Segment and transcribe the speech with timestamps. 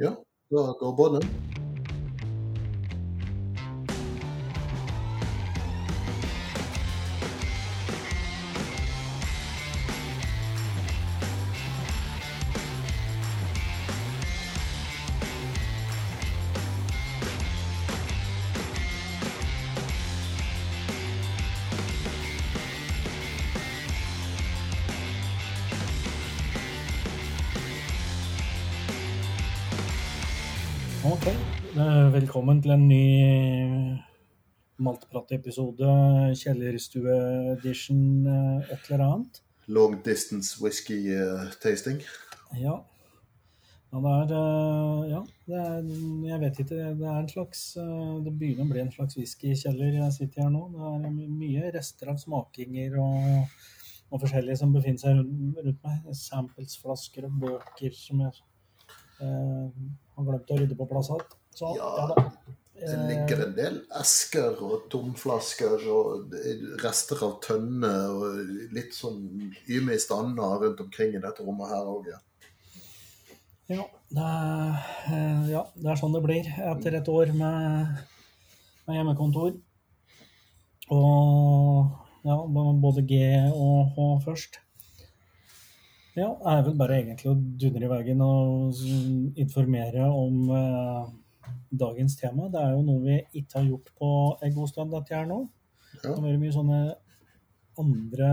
[0.00, 0.10] Ja,
[0.50, 1.24] da går båndet.
[1.24, 1.47] Ok,
[32.38, 33.04] velkommen til en ny
[34.86, 35.86] Maltprat-episode,
[36.38, 39.40] kjellerstue-edition, eh, et eller annet.
[39.66, 41.98] Long distance whisky eh, tasting.
[42.60, 42.76] Ja.
[43.90, 45.88] ja, det er eh, Ja, det er
[46.28, 46.78] Jeg vet ikke.
[47.00, 50.62] Det er en slags Det begynner å bli en slags whiskykjeller jeg sitter her nå.
[50.76, 53.58] Det er mye rester av smakinger og,
[54.12, 56.14] og forskjellige som befinner seg rundt, rundt meg.
[56.22, 58.38] Samplesflasker og bøker som jeg
[59.26, 61.34] eh, har glemt å rydde på plass alt.
[61.58, 62.06] Så Ja.
[62.14, 62.32] da.
[62.78, 66.34] Det Eh, ligger en del esker og tomflasker og
[66.78, 71.90] rester av tønner og litt sånn yme i stander rundt omkring i dette rommet her
[71.90, 72.20] òg, ja.
[73.68, 73.84] Ja
[74.14, 74.78] det, er,
[75.10, 77.98] eh, ja, det er sånn det blir etter et år med,
[78.86, 79.58] med hjemmekontor.
[80.94, 81.90] Og
[82.24, 82.36] ja,
[82.86, 83.18] både G
[83.52, 84.62] og H først.
[86.14, 88.78] Ja, det er vel bare egentlig å dundre i veggen og
[89.38, 91.10] informere om eh,
[91.70, 92.48] dagens tema.
[92.52, 94.10] Det er jo noe vi ikke har gjort på
[94.42, 95.48] en god stund, dette her nå.
[95.92, 96.14] Det Ja.
[96.14, 96.80] har vært mye sånne
[97.78, 98.30] andre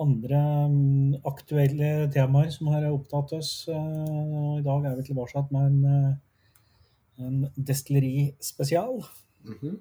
[0.00, 3.68] andre mm, aktuelle temaer som har opptatt oss.
[3.68, 9.04] eh, Og i dag er vi tilbake med en, eh, en destilleri-spesial.
[9.44, 9.78] -hmm.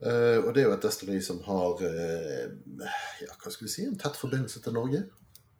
[0.00, 2.46] Uh, og det er jo et destilleri som har uh,
[3.20, 5.02] ja, hva skal vi si, en tett forbindelse til Norge.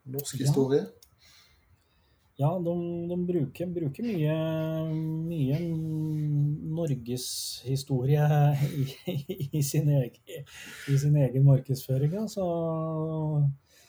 [0.07, 0.47] Norsk Ja.
[0.47, 0.87] historie.
[2.41, 2.75] Ja, de,
[3.11, 4.35] de bruker, bruker mye,
[5.29, 5.59] mye
[6.73, 8.29] norgeshistorie
[8.65, 10.47] i, i, i, sin egen,
[10.89, 12.15] i sin egen markedsføring.
[12.23, 12.47] Altså.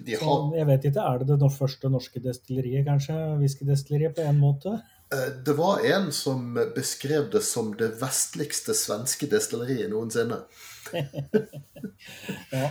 [0.03, 0.25] De har...
[0.25, 3.15] så jeg vet ikke, er det det første norske destilleriet, kanskje?
[3.39, 4.75] Whiskydestilleriet på en måte?
[5.15, 10.43] eh, det var en som beskrev det som det vestligste svenske destilleriet noensinne.
[12.51, 12.67] Ja.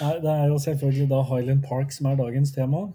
[0.00, 2.88] Nei, det er jo selvfølgelig da Highland Park som er dagens tema.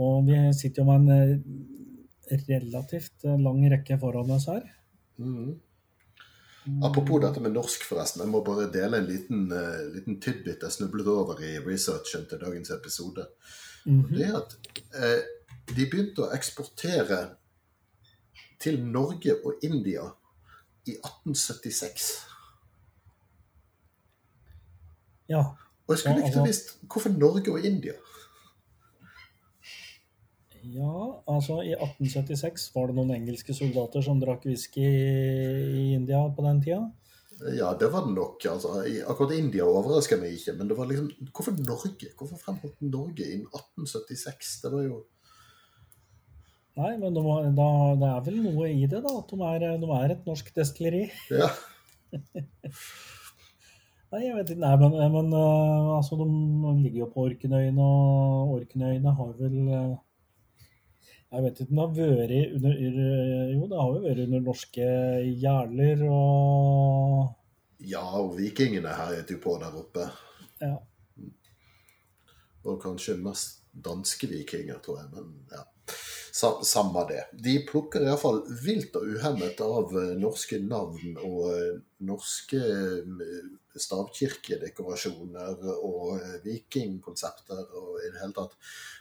[0.00, 1.40] Og vi sitter jo med en
[2.30, 4.64] eh, relativt eh, lang rekke foran oss her.
[5.20, 5.58] Mm.
[6.84, 8.22] Apropos dette med norsk, forresten.
[8.22, 12.40] Jeg må bare dele en liten, uh, liten tidbit jeg snublet over i researchen til
[12.40, 13.26] dagens episode.
[13.84, 14.08] Mhm.
[14.12, 14.56] Det er at
[15.00, 15.22] eh,
[15.72, 17.20] de begynte å eksportere
[18.60, 20.04] til Norge og India
[20.84, 22.10] i 1876.
[25.32, 25.40] Ja.
[25.86, 27.96] Og jeg skulle likt å altså- visst hvorfor Norge og India.
[30.62, 30.94] Ja,
[31.30, 36.60] altså i 1876 var det noen engelske soldater som drakk whisky i India på den
[36.64, 36.82] tida.
[37.56, 38.44] Ja, det var det nok.
[38.44, 38.82] altså.
[39.08, 42.10] Akkurat India overrasker meg ikke, men det var liksom Hvorfor Norge?
[42.18, 44.58] Hvorfor fremholdt Norge i 1876?
[44.64, 44.98] Det var jo
[46.80, 49.14] Nei, men det, var, da, det er vel noe i det, da.
[49.18, 51.02] At de er, de er et norsk destilleri.
[51.32, 51.48] Ja.
[54.10, 54.62] Nei, jeg vet ikke.
[54.62, 56.28] Nei, men, men eh, altså, de
[56.84, 59.98] ligger jo på Orknøyene, og Orknøyene har vel eh,
[61.30, 64.86] Jeg vet ikke det har vært under eh, Jo, det har jo vært under norske
[65.42, 67.36] jarler og
[67.80, 70.04] ja, og vikingene herjet jo på der oppe.
[70.60, 70.74] Ja.
[72.68, 75.08] Og kanskje mest danske vikinger, tror jeg.
[75.14, 75.62] Men ja,
[76.36, 77.24] samme det.
[77.32, 83.48] De plukker iallfall vilt og uhemmet av eh, norske navn og eh, norske eh,
[83.80, 88.56] stavkirkedekorasjoner og vikingkonsepter og i det hele tatt.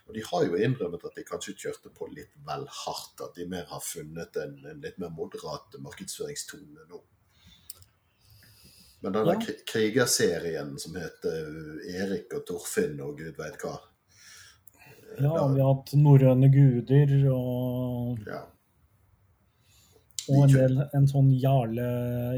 [0.08, 3.24] Og de har jo innrømmet at de kanskje kjørte på litt vel hardt.
[3.26, 7.02] At de mer har funnet en, en litt mer moderat markedsføringstone nå.
[9.02, 9.54] Men denne Ja.
[9.66, 11.46] krigerserien som heter
[11.88, 13.78] Erik og Torfinn og gud veit hva
[15.18, 18.42] ja, vi har hatt norrøne guder og, Ja.
[20.30, 21.88] og en del en sånn jarle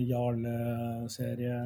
[0.08, 1.58] jarle-serie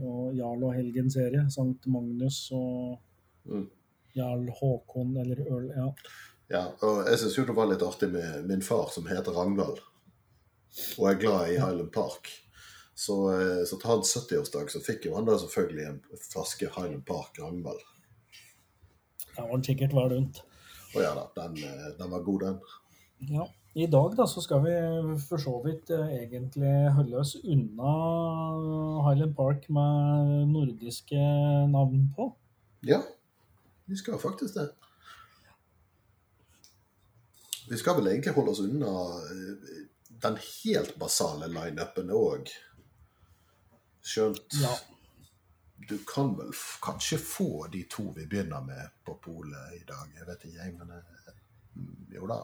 [0.00, 1.46] og Jarl og Helgen-serie.
[1.50, 2.98] Sankt Magnus og
[3.44, 3.66] Mm.
[4.16, 5.66] Jarl Håkon eller Øl.
[5.76, 5.88] Ja.
[6.48, 6.62] ja.
[6.80, 9.82] Og jeg syns jo det var litt artig med min far som heter Ragnvald,
[10.98, 12.30] og er glad i Highland Park.
[12.94, 16.00] Så, eh, så til hans 70-årsdag så fikk jo han da selvfølgelig en
[16.30, 17.82] flaske Highland Park Ragnvald.
[19.34, 20.40] Det var sikkert vel rundt.
[20.94, 22.58] Og ja da, den, eh, den var god, den.
[23.34, 23.48] Ja.
[23.74, 24.72] I dag da, så skal vi
[25.18, 27.94] for så vidt eh, egentlig holde oss unna
[29.02, 31.18] Highland Park med nordiske
[31.72, 32.28] navn på.
[32.86, 33.00] Ja,
[33.90, 34.68] vi skal faktisk det.
[37.68, 38.94] Vi skal vel egentlig holde oss unna
[39.32, 39.82] eh,
[40.22, 42.54] den helt basale lineupen òg.
[44.04, 44.76] Skjønt Ja.
[45.88, 46.52] Du kan vel
[46.82, 50.10] kanskje få de to vi begynner med på polet i dag.
[50.18, 50.92] Jeg vet ikke, jeg, men
[52.14, 52.42] jo da.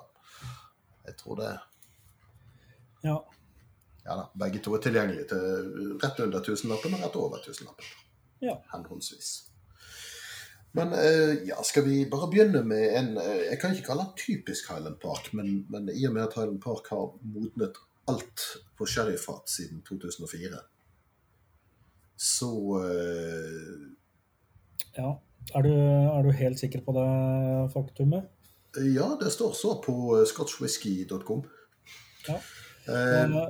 [1.07, 1.53] Jeg tror det.
[3.03, 3.19] ja.
[4.05, 4.31] Ja da.
[4.35, 7.87] Begge to er tilgjengelige til rett under tusenlappen og rett over tusenlappen.
[8.41, 8.57] Ja.
[8.73, 9.31] Henholdsvis.
[10.73, 14.19] Men eh, ja, skal vi bare begynne med en eh, Jeg kan ikke kalle den
[14.19, 18.45] typisk Highland Park, men, men i og med at Highland Park har modnet alt
[18.79, 20.61] på sherryfat siden 2004,
[22.21, 22.51] så
[22.85, 23.89] eh,
[24.99, 25.15] ja.
[25.57, 27.07] Er, du, er du helt sikker på det
[27.73, 28.29] faktumet?
[28.95, 31.43] Ja, det står så på eh, scotchwhisky.com.
[32.29, 32.37] Ja.
[32.37, 32.45] Eh,
[32.91, 33.49] Eh,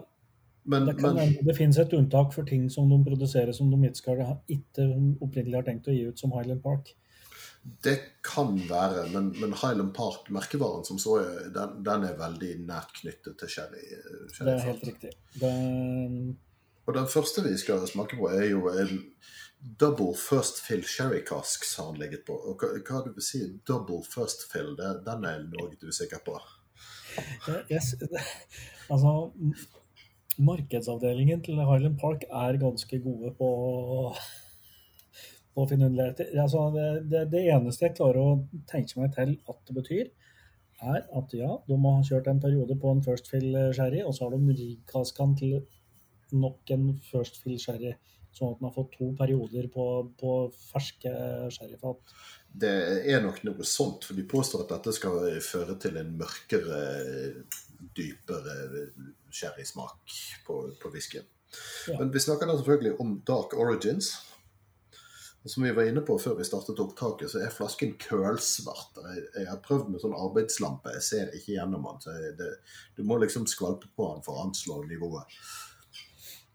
[0.62, 3.78] men, Det, kan men det finnes et unntak for ting som de produserer som de
[3.88, 4.18] ikke skal
[4.52, 4.84] ikke
[5.24, 6.90] opprinnelig har tenkt å gi ut som Highland Park.
[7.84, 7.94] det
[8.24, 9.06] kan være.
[9.14, 11.16] Men, men Highland Park, merkevaren som så,
[11.54, 13.82] den, den er veldig nært knyttet til sherry.
[13.96, 15.14] eh, Det er helt riktig.
[15.40, 15.54] Det,
[16.90, 18.96] Og den første vi skal smake på, er jo en
[19.78, 22.34] double first fill sherry casks har han ligget på.
[22.34, 26.34] Og hva, hva du vil si double first fill, det, den er noe usikker på.
[26.40, 27.60] sikker på.
[27.70, 27.94] Yes.
[28.90, 29.30] altså,
[30.50, 33.54] markedsavdelingen til Highland Park er ganske gode på,
[35.54, 36.34] å finne underligheter.
[36.42, 40.06] Altså, det, det, det eneste jeg klarer å tenke meg til at det betyr,
[40.90, 44.16] er at ja, de må ha kjørt en periode på en First Fill sherry, og
[44.16, 45.60] så har de rigkaska den til
[46.36, 47.94] nok en First Fill sherry.
[48.30, 49.84] Sånn at den har fått to perioder på,
[50.20, 51.10] på ferske
[51.50, 52.14] sherryfat.
[52.62, 52.70] Det
[53.10, 56.80] er nok noe sånt, for de påstår at dette skal føre til en mørkere,
[57.96, 58.86] dypere
[59.34, 60.14] sherrysmak
[60.46, 61.26] på, på whiskyen.
[61.88, 61.98] Ja.
[61.98, 64.12] Men vi snakker da selvfølgelig om Dark Origins.
[65.40, 68.98] Og Som vi var inne på før vi startet opptaket, så er flasken kølsvart.
[69.00, 72.02] Jeg, jeg har prøvd med sånn arbeidslampe, jeg ser ikke gjennom den.
[72.04, 72.50] Så det,
[72.98, 75.38] du må liksom skvalpe på den for å anslå nivået.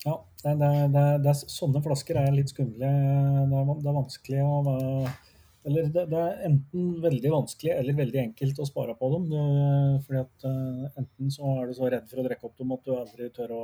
[0.06, 2.78] Ja, det, det, det, det er, sånne flasker er litt skumle.
[2.78, 4.58] Det er, er vanskelig å
[5.66, 9.24] Eller det, er enten veldig vanskelig eller veldig enkelt å spare på dem.
[9.32, 9.40] Du,
[10.06, 12.86] fordi at eh, enten så er du så redd for å drikke opp dem at
[12.86, 13.64] du aldri tør å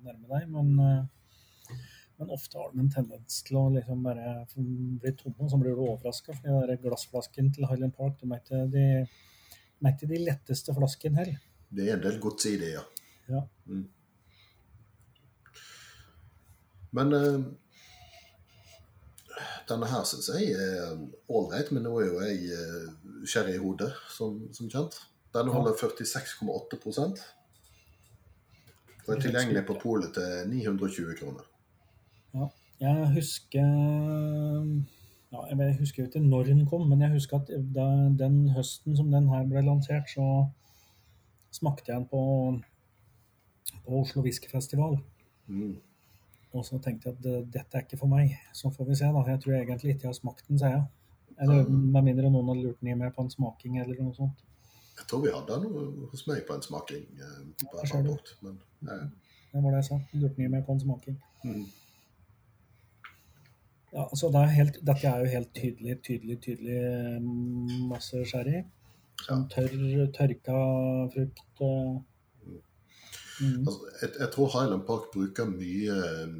[0.00, 1.74] nærme deg, men, eh,
[2.16, 5.76] men ofte har de en tendens til å liksom bare bli tomme, og så blir
[5.76, 6.38] du overraska.
[6.40, 11.44] For de glassflaskene til Highland Park de er ikke de, de, letteste flaskene heller.
[11.68, 12.86] Det er en del gods i det, ja.
[13.28, 13.44] Ja.
[13.68, 13.84] Mm.
[16.96, 17.40] Men eh,
[19.68, 20.96] denne her syns jeg er
[21.28, 25.00] ålreit, men nå er jo jeg uh, i hodet, som, som kjent.
[25.36, 26.78] Den holder 46,8
[29.06, 31.44] og er tilgjengelig på polet til 920 kroner.
[32.80, 33.66] Jeg husker
[35.32, 37.50] ja, Jeg husker ikke når den kom, men jeg husker at
[38.18, 40.48] den høsten som den her ble lansert, så
[41.54, 42.22] smakte jeg den på,
[43.86, 44.98] på Oslo Whiskyfestival.
[45.46, 45.76] Mm.
[46.56, 48.32] Og så tenkte jeg at det, dette er ikke for meg.
[48.56, 49.22] Så får vi se, da.
[49.30, 50.84] Jeg tror egentlig ikke jeg har smakt den, sier jeg.
[51.44, 54.44] Eller med mindre noen hadde lurt den i meg på en smaking eller noe sånt.
[54.96, 57.02] Jeg tror vi hadde den hos meg på en smaking.
[57.20, 58.14] eh, på ja, ser du.
[58.46, 58.54] men
[58.88, 59.02] eh,
[59.52, 59.98] Det var det jeg sa.
[60.14, 61.18] Lurte den i meg på en smaking.
[61.44, 61.66] mm.
[63.96, 67.20] Ja, så det er helt, Dette er jo helt tydelig, tydelig, tydelig eh,
[67.88, 68.64] masse sherry.
[69.24, 69.76] Sånn tørr,
[70.16, 70.56] tørka
[71.14, 71.44] frukt.
[71.64, 71.94] eh.
[73.40, 73.66] Mm.
[73.66, 76.36] altså, jeg, jeg tror Highland Park bruker mye eh,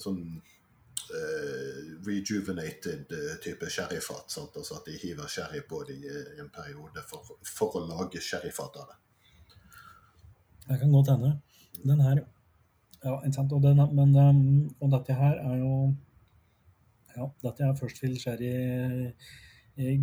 [0.00, 4.30] sånn uh, rejuvenated eh, type sherryfat.
[4.32, 4.56] Sant?
[4.56, 8.22] Altså at de hiver sherry på det i i en periode for, for å lage
[8.24, 8.98] sherryfat av det.
[10.68, 11.34] Det kan godt hende.
[11.82, 12.24] Den her
[13.00, 13.52] Ja, ikke sant.
[13.56, 14.40] Og, den, men, um,
[14.80, 15.74] og dette her er jo
[17.16, 18.50] Ja, dette er først til sherry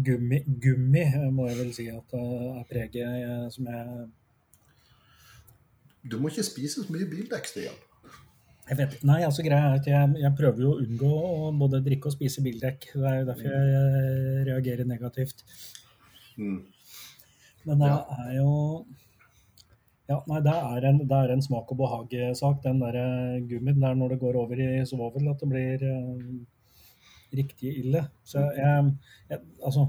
[0.06, 4.08] gummi, gummi, må jeg vel si at er preget som jeg
[6.10, 7.78] Du må ikke spise så mye bildekk, Stian.
[8.68, 11.80] Jeg vet, nei, altså greia er at jeg, jeg prøver jo å unngå å både
[11.86, 12.90] drikke og spise bildekk.
[12.94, 15.44] Det er jo derfor jeg reagerer negativt.
[16.38, 16.58] Mm.
[17.68, 18.00] Men det Ja.
[18.28, 18.52] er jo
[20.08, 23.76] Ja, nei, det er en, det er en smak- og behag-sak, den der eh, gummien.
[23.80, 26.46] Det er når det går over i svovel at det blir eh,
[27.36, 28.06] riktig ille.
[28.24, 28.94] Så jeg,
[29.30, 29.84] jeg Altså,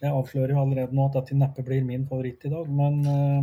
[0.00, 3.42] jeg avslører jo allerede nå at dette neppe blir min favoritt i dag, men eh,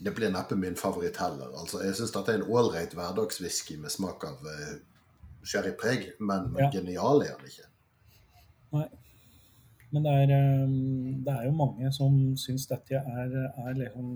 [0.00, 1.52] Det blir neppe min favoritt heller.
[1.60, 4.78] Altså, jeg syns dette er en ålreit hverdagswhisky med smak av uh,
[5.44, 6.70] sherrypreg, men, Ja.
[6.72, 7.68] genial er den ikke.
[8.72, 8.86] Nei.
[9.90, 10.68] Men det er, eh,
[11.26, 14.10] det er jo mange som syns dette er, er liksom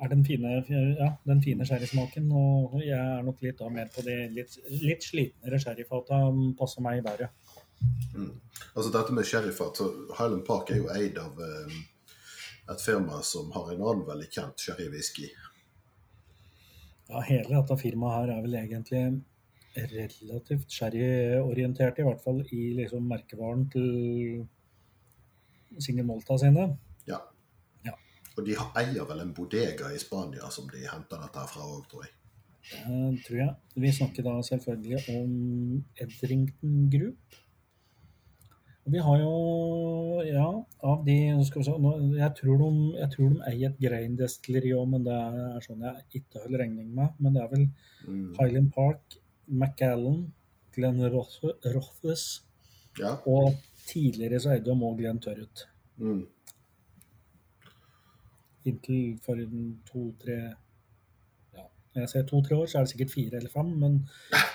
[0.00, 0.64] er den fine,
[0.98, 2.32] ja, den fine sherrysmaken.
[2.32, 6.22] Og jeg er nok litt da mer på de litt, litt slitnere sherryfata
[6.58, 7.30] passer meg bedre.
[8.14, 8.32] Mm.
[8.74, 11.76] Altså dette med sherryfat, så Highland Park er jo eid av, eh,
[12.70, 15.30] et firma som har en annen veldig kjent sherrywhisky.
[17.10, 19.02] Ja, hele dette firmaet her er vel egentlig
[19.74, 23.88] relativt sherryorientert, i hvert fall i liksom merkevaren til
[25.78, 26.68] Single Malta sine.
[27.08, 27.20] Ja.
[27.86, 27.96] Ja.
[28.36, 32.06] Og de eier vel en bodega i Spania som de henter dette fra òg, tror
[32.06, 32.16] jeg.
[32.70, 33.54] Det tror jeg.
[33.82, 35.30] Vi snakker da selvfølgelig om
[35.98, 37.38] Edrington Group.
[38.86, 40.46] Vi har jo, ja,
[40.82, 42.68] av de skal vi se, nå, jeg, tror de,
[42.98, 46.88] jeg tror de eier et Grain-destilleri òg, men det er sånn jeg ikke holder regning
[46.96, 47.12] med.
[47.20, 47.68] Men det er vel
[48.08, 48.30] Mm.
[48.38, 50.32] Highland Park, McAllen,
[50.72, 52.22] Glenn Roth- Rothes,
[52.98, 53.18] Ja.
[53.26, 55.66] og tidligere så eide de òg Glenn Tørrut.
[55.98, 56.22] Mm.
[58.64, 59.36] Inntil for
[59.90, 60.38] to-tre
[61.54, 61.62] ja,
[61.94, 64.00] Når jeg sier to-tre år, så er det sikkert fire eller fem, men,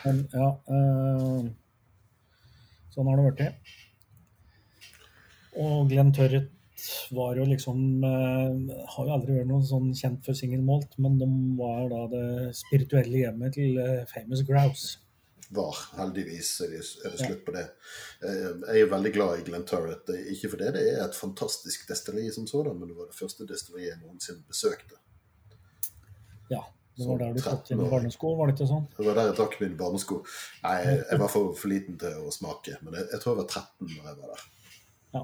[0.06, 1.48] men ja Øh,
[2.96, 3.56] Sånn har det blitt.
[5.62, 6.52] Og Glenn Tørret
[7.16, 11.16] var jo liksom eh, Har jo aldri vært noe sånn kjent for single malt, men
[11.22, 11.28] de
[11.60, 12.26] var da det
[12.58, 14.98] spirituelle hjemmet til eh, Famous Grouse.
[15.56, 15.78] Var.
[15.96, 17.64] Heldigvis er det, det slutt på det.
[18.26, 20.10] Eh, Jeg er veldig glad i Glenn Turret.
[20.34, 23.94] Ikke fordi det er et fantastisk destilleri som sådan, men det var det første destilleriet
[23.94, 25.00] jeg noensinne besøkte.
[26.52, 26.60] Ja,
[26.98, 28.90] det var der du tatt inn barnesko, var det ikke sånn?
[28.98, 30.20] Det var der jeg trakk mine barnesko.
[30.66, 33.42] Nei, jeg, jeg var for, for liten til å smake, men jeg, jeg tror jeg
[33.46, 34.46] var 13 da jeg var der.
[35.16, 35.24] Ja.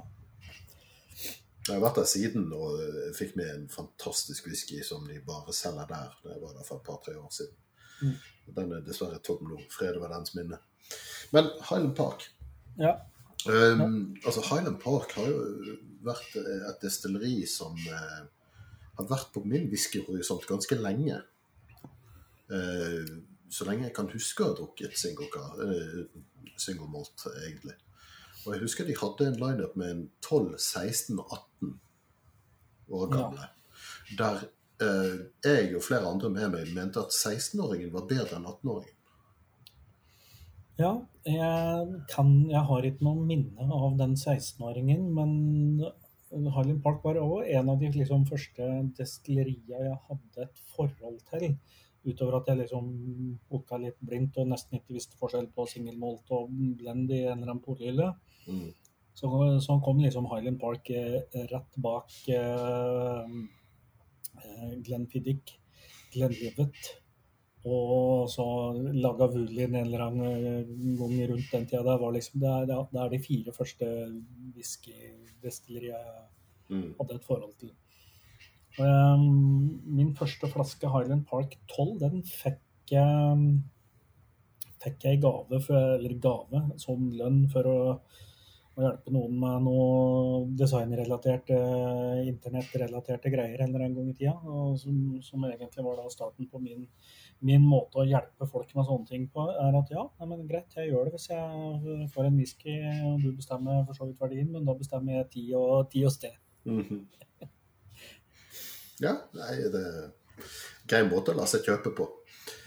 [1.67, 2.79] Jeg har vært der siden og
[3.13, 6.15] fikk med en fantastisk whisky som de bare selger der.
[6.23, 7.57] Det var der for et par-tre år siden.
[8.01, 8.15] Mm.
[8.57, 9.59] Den er dessverre tom nå.
[9.69, 10.57] Fred over dens minne.
[11.31, 12.29] Men Highland Park
[12.79, 12.95] Ja.
[13.49, 18.19] Um, altså Highland Park har jo vært eh, et destilleri som uh,
[18.99, 21.17] har vært på min whiskyhorisont ganske lenge.
[22.51, 23.17] Uh,
[23.51, 25.27] så lenge jeg kan huske å ha drukket single,
[25.65, 26.03] eh,
[26.61, 27.73] single malt, egentlig.
[28.45, 31.75] Og jeg husker de hadde en lineup med en 12, 16 og 18
[32.91, 33.27] år Ja.
[34.17, 34.41] Der
[34.83, 38.97] eh, jeg og flere andre med meg mente at 16-åringen var bedre enn 18-åringen.
[40.81, 40.95] Ja,
[41.27, 47.43] jeg, kan, jeg har ikke noe minne av den 16-åringen, men Harlin Park var også
[47.59, 48.67] en av de liksom, første
[48.97, 51.55] destilleriene jeg hadde et forhold til.
[52.01, 52.87] Utover at jeg liksom
[53.51, 57.35] booka litt blindt og nesten ikke visste forskjell på single malt og blend i en
[57.35, 58.07] eller annen porhylle.
[58.47, 58.71] Mm.
[59.13, 59.27] Så,
[59.61, 61.19] så kom liksom Highland Park eh,
[61.51, 63.27] rett bak eh,
[65.11, 65.59] Piddick,
[66.13, 66.91] Glenn Glenlivet.
[67.61, 68.43] Og så
[68.97, 71.97] laga Woolin en eller annen eh, gang rundt den tida.
[71.97, 73.93] Det, liksom, det, er, det er de fire første
[74.55, 76.27] whiskydestilleriene jeg
[76.71, 76.93] Mm.
[76.99, 77.71] hadde et forhold til.
[78.79, 83.47] Um, min første flaske Highland Park 12, den fikk jeg,
[84.79, 87.79] fikk jeg gave, for, eller gave som lønn for å,
[88.77, 91.57] å hjelpe noen med noe designrelaterte,
[92.29, 94.35] internettrelaterte greier en eller annen gang i tida.
[94.47, 96.85] Og som, som egentlig var da starten på min,
[97.47, 100.71] min måte å hjelpe folk med sånne ting på, er at ja, nei, men greit,
[100.77, 102.77] jeg gjør det hvis jeg får en whisky,
[103.09, 106.15] og du bestemmer for så vidt verdien, men da bestemmer jeg tid og, tid og
[106.19, 106.39] sted.
[106.69, 107.03] Mhm.
[109.01, 110.11] Ja, nei, det er en
[110.85, 112.05] grei måte å la seg kjøpe på.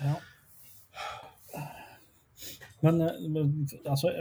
[0.03, 0.17] Ja.
[2.85, 4.13] Men, eh, altså,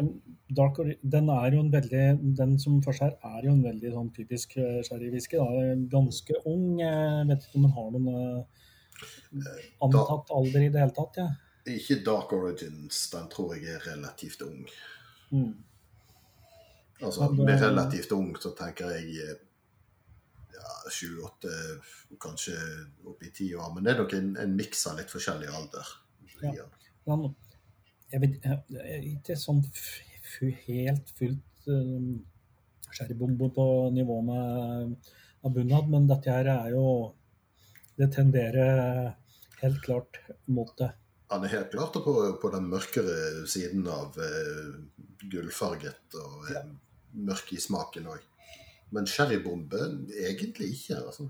[0.55, 2.03] Dark den er jo en veldig
[2.37, 5.41] Den som for seg er jo en veldig sånn typisk eh, sherrywhisky.
[5.91, 6.79] Ganske ung.
[6.79, 11.19] Jeg vet ikke om den har noen eh, antatt alder i det hele tatt.
[11.19, 11.29] Ja.
[11.73, 14.65] Ikke Dark Origins, den tror jeg er relativt ung.
[15.31, 15.53] Mm.
[17.03, 19.37] Altså, Med relativt ung så tenker jeg eh,
[20.55, 21.53] ja, sju-åtte,
[22.21, 22.55] kanskje
[23.09, 23.71] opp i ti år.
[23.75, 25.95] Men det er nok en, en miks av litt forskjellig alder.
[26.43, 26.53] Ja.
[27.07, 27.17] Ja.
[28.13, 29.63] Jeg vet jeg, er ikke sånn
[30.67, 32.19] helt fullt um,
[32.93, 33.65] sherrybombe på
[33.95, 34.93] nivå med,
[35.43, 36.85] Abunad, Bunad, men dette her er jo
[37.97, 39.11] Det tenderer
[39.61, 40.17] helt klart
[40.49, 40.89] mot det.
[41.29, 44.73] Han er helt klart på, på den mørkere siden av uh,
[45.29, 46.71] gullfarget og uh,
[47.13, 48.25] mørk i smaken òg.
[48.93, 49.81] Men sherrybombe
[50.25, 50.99] egentlig ikke.
[51.01, 51.29] altså.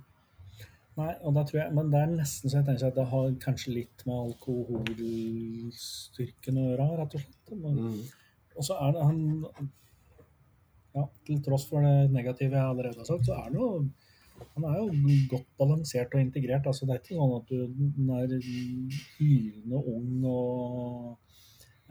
[0.94, 3.26] Nei, og da tror jeg, Men det er nesten så jeg tenker at det har
[3.42, 7.48] kanskje litt med alkoholstyrken å gjøre, rett og slett.
[7.54, 8.04] Men, Mm.
[8.54, 9.20] Og så er det han
[10.94, 13.90] ja, Til tross for det negative jeg allerede har sagt, så er han jo
[14.56, 14.88] han er jo
[15.30, 16.68] godt balansert og integrert.
[16.68, 17.56] altså Det er ikke sånn at du
[18.14, 18.28] er
[19.18, 21.18] hylende ung og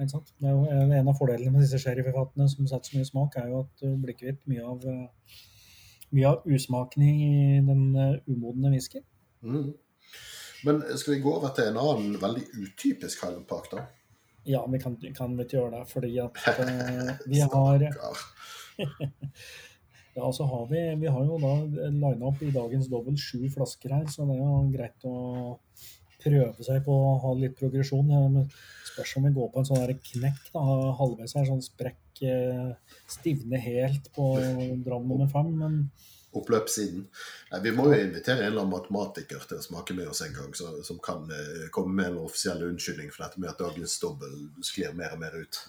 [0.00, 0.32] ikke sant?
[0.40, 0.62] Det er jo
[0.98, 3.88] En av fordelene med disse sherryforfatterne som setter så mye smak, er jo at du
[4.02, 5.06] blir kvitt mye av eh,
[6.12, 9.04] mye av usmaken i den eh, umodne whiskyen.
[9.42, 9.72] Mm.
[10.62, 13.86] Men skal vi gå over til en annen veldig utypisk Highland Park, da?
[14.46, 17.86] Ja, vi kan, kan vi ikke gjøre det, fordi at eh, vi har
[20.14, 21.54] Ja, så har vi, vi har jo da
[21.88, 25.14] lina opp i dagens dobbel sju flasker her, så det er jo greit å
[26.22, 28.12] prøve seg på å ha litt progresjon.
[28.92, 30.64] Spørs om vi går på en sånn knekk da,
[30.98, 34.34] halvveis her, sånn sprekk, eh, stivne helt på
[34.84, 35.52] dram nummer fem.
[35.58, 35.78] Men
[36.32, 37.02] Oppløpssiden.
[37.50, 40.32] Nei, vi må jo invitere en eller annen matematiker til å smake med oss en
[40.32, 43.98] gang, så, som kan eh, komme med en offisiell unnskyldning for dette med at dagens
[44.00, 45.60] dobbel sklir mer og mer ut.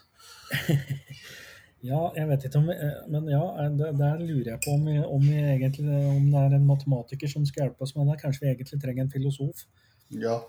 [1.89, 3.43] ja, jeg vet ikke om eh, Men ja,
[3.75, 7.47] der lurer jeg på om, vi, om, vi egentlig, om det er en matematiker som
[7.49, 8.21] skal hjelpe oss med det.
[8.23, 9.67] Kanskje vi egentlig trenger en filosof.
[10.15, 10.39] Ja,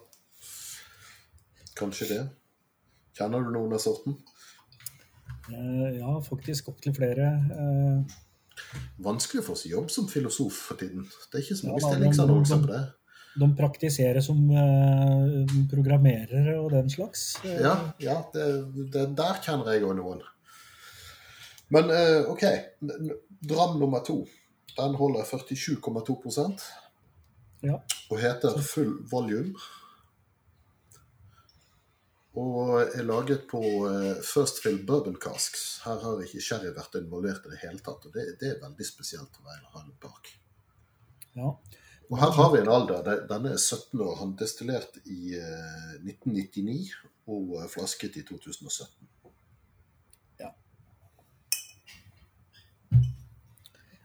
[1.74, 2.22] kanskje det.
[3.18, 4.14] Kjenner du noen av sorten?
[5.52, 7.26] Eh, ja, faktisk opptil flere.
[7.52, 8.20] Eh,
[9.04, 11.02] Vanskelig å få seg jobb som filosof for tiden.
[11.32, 12.82] Det er ikke så mange Ja, stillingsannonser på det.
[13.42, 17.24] de praktiserer som eh, programmerere og den slags.
[17.44, 18.46] Ja, ja det,
[18.94, 20.22] det, der kjenner jeg òg noen.
[21.74, 21.90] Men
[22.30, 22.44] OK.
[23.44, 24.20] Dram nummer to.
[24.76, 26.62] Den holder 47,2%
[27.64, 27.78] Ja.
[28.10, 29.54] og heter Full Volume.
[32.40, 35.64] Og er laget på eh, First Fill Bourbon Casks.
[35.84, 38.08] Her har ikke sherry vært involvert i det hele tatt.
[38.08, 40.34] Og det, det er veldig spesielt å være Highland bak.
[41.38, 41.54] ja.
[42.12, 43.06] Og her har vi en alder.
[43.30, 44.18] Denne er 17 år.
[44.20, 46.90] Han destillert i eh, 1999
[47.32, 49.08] og eh, flasket i 2017.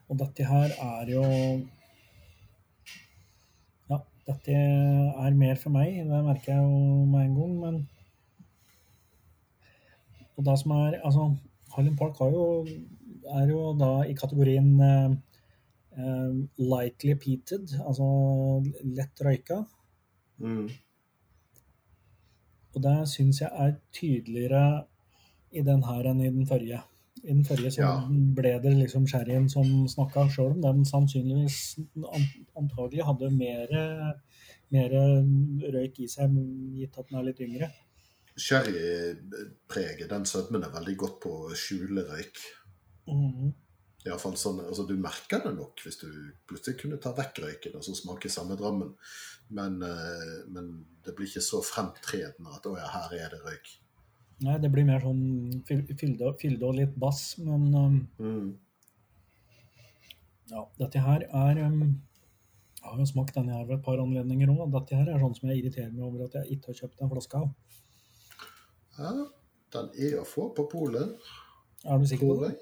[0.09, 1.23] Og dette her er jo
[3.89, 7.79] Ja, dette er mer for meg, det merker jeg jo med en gang, men
[10.39, 11.25] Og det som er Altså,
[11.75, 12.65] Harlem Park har jo,
[13.35, 15.15] er jo da i kategorien eh,
[15.99, 18.07] eh, lightly peated, altså
[18.83, 19.63] lett røyka.
[20.39, 20.69] Mm.
[22.75, 24.85] Og det syns jeg er tydeligere
[25.51, 26.79] i den her enn i den forrige.
[27.23, 27.93] I den forrige så Ja.
[28.07, 31.79] ble det liksom sherryen som snakka, sjøl om den sannsynligvis
[32.55, 33.67] antagelig hadde mer,
[34.71, 34.89] mer
[35.73, 36.31] røyk i seg,
[36.77, 37.71] gitt at den er litt yngre.
[38.39, 42.39] Sherrypreget, den sødmen er veldig godt på å skjule røyk.
[43.09, 43.49] Mm.
[44.05, 46.07] I alle fall sånn, altså Du merker det nok hvis du
[46.47, 48.93] plutselig kunne ta vekk røyken og så smake samme drammen.
[49.49, 50.69] Men, eh, men
[51.03, 53.71] det blir ikke så fremtredende at 'å ja, her er det røyk'.
[54.45, 58.57] Nei, det blir mer sånn fylde, fylde og litt bass, men um, Mm.
[60.49, 62.01] ja, dette her er um,
[62.79, 64.71] Jeg har jo smakt denne her ved et par anledninger òg.
[64.71, 67.09] Dette her er sånn som jeg irriterer meg over at jeg ikke har kjøpt en
[67.11, 67.49] flaske av.
[68.99, 69.13] Ja,
[69.73, 71.15] den er å få på polet,
[71.85, 72.55] Er du sikker på det?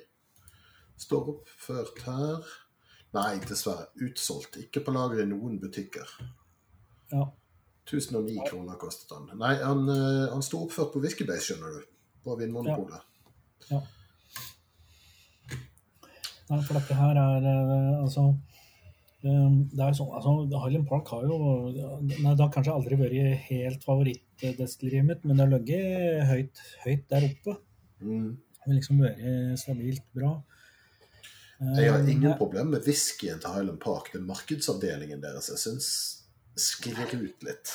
[1.02, 2.45] Står oppført her.
[3.17, 3.88] Nei, dessverre.
[4.06, 4.60] Utsolgt.
[4.62, 6.10] Ikke på lager i noen butikker.
[7.12, 7.23] Ja.
[7.88, 9.30] 1009 kroner kostet den.
[9.39, 11.93] Nei, han, eh, han sto oppført på Whiskybase, skjønner du.
[12.26, 13.06] På Vinmonopolet.
[16.47, 18.28] Nei, for dette her er eh, altså
[19.23, 21.39] eh, det er sånn, altså Highland Park har jo
[21.71, 23.88] Nei, det har kanskje aldri vært helt
[24.41, 27.58] favorittdestilleriet mitt, men det har ligget høyt, høyt der oppe.
[28.02, 28.30] Mm.
[28.38, 29.26] Det har liksom vært
[29.62, 30.36] stabilt bra.
[31.58, 34.12] Jeg har ingen ingen problem med whiskyen til Highland Park.
[34.13, 35.88] Den markedsavdelingen deres jeg syns
[36.58, 37.71] sklir ut litt.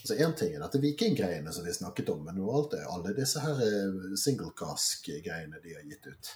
[0.00, 3.14] Altså Én ting er dette vikinggreiene som vi snakket om, men noe alt er alle
[3.16, 6.30] disse her eh, single cask-greiene de har gitt ut.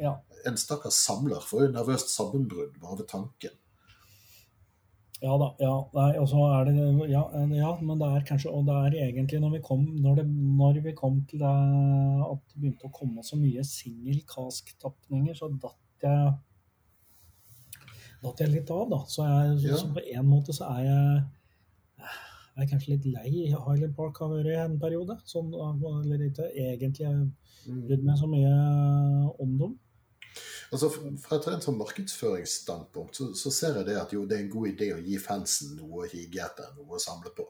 [0.00, 0.14] Ja.
[0.48, 3.59] En stakkars samler får jo nervøst sammenbrudd bare ved tanken.
[5.20, 5.50] Ja da.
[5.60, 9.50] ja, nei, er det ja, ja, men det er kanskje Og det er egentlig når
[9.58, 11.50] vi kom, når det, når vi kom til det
[12.24, 16.32] at det begynte å komme så mye singel-kask-tapninger, så datt jeg
[18.22, 19.02] datt jeg litt av, da.
[19.08, 19.76] Så, jeg, Ja.
[19.76, 21.28] så på en måte så er jeg
[22.56, 25.14] jeg er kanskje litt lei Highland Park har vært i en periode.
[25.24, 27.06] Sånn, eller ikke egentlig
[27.68, 27.86] Mm.
[27.86, 28.50] brydd meg så mye
[29.40, 29.78] om dem.
[30.72, 34.44] Altså, Fra et rent sånn markedsføringsstandpunkt så, så ser jeg det at jo, det er
[34.44, 37.46] en god idé å gi fansen noe å hige etter, noe å samle på.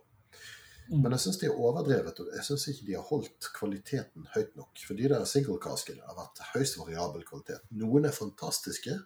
[0.90, 1.02] Mm.
[1.04, 4.56] Men jeg syns de er overdrevet, og jeg syns ikke de har holdt kvaliteten høyt
[4.58, 4.80] nok.
[4.86, 7.62] For de der single-caskene har vært høyst variabel kvalitet.
[7.82, 8.98] Noen er fantastiske,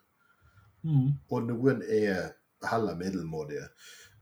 [0.85, 1.14] Mm.
[1.33, 2.35] og noen er
[2.68, 3.66] heller middelmådige.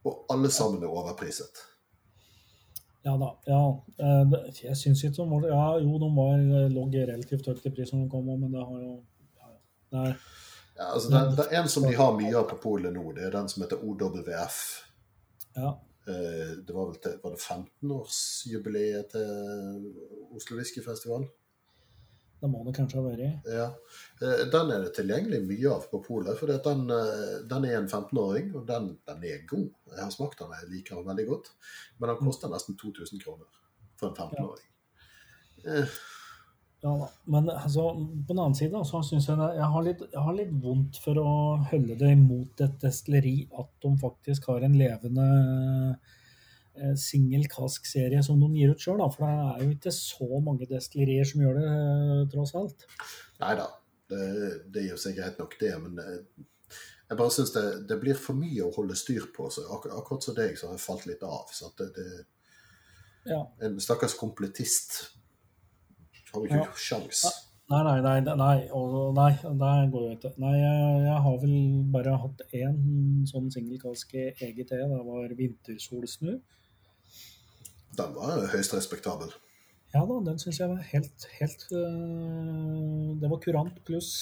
[0.07, 1.59] Og alle sammen er overpriset.
[3.05, 3.33] Ja da.
[3.51, 3.63] ja.
[3.99, 6.39] Eh, Jeg syns ikke de var Ja, jo, de var,
[6.71, 8.93] lå relativt høyt i pris når de kom, men det har jo
[9.93, 10.15] ja, ja.
[10.79, 13.03] Ja, altså, det, det er en som de har mye av på polet nå.
[13.15, 14.61] Det er den som heter OWF.
[15.61, 15.73] ja.
[16.09, 19.85] Eh, Det var vel til, var det 15-årsjubileet til
[20.35, 21.29] Oslo Whiskyfestival?
[22.43, 23.45] Det må det kanskje ha vært.
[23.47, 23.69] Ja.
[24.25, 27.87] Eh, Den er det tilgjengelig mye av på polet, for den, eh, den er en
[27.93, 29.69] 15-åring, og den, den er god.
[29.93, 31.53] Jeg har smakt den, jeg liker den veldig godt.
[32.01, 33.47] Men den koster nesten 2000 kroner
[34.01, 34.67] for en 15-åring.
[35.69, 35.87] Eh,
[36.83, 37.09] Ja da.
[37.31, 37.85] Men altså,
[38.27, 40.99] på den annen side så syns jeg det, jeg, har litt, jeg har litt vondt
[41.05, 41.35] for å
[41.71, 45.27] holde det imot et destilleri at de faktisk har en levende
[46.75, 49.05] eh, singel kask-serie som de gir ut sjøl.
[49.15, 52.85] For det er jo ikke så mange destillerier som gjør det, eh, tross alt.
[53.45, 53.71] Nei da,
[54.11, 54.27] det,
[54.75, 55.73] det er jo sikkert nok, det.
[55.87, 56.45] Men eh,
[57.07, 59.53] jeg bare syns det, det, blir for mye å holde styr på.
[59.55, 61.47] Så ak akkurat som deg, så har jeg falt litt av.
[61.55, 62.13] Så det, det,
[63.31, 63.45] Ja.
[63.63, 65.05] En stakkars komplettist
[66.35, 66.73] har ikke Ja.
[66.77, 67.25] sjans.
[67.73, 70.33] Nei, nei, nei, nei, og, nei, det går jo ikke.
[70.43, 71.55] Nei, jeg, jeg har vel
[71.95, 72.81] bare hatt én
[73.31, 74.75] sånn singelkask EGT.
[74.77, 76.35] Det var vintersolsnu.
[77.97, 79.33] Den var høyst respektabel.
[79.95, 84.13] Ja da, den syns jeg var helt, helt øh, Det var kurant pluss.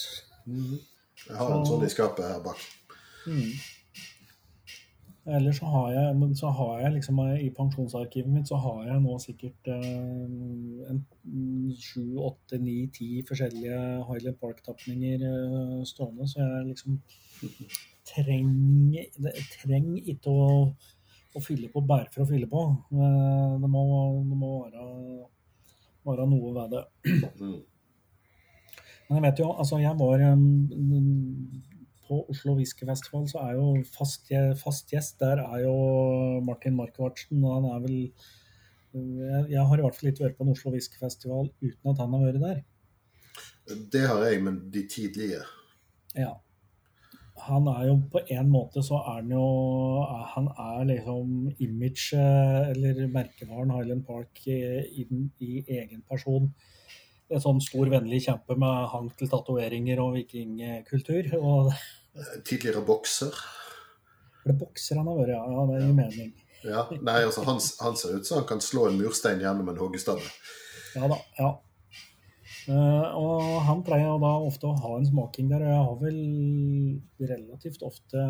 [0.45, 2.59] Jeg har en sånn i skapet her bak.
[3.27, 3.51] Mm.
[5.29, 8.79] Ellers så har jeg, men så har jeg liksom eh, i pensjonsarkivet mitt så har
[8.87, 10.95] jeg nå sikkert eh,
[11.77, 16.97] sju, åtte, ni, ti forskjellige Highland Park-tapninger eh, stående, så jeg liksom
[18.09, 19.13] trenger
[19.61, 20.47] treng ikke å,
[21.37, 22.63] å fylle på bare for å fylle på.
[22.97, 23.83] Eh, Det må,
[24.25, 24.87] det må være,
[26.09, 26.85] være noe ved det.
[27.37, 27.59] Mm.
[29.11, 31.61] Men jeg vet jo, altså jeg var um,
[32.11, 34.27] på Oslo Whiskyfestival, så er jo fast,
[34.59, 35.75] fast gjest der er jo
[36.43, 37.39] Martin Markvartsen.
[37.39, 37.97] Og han er vel
[38.91, 42.25] jeg, har i hvert fall ikke vært på en Oslo Whiskyfestival uten at han har
[42.27, 42.61] vært der.
[43.93, 45.43] Det har jeg, men de tidlige.
[46.17, 46.33] Ja.
[47.47, 49.45] Han er jo på en måte så er han jo
[50.35, 54.59] Han er liksom image, eller merkevaren Highland Park i,
[55.01, 55.07] i,
[55.39, 56.51] i egen person.
[57.31, 61.31] En sånn stor, vennlig kjempe med hang til tatoveringer og vikingkultur.
[61.39, 61.71] Og
[62.43, 63.35] Tidligere bokser.
[64.43, 65.41] det bokser han har vært, ja.
[65.47, 65.65] ja.
[65.69, 66.31] Det gir mening.
[66.61, 69.81] Ja, nei, altså han, han ser ut som han kan slå en murstein gjennom en
[69.81, 70.25] hoggestabbe.
[70.95, 71.17] Ja da.
[71.39, 71.51] ja.
[72.69, 77.31] Uh, og han pleier da ofte å ha en smaking der, og jeg har vel
[77.31, 78.25] relativt ofte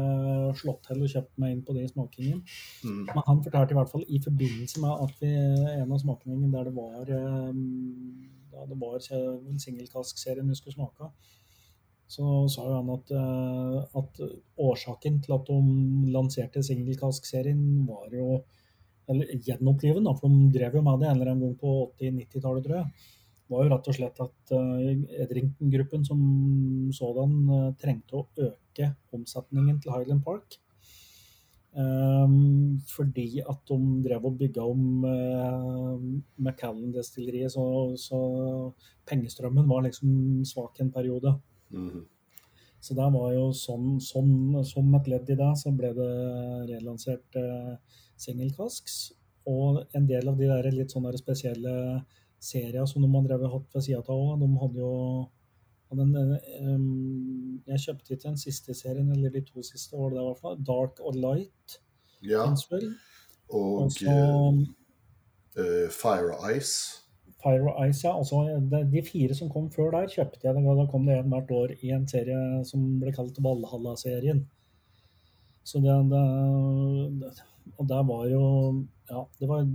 [0.62, 2.39] slått til og kjøpt meg inn på den smakingen
[2.82, 3.04] Mm.
[3.10, 6.70] Men han fortalte i hvert fall i forbindelse med at vi en av smakingene der
[6.70, 7.60] det var um,
[8.52, 11.36] da det var singelkask-serien vi skulle smake av,
[12.12, 14.24] så sa jo han at, eh, at
[14.60, 18.41] årsaken til at de lanserte singelkask-serien var jo
[19.12, 22.65] eller gjenoppliven, da, for de drev jo med det en eller annen gang på 80-90-tallet,
[22.65, 23.08] tror jeg,
[23.52, 26.19] var jo rett og slett at uh, Edrington-gruppen som
[26.95, 30.56] sådan eh, trengte å øke omsetningen til Highland Park.
[31.71, 36.00] Um, fordi at de drev og bygga om uh,
[36.47, 37.65] Macallan-destilleriet, så,
[38.00, 38.19] så
[39.08, 41.36] pengestrømmen var liksom svak en periode.
[41.71, 42.05] Mhm.
[42.81, 46.13] Så det var jo sånn, sånn, som et ledd i det, så ble det
[46.71, 47.77] relansert Single
[48.17, 48.95] singelkasks.
[49.49, 51.75] Og en del av de der litt sånne spesielle
[52.41, 54.95] serier som de har drevet hatt ved sida av òg, de hadde jo
[55.91, 60.21] den, eh, um, Jeg kjøpte ikke den siste serien, eller de to siste, var det
[60.21, 60.55] det var.
[60.55, 61.79] Dark og Light.
[62.23, 62.65] Ja, finnes
[63.49, 64.15] og Og så
[65.57, 67.00] eh, Fire Ice.
[67.43, 68.13] Og Ice, ja.
[68.17, 68.41] Altså,
[68.91, 70.63] de, fire som kom før der, kjøpte jeg.
[70.65, 74.45] Da kom det en hvert år i en serie som ble kalt Valhalla-serien.
[75.63, 77.32] Så det, det,
[77.77, 78.45] Og der var jo
[79.10, 79.67] Ja, det var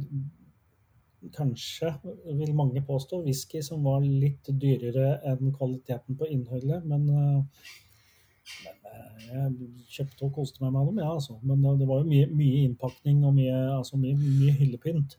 [1.35, 1.93] kanskje,
[2.39, 7.67] vil mange påstå, whisky som var litt dyrere enn kvaliteten på innholdet, men, eh,
[8.65, 11.39] men eh, jeg kjøpte og koste meg med dem, ja, altså.
[11.43, 15.19] Men det var jo mye, mye innpakning og mye, altså mye, mye hyllepynt.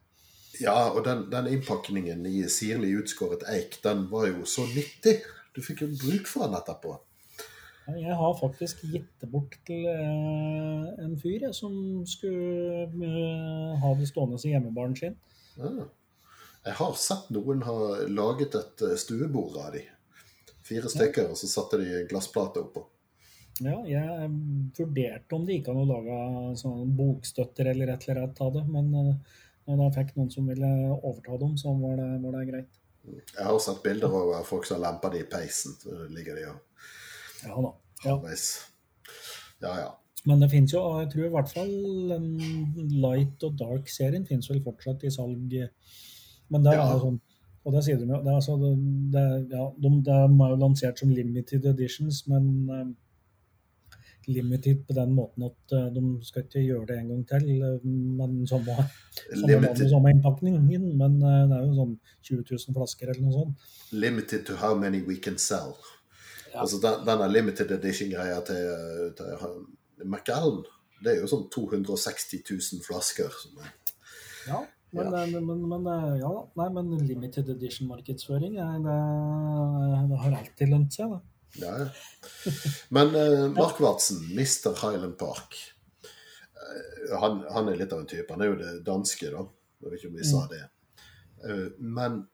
[0.62, 5.20] Ja, og den, den innpakningen i sirlig utskåret eik, den var jo så nyttig.
[5.56, 6.96] Du fikk jo bruk for den etterpå.
[7.96, 11.72] Jeg har faktisk gitt det bort til eh, en fyr jeg, som
[12.10, 15.16] skulle eh, ha det stående som hjemmebaren sin.
[15.56, 15.88] Ja.
[16.68, 17.78] Jeg har sett noen ha
[18.12, 19.86] laget et eh, stuebord av de.
[20.68, 22.84] Fire stykker, og så satte de glassplater oppå.
[23.64, 24.28] Ja, jeg
[24.78, 26.18] vurderte om det gikk an å lage
[26.60, 28.92] sånn bokstøtter eller et eller annet av det, men
[29.76, 32.82] når jeg fikk noen som ville overta dem, så var det, var det greit.
[33.08, 35.76] Jeg har også sett bilder av folk som har lempa de i peisen.
[35.80, 37.72] Så ligger de og Ja da.
[38.06, 38.18] Ja.
[39.62, 39.92] Ja, ja.
[40.28, 41.72] Men det finnes jo, jeg tror i hvert fall
[43.00, 45.56] Light og Dark-serien finnes vel fortsatt i salg.
[46.52, 47.20] Men det er jo sånn
[47.68, 48.20] Og det sier de jo.
[48.24, 48.74] Det er, altså, det,
[49.14, 52.86] det, ja, de, de er jo lansert som limited editions, men eh,
[54.28, 57.46] limited på den måten at eh, de skal ikke gjøre det en gang til.
[57.64, 58.76] eh, Men samme,
[59.32, 60.66] samme, samme innpakningen.
[61.00, 61.94] Men eh, det er jo sånn
[62.28, 63.68] 20 000 flasker eller noe sånt.
[63.92, 65.76] limited to how many we can sell.
[66.54, 66.62] Ja.
[66.66, 70.64] Altså den, denne limited edition-greia til, til McAllen,
[71.04, 73.32] det er jo sånn 260 000 flasker.
[73.44, 73.72] Som er,
[74.48, 74.64] Ja.
[74.96, 75.40] Men, Ja.
[75.44, 75.88] men, men
[76.20, 76.30] ja.
[76.56, 79.00] Nei, men limited edition-markedsføring det,
[80.12, 81.20] det har alltid lønt seg, da.
[81.62, 82.54] Ja, ja.
[82.94, 84.74] Men eh, Mark Watson, Mr.
[84.82, 85.58] Highland Park
[86.56, 88.34] eh, han, han er litt av en type.
[88.34, 89.46] Han er jo det danske, da.
[89.82, 90.64] Jeg vet ikke om vi sa det.
[91.48, 92.26] Eh, men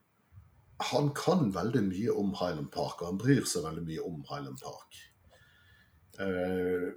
[0.83, 4.59] han kan veldig mye om Highland Park, og han bryr seg veldig mye om Highland
[4.63, 4.99] Park.
[6.19, 6.89] Eh,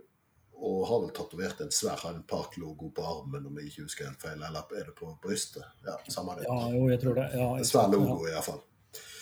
[0.56, 4.22] og har vel tatovert en svær Highland Park-logo på armen, om jeg ikke husker helt
[4.22, 4.40] feil.
[4.40, 5.66] Eller er det på brystet?
[5.84, 6.46] Ja, samme det.
[6.48, 7.26] Ja, jo, jeg tror det.
[7.36, 8.62] Ja, En svær logo, iallfall.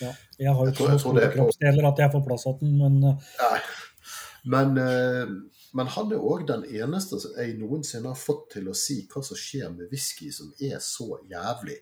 [0.01, 0.11] Ja.
[0.39, 2.77] jeg har jo ikke noen så store er kroppsdeler at jeg får plass til den,
[2.81, 3.59] men eh, Nei.
[4.53, 5.33] Men, eh,
[5.75, 9.23] men han er òg den eneste som jeg noensinne har fått til å si hva
[9.25, 11.79] som skjer med whisky som er så jævlig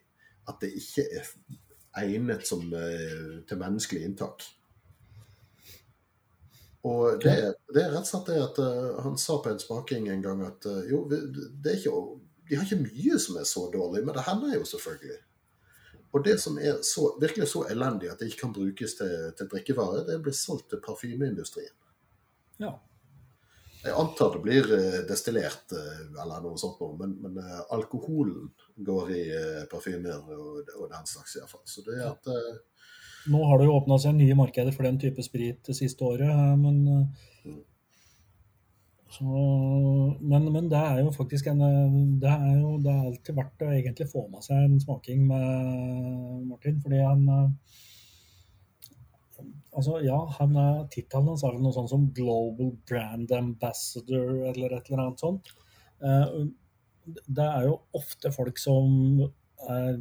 [0.49, 1.31] at det ikke er
[2.03, 4.47] egnet som, eh, til menneskelig inntak.
[6.83, 7.35] Og det,
[7.71, 8.57] det er rett og slett det at
[9.05, 11.93] han sa på en smaking en gang at jo, det er ikke,
[12.49, 15.21] de har ikke mye som er så dårlig, men det hender jo selvfølgelig.
[16.13, 19.49] Og det som er så, virkelig så elendig at det ikke kan brukes til, til
[19.49, 21.75] drikkevare, det blir solgt til parfymeindustrien.
[22.61, 22.75] ja.
[23.83, 28.45] Jeg antar det blir eh, destillert eh, eller noe sånt, men, men eh, alkoholen
[28.79, 29.23] går i
[29.71, 31.65] parfymer og, og den slags iallfall.
[31.67, 32.53] Så det at ja.
[33.33, 36.31] Nå har det jo åpna seg nye markeder for den type sprit det siste året,
[36.59, 37.07] men.
[39.13, 39.25] Så,
[40.25, 43.65] men, men det er jo faktisk en eh, Det er jo det er alltid verdt
[43.65, 47.81] å egentlig få med seg en smaking med Martin, fordi han eh,
[49.73, 54.91] Altså, ja, han er, tittelen hans er noe sånt som Global Brand Ambassador eller et
[54.91, 55.49] eller annet sånt.
[56.05, 56.35] Eh,
[57.25, 59.23] det er jo ofte folk som
[59.65, 59.97] er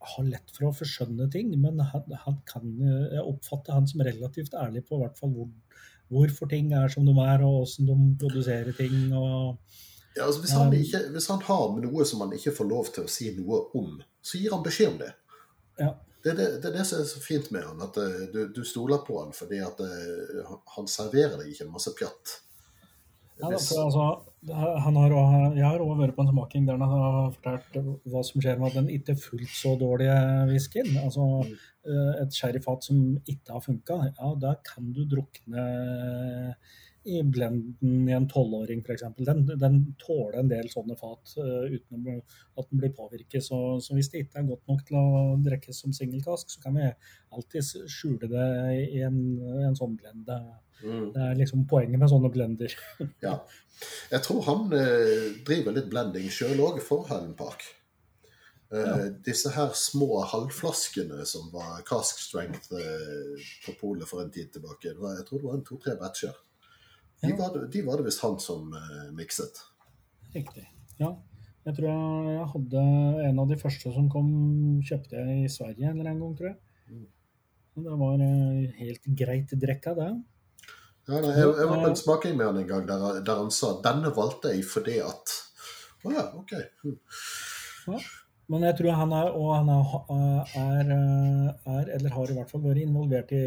[0.00, 4.54] har lett for å forskjønne ting, men han, han kan, jeg oppfatter han som relativt
[4.56, 5.50] ærlig på hvert fall hvor,
[6.10, 9.12] hvorfor ting er som de er, og hvordan de produserer ting.
[9.14, 9.56] Og,
[10.16, 13.06] ja, altså hvis, han ikke, hvis han har noe som han ikke får lov til
[13.06, 15.12] å si noe om, så gir han beskjed om det.
[15.80, 15.92] ja,
[16.24, 18.60] Det det, det er det som er så fint med han, at eh, du, du
[18.68, 22.34] stoler på han fordi at eh, han- serverer deg ikke masse pjatt.
[23.40, 24.08] ja da, Hvis- for altså,
[24.48, 28.40] har, også- jeg har òg vært på en smaking der han har fortalt hva som
[28.40, 30.16] skjer med den ikke fullt så dårlige
[30.48, 30.96] whiskyen.
[30.96, 31.44] Altså
[31.84, 36.56] eh, et sherryfat som ikke har funka, ja, da kan du drukne
[37.04, 39.04] i blenden i en tolvåring f.eks.
[39.24, 43.44] Den, den tåler en del sånne fat uh, uten at den blir påvirket.
[43.44, 46.76] Så, så hvis det ikke er godt nok til å drikkes som singelkask, så kan
[46.76, 46.90] vi
[47.32, 48.48] alltid skjule det
[48.90, 49.16] i en,
[49.64, 50.28] en sånn blend.
[50.84, 51.10] Mm.
[51.12, 52.74] det er liksom poenget med sånne blender.
[53.26, 53.38] Ja.
[54.12, 57.62] Jeg tror han eh, driver litt blending sjøl òg for Highland Park.
[58.72, 58.96] Eh, Ja.
[59.26, 64.92] Disse her små halvflaskene som var cask strength eh, på polet for en tid tilbake,
[64.94, 66.36] det var, jeg tror det var en to-tre batcher.
[67.22, 67.36] De Ja.
[67.36, 69.58] var, de var det visst han som eh, mikset.
[70.34, 70.66] Riktig.
[71.00, 71.14] Ja.
[71.66, 72.82] Jeg tror jeg, jeg hadde
[73.28, 74.28] en av de første som kom,
[74.86, 76.56] kjøpte jeg i Sverige en eller annen gang, tror jeg.
[76.88, 77.08] Mm.
[77.84, 80.08] Det var eh, helt greit drekka, det.
[81.10, 83.50] Ja, nei, jeg, jeg var på en smaking med han en gang der, der han
[83.54, 85.36] sa denne valgte jeg fordi at
[86.06, 86.52] Å ja, OK.
[86.84, 86.98] Hm.
[88.50, 89.90] Men jeg tror han er, og han er,
[90.58, 90.88] er,
[91.70, 93.42] er, eller har i hvert fall vært involvert i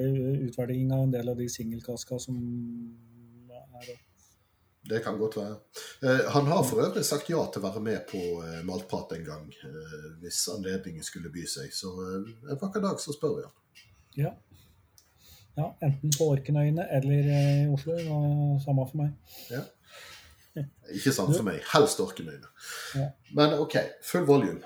[0.47, 2.38] utvelging av en del av de singelkaska som
[3.52, 3.89] er
[4.88, 5.58] Det kan godt være.
[6.04, 9.28] Eh, han har for øvrig sagt ja til å være med på eh, Maltprat en
[9.28, 11.71] gang, eh, hvis anledningen skulle by seg.
[11.76, 13.56] Så eh, en vakker dag så spør vi han.
[14.19, 14.34] Ja.
[15.58, 17.98] Ja enten på Orkenøyene eller eh, i Oslo.
[18.16, 19.12] og Samme for meg.
[19.54, 19.63] Ja.
[20.98, 21.60] Ikke sant for meg.
[21.74, 22.50] Helst Orkenøyene.
[22.98, 23.10] Ja.
[23.38, 24.62] Men OK, full volume.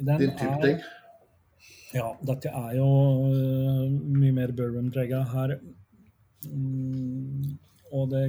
[0.00, 0.80] Den Din type er- ting.
[1.90, 2.84] Ja, dette er jo
[3.26, 5.56] uh, mye mer bourbon-prega her.
[6.46, 7.56] Mm,
[7.90, 8.28] og det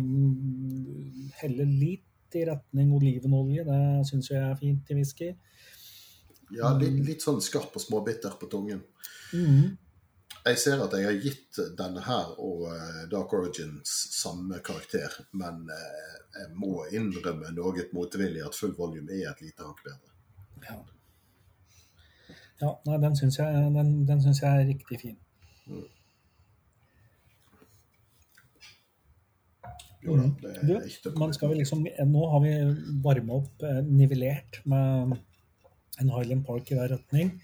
[1.37, 3.61] heller litt i retning olivenolje.
[3.67, 5.29] Det syns jeg er fint i whisky.
[6.57, 8.81] Ja, litt, litt sånn skarp og småbitter på tungen.
[9.37, 9.77] Mm.
[10.41, 15.67] Jeg ser at jeg har gitt denne her og eh, Dark Origins samme karakter, men
[15.69, 20.15] eh, jeg må innrømme noe motvillig at full volume er et lite hakk bedre.
[20.65, 20.79] Ja.
[22.63, 25.19] ja, nei, den syns jeg, den, den syns jeg er riktig fin.
[30.01, 32.53] Jo da, det Du, er ikke man skal vi liksom, nå har vi
[33.05, 35.17] varma opp, eh, nivellert med
[36.01, 37.35] en Highland Park i hver retning.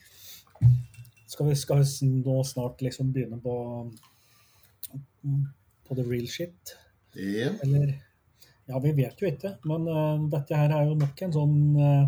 [1.28, 3.56] Skal vi, skal vi nå snart liksom begynne på
[5.88, 6.76] på the real shit?
[7.14, 7.52] Ja.
[7.64, 7.98] Eller
[8.68, 12.04] Ja, vi vet jo ikke, men uh, dette her er jo nok en sånn uh,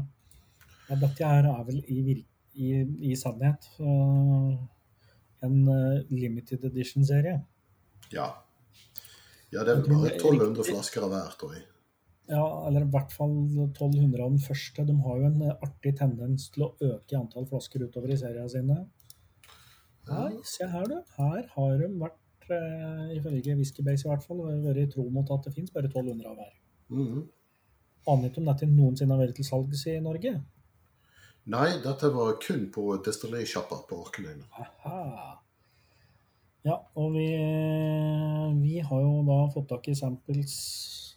[0.90, 2.18] ja, Dette her er vel i,
[2.60, 2.72] i,
[3.12, 4.58] i sannhet uh,
[5.48, 5.58] en
[6.12, 7.40] limited edition-serie.
[8.12, 8.30] ja.
[9.50, 11.64] Ja, det er bare er 1200 flasker av hver, tror jeg.
[12.30, 13.32] Ja, eller i hvert fall
[13.64, 14.84] 1200 av den første.
[14.86, 18.52] De har jo en artig tendens til å øke i antall flasker utover i seriene
[18.52, 18.78] sine.
[20.10, 20.98] Nei, se her, du.
[21.18, 25.54] Her har de vært, eh, ifølge Whiskybase i hvert fall, vært tro mot at det
[25.56, 26.56] fins bare 1200 av hver.
[26.90, 27.28] Mhm.
[28.08, 30.42] Aner ikke om dette noensinne har vært til salgs i Norge.
[31.50, 34.46] Nei, dette var kun på destillerisjappa på Orkeløyene.
[36.68, 37.28] Ja, og vi,
[38.60, 40.56] vi har jo da fått tak i samples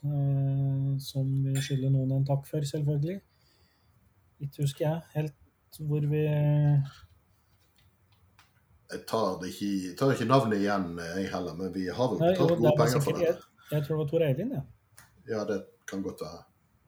[0.05, 3.19] eh, som vi skylder noen en takk for, selvfølgelig.
[4.47, 6.23] Ikke husker jeg helt hvor vi
[8.93, 12.19] Jeg tar, det ikke, jeg tar ikke navnet igjen, jeg heller, men vi har vel
[12.21, 13.29] Nei, jo, betalt gode penger for det.
[13.29, 13.37] jeg,
[13.71, 14.65] jeg tror det var Tor Eivind, ja.
[15.31, 16.43] Ja, det kan godt være.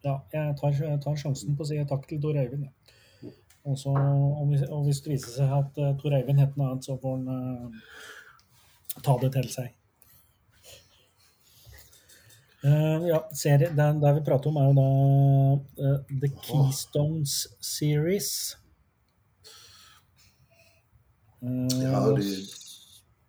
[0.05, 2.67] Ja, jeg tar, jeg tar sjansen på å si takk til Tor Eivind.
[2.67, 3.33] Ja.
[3.65, 6.75] Og, så, og, hvis, og hvis det viser seg at uh, Tor Eivind heter noe
[6.75, 9.73] annet, så får han uh, ta det til seg.
[12.65, 14.91] Uh, ja, serie, det, det vi prater om, er jo da
[15.89, 18.31] uh, The Keystones Series.
[21.83, 22.47] Ja, de,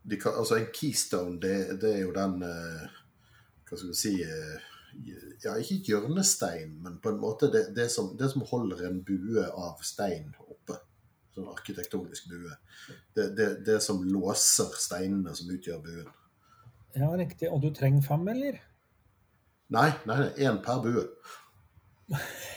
[0.04, 2.86] de kan, altså En keystone, det, det er jo den eh,
[3.68, 4.70] Hva skal vi si eh,
[5.44, 9.44] Ja, ikke hjørnestein, men på en måte det, det, som, det som holder en bue
[9.44, 10.78] av stein oppe.
[11.36, 12.54] Sånn arkitektonisk bue.
[13.12, 16.08] Det, det, det som låser steinene som utgjør buen.
[16.96, 17.52] ja, riktig.
[17.52, 18.62] Og du trenger fem, eller?
[19.76, 21.10] Nei, nei, én per bue.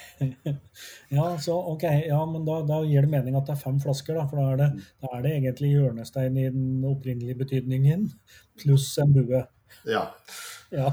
[1.09, 4.19] Ja, så ok, ja, men da, da gir det mening at det er fem flasker,
[4.19, 8.09] da, for da er det, da er det egentlig hjørnestein i den opprinnelige betydningen,
[8.61, 9.45] pluss en bue.
[9.89, 10.03] Ja.
[10.71, 10.91] Ja,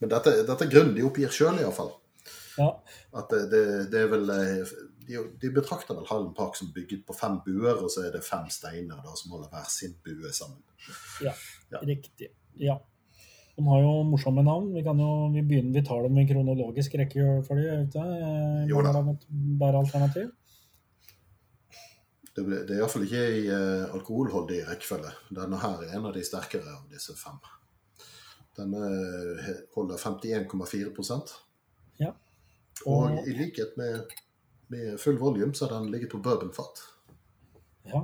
[0.00, 1.92] Men dette, dette de oppgir sjøl, iallfall.
[2.56, 2.70] ja,
[3.14, 4.72] At det, det, det er vel eh,
[5.06, 8.24] de, de betrakter vel Hallen Park som bygget på fem buer, og så er det
[8.26, 10.62] fem steiner da, som holder hver sin bue sammen.
[11.22, 11.34] Ja.
[11.82, 12.32] riktig.
[12.60, 12.80] Ja.
[13.56, 14.72] De har jo morsomme navn.
[14.74, 17.76] Vi, kan jo, vi, begynner, vi tar dem i kronologisk rekkefølge.
[17.94, 18.92] eh, Jo da.
[19.60, 20.30] bare- alternativ.
[22.34, 25.12] Det, ble- det er iallfall ikke i uh, alkoholholdig rekkefølge.
[25.30, 27.38] Denne her er en av de sterkere av disse fem.
[28.58, 28.80] Denne
[29.76, 31.34] holder 51,4%
[32.00, 32.10] Ja.
[32.86, 34.10] Og Og- i likhet med,
[34.68, 36.82] med full volume, så har den ligget på bourbonfat.
[37.86, 38.00] Ja.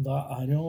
[0.00, 0.60] Og da er jo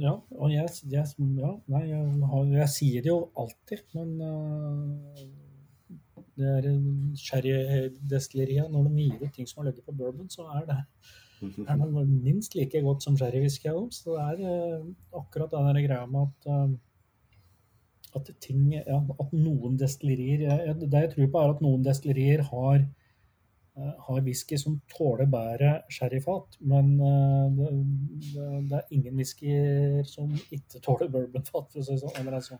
[0.00, 5.20] Ja, og jeg, jeg, ja, nei, jeg, har, jeg sier det jo alltid, men uh,
[6.36, 6.70] det er
[7.20, 8.72] sherrydestilleriet.
[8.72, 10.78] Når de gir ut ting som har ligget på bourbon, så er det,
[11.68, 13.72] er det minst like godt som sherrywhisky.
[13.92, 16.74] Så det er uh, akkurat den greia med at uh,
[18.16, 22.42] at, ting, ja, at noen destillerier jeg- Det jeg tror på, er at noen destillerier
[22.48, 22.86] har
[23.76, 30.80] har whisky som tåler bedre sherryfat, men eh, det, det, er ingen whiskyer som ikke
[30.84, 31.68] tåler bourbonfat.
[31.74, 32.32] For å si det sånn.
[32.32, 32.58] Altså,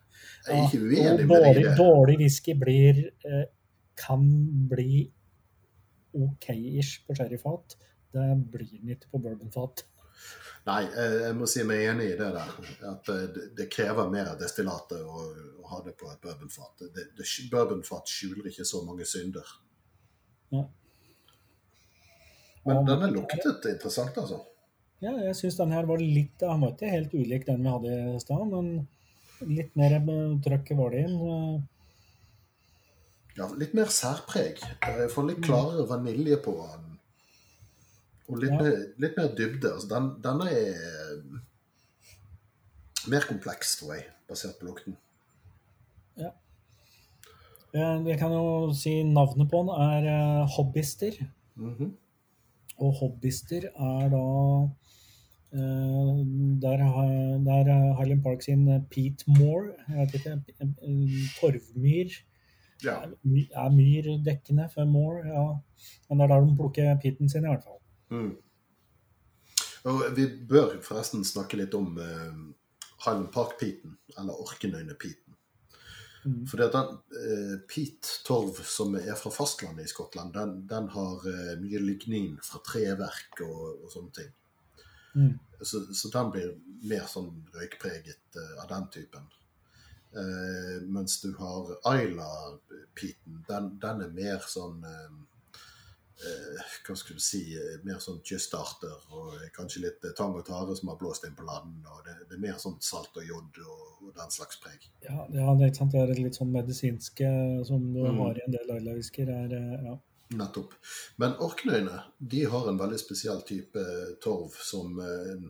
[0.51, 3.47] ja, i dårlig, dårlig whisky blir, eh,
[3.97, 4.29] kan
[4.69, 5.07] bli
[6.17, 7.79] OK-ish på sherryfat.
[8.13, 9.87] Det blir den ikke på bourbonfat.
[10.67, 12.57] Nei, eh, jeg må si meg enig i det der.
[12.93, 15.29] At eh, det, det krever mer av destillatet å,
[15.63, 16.89] å ha det på et bourbonfat.
[16.91, 19.61] Det, det, bourbonfat skjuler ikke så mange synder.
[20.53, 20.67] Ja.
[22.67, 24.41] Men denne luktet interessant, altså.
[25.05, 27.97] Ja, jeg syns denne her var litt Han var ikke helt ulik den vi hadde
[28.17, 28.89] i stad, men
[29.47, 31.17] litt mer eh, trøkk var det inn.
[31.21, 31.61] eh,
[33.37, 34.63] Ja, litt mer særpreg.
[34.83, 36.87] Jeg får litt klarere vanilje på den.
[38.31, 38.63] Og litt, Ja.
[38.63, 39.73] mer, litt mer dybde.
[39.75, 41.41] Altså, den, denne er eh,
[43.13, 44.97] mer kompleks, tror jeg, basert på lukten.
[46.17, 46.31] Ja.
[47.77, 51.13] Jeg kan jo si navnet på den er Hobbister.
[51.13, 51.31] Hobbyster.
[51.57, 51.93] Mhm.
[52.79, 54.27] Og hobbyister er da
[55.57, 56.27] Uh,
[56.61, 56.77] Der
[57.47, 59.69] der er Highland Park sin Pete Moore.
[59.89, 61.09] Jeg vet ikke, eh, eh,
[61.41, 62.11] Torvmyr.
[62.85, 62.91] Ja.
[62.91, 63.09] Er
[63.55, 65.27] er myr dekkende for Moore?
[65.27, 65.59] Ja.
[66.09, 67.81] Men det er der de plukker peaten sin, i hvert fall.
[68.11, 68.37] Mm.
[69.85, 72.37] Og vi bør forresten snakke litt om uh,
[73.05, 75.26] Highland Park-peaten, eller Orkenøyne-peaten.
[76.27, 76.41] Mm.
[76.51, 81.29] Fordi at den eh, peat torv som er fra fastlandet i Skottland, den, den har
[81.31, 84.33] eh, mye lignin fra treverk og, og sånne ting.
[85.17, 85.35] Mm.
[85.63, 86.57] Så, så den blir
[86.91, 89.31] mer sånn røykpreget eh, av den typen.
[90.17, 95.17] Eh, mens du har Ayla-peaten, den, den er mer sånn eh,
[96.87, 100.73] Hva skal du si eh, Mer sånn kystarter og kanskje litt eh, tang og tare
[100.79, 101.85] som har blåst inn på land.
[101.85, 104.87] og Det, det er mer sånn salt og jod og, og den slags preg.
[105.05, 105.93] Ja, ja, det er sant.
[105.93, 107.29] Det er litt sånn medisinske
[107.69, 108.19] som du Mm.
[108.23, 109.29] har i en del Ayla-whisker.
[109.29, 109.99] er, eh, Ja.
[110.41, 110.73] Nettopp.
[111.19, 113.79] Men orknøyene de har en veldig spesiell type
[114.25, 115.45] torv som eh,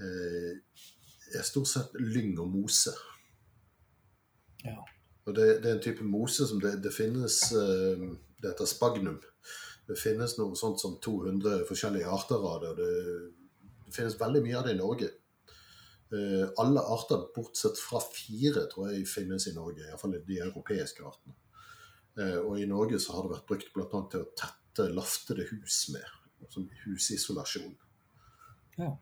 [0.00, 0.56] eh,
[1.38, 2.94] er stort sett lyng og mose.
[4.64, 4.80] Ja.
[5.28, 8.08] Og det, det er en type mose som det, det finnes eh,
[8.38, 9.18] Det heter spagnum.
[9.88, 12.70] Det finnes noe sånt som 200 forskjellige arter av det.
[12.72, 12.90] og det,
[13.86, 15.08] det finnes veldig mye av det i Norge.
[16.12, 21.36] Eh, alle arter bortsett fra fire tror jeg finnes i Norge, iallfall de europeiske artene.
[22.18, 24.00] Eh, og i Norge så har det vært brukt bl.a.
[24.12, 26.06] til å tette laftede hus med,
[26.52, 27.74] som husisolasjon.
[28.78, 28.94] Ja.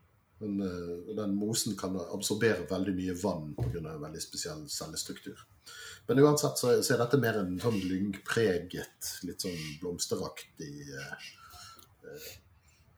[0.42, 3.84] Men eh, den mosen kan absorbere veldig mye vann pga.
[3.84, 5.46] en veldig spesiell cellestruktur.
[6.08, 11.30] Men uansett så, så er dette mer en sånn lyngpreget, litt sånn blomsteraktig eh,
[12.06, 12.28] eh,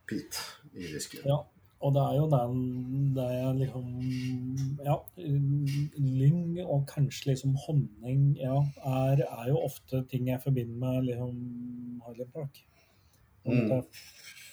[0.09, 0.37] pit
[0.73, 1.25] i whiskyen.
[1.29, 1.39] Ja.
[1.79, 2.55] Og det er jo den
[3.15, 3.85] det er liksom
[4.83, 11.07] Ja, lyng og kanskje liksom honning ja, er, er jo ofte ting jeg forbinder med
[11.07, 12.59] liksom Harley Park.
[13.47, 13.69] Og Mm.
[13.69, 13.85] Det er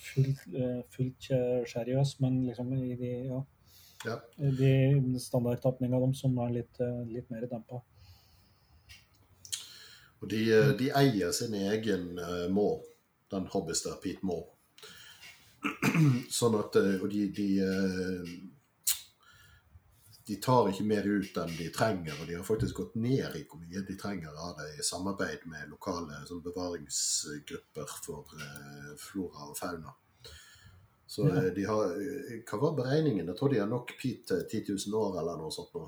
[0.06, 1.26] fullt, eh, fullt
[1.68, 3.40] seriøs, men liksom i de, ja,
[4.06, 4.16] Ja.
[4.38, 6.78] de standardtapninga dem som er litt,
[7.10, 7.82] litt mer dempa.
[10.22, 12.68] Og de, eh, de eier sin egen uh, må,
[13.32, 14.52] den hobbyster Pete Moore.
[16.38, 18.36] Sånn at eh, Og de, de eh,
[20.26, 23.44] de tar ikke mer ut enn de trenger, og de har faktisk gått ned i
[23.46, 29.46] hvor mye de trenger av det i samarbeid med lokale sånn, bevaringsgrupper for eh, flora
[29.46, 29.94] og fauna.
[31.06, 31.36] Så Ja.
[31.44, 33.28] eh, de har eh, Hva var beregningen?
[33.30, 35.70] Jeg tror de har nok pit til 10 000 år eller noe sånt.
[35.74, 35.86] nå.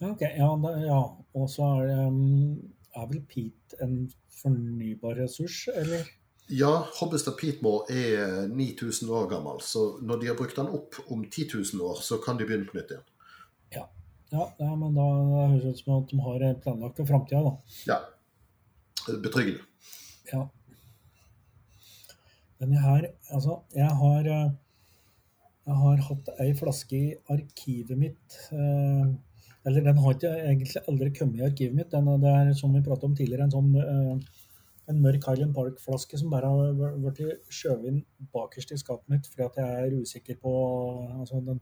[0.00, 0.20] Ja, ok.
[0.20, 0.50] Ja,
[0.84, 1.00] ja.
[1.34, 3.98] Og så er, det, um, er vel peat en
[4.38, 6.06] fornybar ressurs, eller?
[6.48, 6.70] Ja,
[7.00, 11.48] Hobbestad Peatmore er 9000 år gammel, så når de har brukt den opp om 10
[11.74, 13.04] 000 år, så kan de begynne på nytt igjen.
[13.76, 13.84] Ja,
[14.60, 17.52] ja men da da høres det ut som at de har planlagt for framtida, da.
[17.88, 17.98] Ja.
[19.24, 19.64] Betryggende.
[20.32, 20.46] Ja.
[22.58, 24.50] Men her, Altså, jeg har eh,
[25.68, 28.36] Jeg har hatt ei flaske i arkivet mitt.
[28.52, 29.06] eh,
[29.68, 31.90] Eller den har ikke egentlig aldri kommet i arkivet mitt.
[31.92, 34.36] Den, er- det er som vi pratet om tidligere, en sånn eh,
[34.88, 37.18] en mørk Highland Park-flaske som bare har blitt
[37.52, 37.98] skjøvet inn
[38.32, 40.52] bakerst i skapet mitt fordi at jeg er usikker på
[41.18, 41.58] altså den,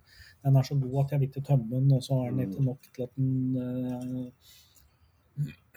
[0.47, 2.63] den er så god at jeg vil ikke tømme den, og så er den ikke
[2.69, 3.33] nok til at den
[3.65, 4.55] eh,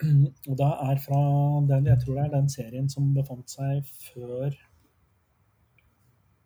[0.48, 1.18] Og det er fra
[1.68, 4.54] den, jeg tror det er den serien som befant seg før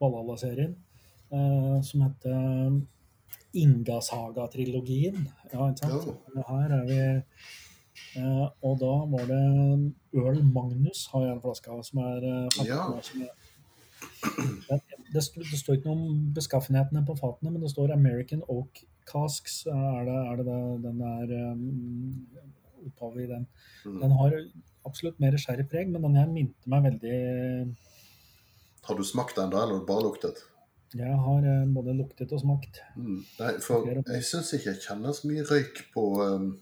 [0.02, 0.72] Valhalla-serien,
[1.30, 2.80] eh, som heter
[3.54, 5.28] Ingasaga-trilogien.
[5.52, 6.08] Ja, ikke sant?
[6.48, 6.98] Her er vi
[8.20, 9.42] eh, Og da var det
[10.14, 12.80] Øl Magnus har jeg en flaske av, som er eh, Ja.
[14.68, 14.80] det,
[15.12, 18.82] det, står, det står ikke noe om beskaffenhetene på fatene, men det står American Oak
[19.08, 19.64] Casks.
[19.70, 21.66] Er det, er det det den er um,
[22.88, 23.46] opphavet i den?
[23.84, 23.98] Mm.
[24.00, 24.38] Den har
[24.88, 27.18] absolutt mer sherrypreg, men den her minte meg veldig
[28.84, 30.44] Har du smakt den da, eller har du bare luktet?
[30.94, 32.78] Jeg har eh, både luktet og smakt.
[32.94, 33.20] Mm.
[33.40, 36.52] Nei, for jeg syns ikke jeg kjenner så mye røyk på um,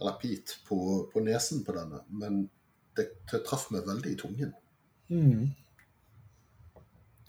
[0.00, 0.76] Eller pit på,
[1.12, 2.44] på nesen på denne, men
[2.96, 4.54] det, det traff meg veldig i tungen.
[5.10, 5.50] Mm.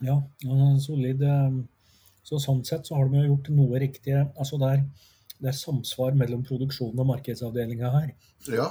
[0.06, 0.20] Ja,
[0.82, 1.22] solid.
[1.26, 1.58] eh,
[2.24, 4.14] Så sånn sett så har de jo gjort noe riktig.
[4.38, 4.86] Altså det er,
[5.42, 8.14] det er samsvar mellom produksjonen og markedsavdelinga her.
[8.54, 8.70] Ja,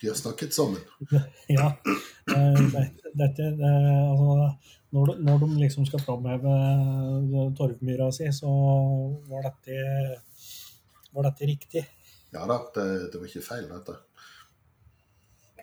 [0.00, 0.80] de har snakket sammen.
[1.48, 1.70] Ja.
[2.26, 3.72] Dette, Dette det,
[4.10, 4.48] altså,
[4.94, 8.50] når, de, når de liksom skal framheve eh, torvmyra si, så
[9.28, 9.78] var dette,
[11.14, 11.84] var dette riktig.
[12.34, 13.96] Ja da, det, det var ikke feil, dette.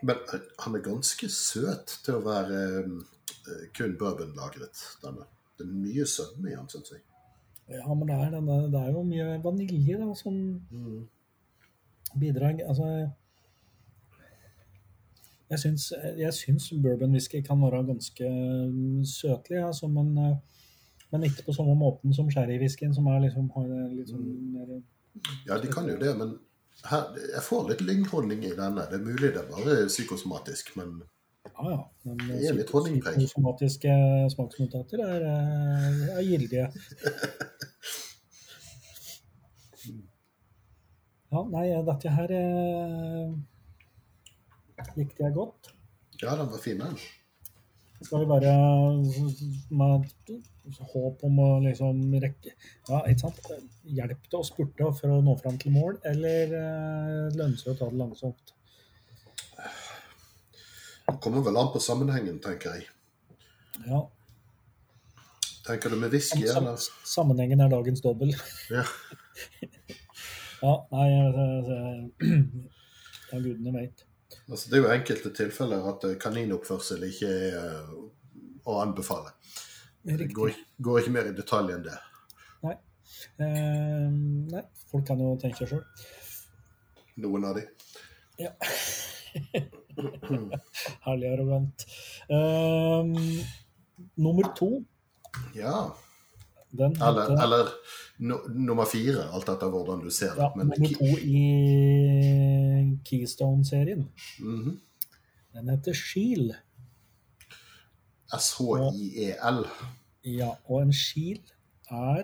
[0.02, 5.28] Men eh, han er ganske søt til å være eh, kun bourbonlagret, denne.
[5.58, 7.04] Det er mye sødme i han, syns jeg.
[7.72, 8.34] Ja, men det er,
[8.74, 10.38] det er jo mye vanilje da, som
[10.72, 11.04] Mm.
[12.20, 12.64] bidrag.
[12.68, 12.88] Altså,
[15.52, 18.30] jeg syns, jeg syns bourbonwhisky kan være ganske
[18.72, 20.38] mm, søtlig, altså, men, eh,
[21.12, 24.80] men ikke på samme måten som sherrywhiskyen, som er liksom, har litt sånn mer
[25.48, 26.38] Ja, de kan jo det, men
[26.88, 28.86] her, jeg får litt lynghonning i denne.
[28.90, 31.02] Det er mulig det er bare psykosomatisk, men
[31.52, 31.82] Ja, ja.
[32.06, 33.18] Men Det er litt honningpreg.
[33.20, 33.98] psykosomatiske
[34.34, 36.72] smaksnotater er, eh, er gildige.
[41.32, 43.28] Ja, nei, dette her eh,
[44.98, 45.74] likte jeg godt.
[46.22, 46.98] ja, den var fin, den.
[48.02, 48.52] Skal vi bare
[49.78, 50.08] med
[50.94, 52.54] håp om å liksom rekke
[52.90, 53.52] Ja, ikke sant?
[53.86, 57.78] Hjelp det å spurte for å nå fram til mål, eller eh, lønner seg å
[57.78, 58.56] ta det langsomt?
[61.12, 62.88] Det kommer vel an på sammenhengen, tenker jeg.
[63.86, 64.02] Ja.
[65.68, 66.82] Tenker du med whisky, Sam eller?
[67.06, 68.34] sammenhengen er dagens dobbel.
[68.74, 68.86] Ja.
[70.62, 71.62] Ja, nei jeg, jeg,
[72.22, 72.42] jeg,
[73.32, 74.04] jeg, gudene veit.
[74.50, 77.92] Altså, det er jo enkelte tilfeller at eh, kaninoppførsel ikke er eh,
[78.68, 79.36] å anbefale.
[80.06, 80.34] Riktig.
[80.34, 82.00] går, går ikke mer i detalj enn det.
[83.42, 84.10] Eh,
[84.54, 85.84] nei, folk kan jo tenke seg sjøl.
[87.22, 87.66] Noen av de.
[88.42, 88.52] Ja.
[91.06, 91.86] Herlig arrogant.
[92.30, 93.12] Eh,
[94.22, 94.74] nummer to,
[95.56, 95.92] Ja.
[96.78, 97.66] Den Eller, heter eller
[98.20, 100.42] no, nummer fire, alt etter hvordan du ser det.
[100.46, 101.42] ja, Men nummer to i
[103.08, 104.04] Keystone-serien.
[104.40, 104.80] Mhm.
[105.54, 106.54] Den heter Shiel.
[108.32, 109.66] S-H-I-E-L.
[110.24, 111.42] Ja, og en skil
[111.92, 112.24] er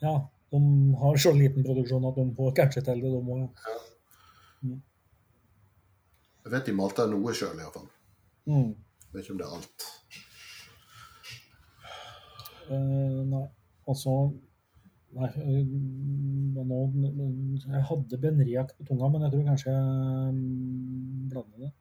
[0.00, 0.14] Ja,
[0.54, 0.60] de
[1.02, 3.64] har så liten produksjon at de får kanskje til det, de òg.
[6.44, 7.90] Jeg vet de malte noe sjøl, iallfall.
[8.48, 8.70] Mm.
[9.12, 9.88] Vet ikke om det er alt.
[12.68, 13.44] Uh, nei.
[13.88, 14.14] Og så
[15.18, 15.60] Nei, eh,
[16.68, 16.80] nå,
[17.64, 20.40] jeg hadde benriak på tunga, men jeg tror kanskje jeg
[21.32, 21.74] blander det.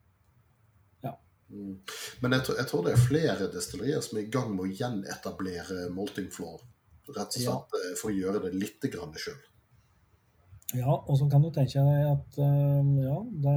[1.50, 1.76] Mm.
[2.20, 4.80] Men jeg tror, jeg tror det er flere destillerier som er i gang med å
[4.80, 6.64] gjenetablere Molting Floor.
[7.08, 7.92] Rett og slett ja.
[8.00, 9.38] for å gjøre det litt sjøl.
[10.76, 13.54] Ja, og så kan du tenke deg at eh, ja, det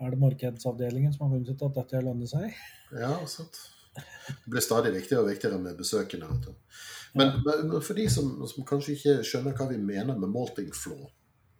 [0.00, 2.54] er det markedsavdelingen som har funnet ut at dette lønner seg.
[2.96, 3.60] Ja, sant.
[3.98, 6.30] Det blir stadig viktigere og viktigere med besøkende.
[6.32, 6.80] Vet du.
[7.14, 11.08] Men, men for de som, som kanskje ikke skjønner hva vi mener med malting Floor,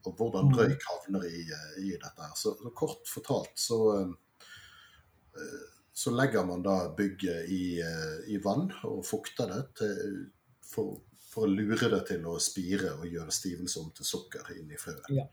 [0.06, 0.54] og hvordan Mm.
[0.58, 5.64] røyk havner i, eh, i dette så, så kort fortalt så eh,
[5.98, 10.20] så legger man da bygget i, eh, i vann og fukter det til,
[10.62, 14.70] for, for å lure det til å spire og gjøre stivelse om til sukker inn
[14.70, 15.08] i frøet.
[15.10, 15.26] Ja.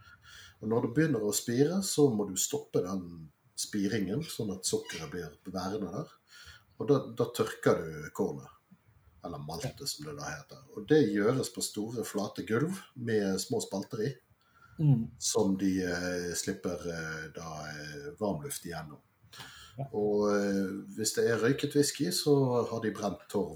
[0.63, 3.05] Og når det begynner å spire, så må du stoppe den
[3.53, 6.09] spiringen, sånn at sukkeret blir værende der.
[6.79, 8.49] Og da, da tørker du kornet.
[9.25, 10.61] Eller malte, som det da heter.
[10.77, 14.13] Og det gjøres på store, flate gulv med små spalter i,
[14.77, 15.05] Mm.
[15.23, 18.99] som de eh, slipper eh, da eh, varmluft igjennom.
[19.77, 19.85] Ja.
[19.95, 20.65] Og eh,
[20.97, 22.33] hvis det er røyket whisky, så
[22.69, 23.55] har de brent torv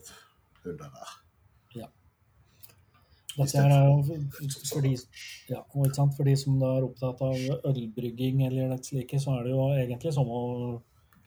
[0.66, 1.18] under der.
[3.38, 4.98] Dette her er jo for- de,
[5.50, 7.36] ja, for de som er opptatt av
[7.70, 10.40] ølbrygging eller det slike, så er det jo egentlig samme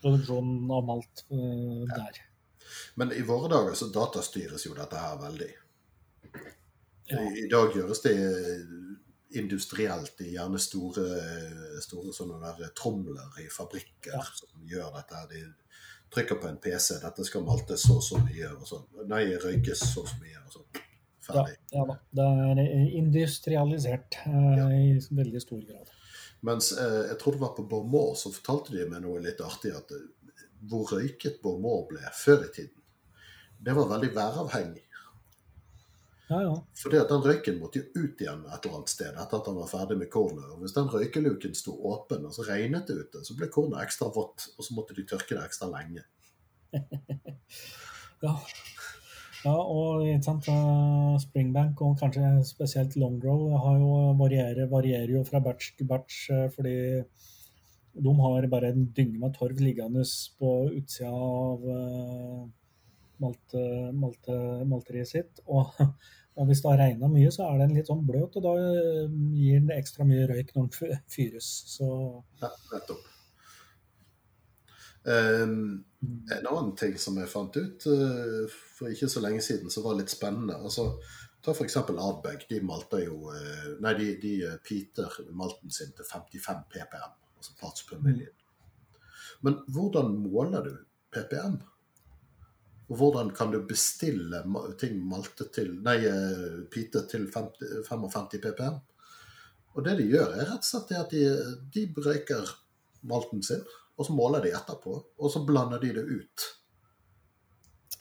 [0.02, 2.18] produksjonen av malt eh, der.
[3.00, 5.50] Men i våre dager så datastyres jo dette her veldig.
[7.10, 7.20] Ja.
[7.20, 8.14] I, I dag gjøres det
[9.32, 11.06] industrielt i gjerne store,
[11.82, 14.22] store sånne der tromler i fabrikker Ja.
[14.36, 15.22] som gjør dette.
[15.32, 15.42] De
[16.12, 16.98] trykker på en PC.
[17.00, 18.50] Dette skal maltes så og så mye.
[18.56, 18.84] og sånn.
[19.08, 20.38] Nei, røykes så og så mye.
[20.46, 20.82] og sånn.
[21.22, 21.56] Ferdig.
[21.72, 21.96] ja da.
[22.10, 25.88] Det er industrialisert eh, i veldig stor grad.
[26.42, 29.70] Mens eh, jeg tror det var på Beaumont, så fortalte de meg noe litt artig.
[29.70, 29.92] at
[30.68, 32.78] Hvor røyket Beaumont ble før i tiden,
[33.62, 34.86] det var veldig væravhengig.
[36.32, 36.52] Ja, ja.
[36.82, 39.58] Fordi at den røyken måtte jo ut igjen et eller annet sted etter at han
[39.58, 40.48] var ferdig med kornet.
[40.54, 44.08] Og hvis den røykeluken sto åpen, og så regnet det ute, så ble kornet ekstra
[44.14, 46.06] vått, og så måtte de tørke det ekstra lenge.
[48.22, 48.36] Ja,
[49.42, 53.48] ja og sant, eh, Springbank og kanskje spesielt Longrow
[54.20, 56.76] varierer, varierer jo fra batch til batch, eh, fordi
[57.92, 60.04] de har bare en dynge med torv liggende
[60.38, 62.42] på utsida av eh,
[63.22, 63.62] malte,
[63.92, 64.36] malte,
[64.68, 65.42] malteriet sitt.
[65.46, 65.72] Og,
[66.38, 69.16] og hvis det har regna mye, så er den litt sånn bløt, og da eh,
[69.36, 71.54] gir den ekstra mye røyk når den fyres.
[71.76, 71.88] Så
[72.42, 73.08] Ja, nettopp.
[75.02, 75.82] Um,
[76.30, 78.44] en annen ting som jeg fant ut uh,
[78.76, 80.92] for ikke så lenge siden, som var litt spennende altså,
[81.42, 81.76] Ta f.eks.
[81.76, 82.44] Ardbeg.
[82.46, 82.60] De
[83.98, 88.32] de, de piter malten sin til 55 PPM, altså parts per million.
[89.42, 90.72] Men hvordan måler du
[91.12, 91.58] PPM?
[92.90, 94.42] Og hvordan kan du bestille
[94.78, 98.80] ting maltet til Nei, eh, pite til 50, 55 ppm?
[99.72, 101.22] Og det de gjør, er rett og slett at de,
[101.72, 102.50] de brøyker
[103.08, 103.62] malten sin,
[103.96, 106.48] og så måler de etterpå, og så blander de det ut.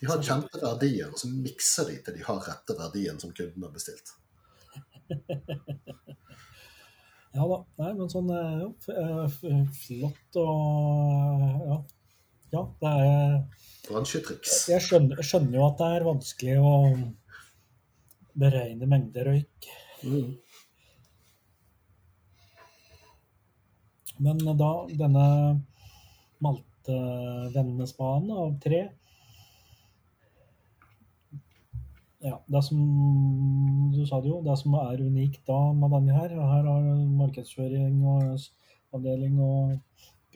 [0.01, 3.63] De har kjente verdier, og så mikser de til de har rette verdien som kunden
[3.63, 4.15] har bestilt.
[7.31, 7.57] Ja da.
[7.79, 8.69] Nei, men sånn eh, ja,
[9.23, 11.81] eh, flott og Ja.
[12.51, 13.35] Ja, det er
[13.87, 14.55] Bransjetriks.
[14.67, 16.71] Jeg skjønner, jeg skjønner jo at det er vanskelig å
[18.41, 19.69] beregne mengder røyk.
[20.03, 20.33] Mm.
[24.21, 25.25] Men da denne
[26.43, 28.81] maltevendespanen av tre
[32.21, 32.77] Ja, det som
[33.93, 38.03] Du sa det jo, det som er unikt da med denne her Her har markedsføring
[38.05, 38.37] og
[38.93, 39.79] avdeling og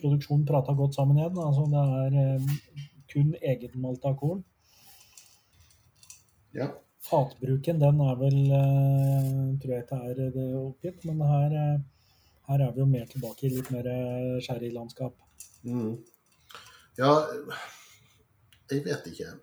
[0.00, 1.38] produksjon prata godt sammen igjen.
[1.40, 2.82] Altså det er eh,
[3.12, 4.42] kun egenmalta korn.
[6.56, 6.70] Ja.
[7.06, 9.30] Fatbruken, den er vel eh,
[9.62, 12.20] Tror jeg ikke er det oppgitt, men her, eh,
[12.50, 13.88] her er vi jo mer tilbake i litt mer
[14.44, 15.16] sherrylandskap.
[15.64, 15.96] Mm.
[16.98, 17.12] Ja,
[18.72, 19.34] jeg vet ikke.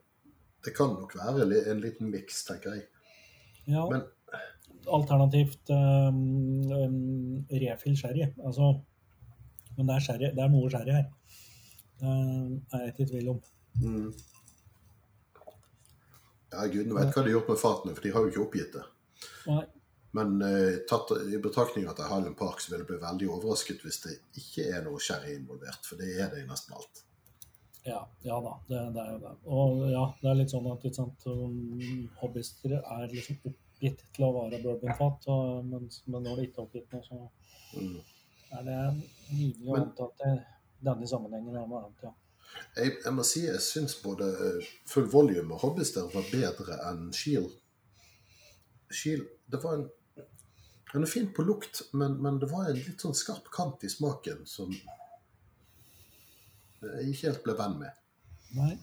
[0.63, 2.85] Det kan nok være en liten miks, tenker jeg.
[3.67, 4.05] Ja, Men
[4.87, 8.27] alternativt um, um, refill sherry.
[8.45, 8.73] Altså,
[9.77, 11.09] men det er, sherry, det er noe sherry her.
[12.03, 12.09] Det
[12.75, 13.43] er jeg ikke i tvil om.
[13.81, 14.13] mm.
[16.53, 18.75] Ja, gudene vet hva de har gjort med fatene, for de har jo ikke oppgitt
[18.75, 18.83] det.
[19.49, 19.63] Nei,
[20.13, 23.29] Men uh, tatt i betraktning at det er Highland Park, så vil jeg bli veldig
[23.33, 27.01] overrasket hvis det ikke er noe sherry involvert, for det er det i nesten alt.
[27.85, 29.33] Ja, ja da, det, det er jo det.
[29.57, 31.25] Og ja, det er litt sånn at litt sant,
[32.21, 35.27] hobbyister er liksom oppgitt til å være bourbonfat,
[35.67, 37.23] men, men når det ikke er oppgitt noe, så
[37.73, 37.95] Mm.
[38.53, 38.73] er det
[39.31, 40.33] rimelig å anta at det,
[40.85, 42.11] denne sammenhengen er noe annet, ja.
[42.77, 47.07] Jeg, jeg må si jeg syns både eh, Full Volume og Hobbyster var bedre enn
[47.17, 47.49] Shield.
[48.93, 49.87] Shield det var en,
[50.93, 53.89] Den er fin på lukt, men, men det var en litt sånn skarp kant i
[53.89, 54.69] smaken som
[56.83, 58.01] ikke helt ble venn med.
[58.57, 58.73] Nei.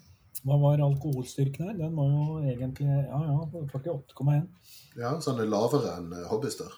[0.46, 1.74] Hva var alkoholstyrken her?
[1.76, 4.46] Den var jo egentlig ja, ja, 48,1.
[4.96, 6.72] Ja, så den er lavere enn eh, Hobbyster.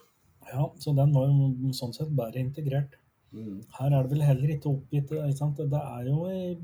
[0.48, 2.98] Ja, så den var jo sånn sett bedre integrert.
[3.32, 3.62] Mm.
[3.78, 5.62] Her er det vel heller ikke oppgitt ikke sant?
[5.72, 6.56] Det er jo i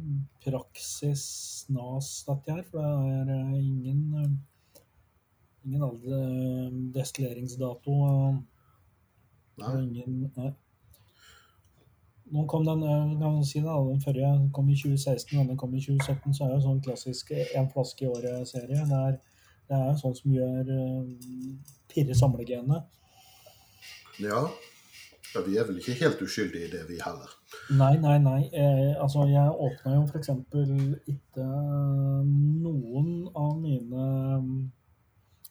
[0.45, 1.23] praksis
[1.63, 2.67] snas, dette her.
[2.69, 4.83] For det er eh, ingen eh,
[5.69, 7.99] ingen destilleringsdato.
[9.59, 9.77] Nei.
[9.85, 10.53] ingen Nei.
[12.35, 15.81] Nå kom den, eh, kan si det, den forrige kom i 2016, denne kom i
[15.81, 18.85] 2017, så er det jo sånn klassisk én flaske i året-serie.
[18.93, 19.21] Det
[19.69, 20.71] det er sånn som gjør
[21.93, 22.87] pirre samlegenet.
[24.19, 24.47] Ja.
[25.35, 25.43] ja.
[25.45, 27.35] Vi er vel ikke helt uskyldige i det, vi heller.
[27.77, 28.41] Nei, nei, nei.
[28.49, 30.33] Eh, altså, jeg åpna jo f.eks.
[31.13, 31.47] ikke
[32.65, 34.09] noen av mine
[34.43, 34.59] mm,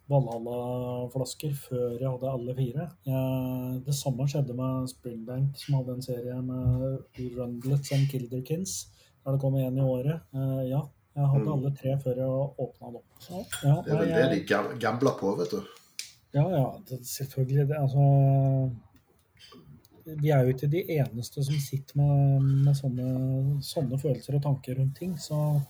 [0.09, 2.85] Valhalla-flasker før jeg hadde alle fire.
[3.07, 6.99] Jeg, det samme skjedde med Springbank, som hadde en serie med
[7.37, 8.77] Rundlets and Kilderkins.
[9.25, 10.21] Der det kom én i året.
[10.33, 10.81] Eh, ja,
[11.17, 11.53] jeg hadde Mm.
[11.53, 12.27] alle tre før jeg
[12.65, 13.09] åpna det opp.
[13.63, 15.61] Ja, Det er vel det jeg- de gambler på, vet du.
[16.33, 17.67] Ja, ja, det, selvfølgelig.
[17.67, 18.71] Det, altså,
[20.21, 24.77] vi er jo ikke de eneste som sitter med, med sånne, sånne følelser og tanker
[24.79, 25.17] rundt ting.
[25.19, 25.61] Så,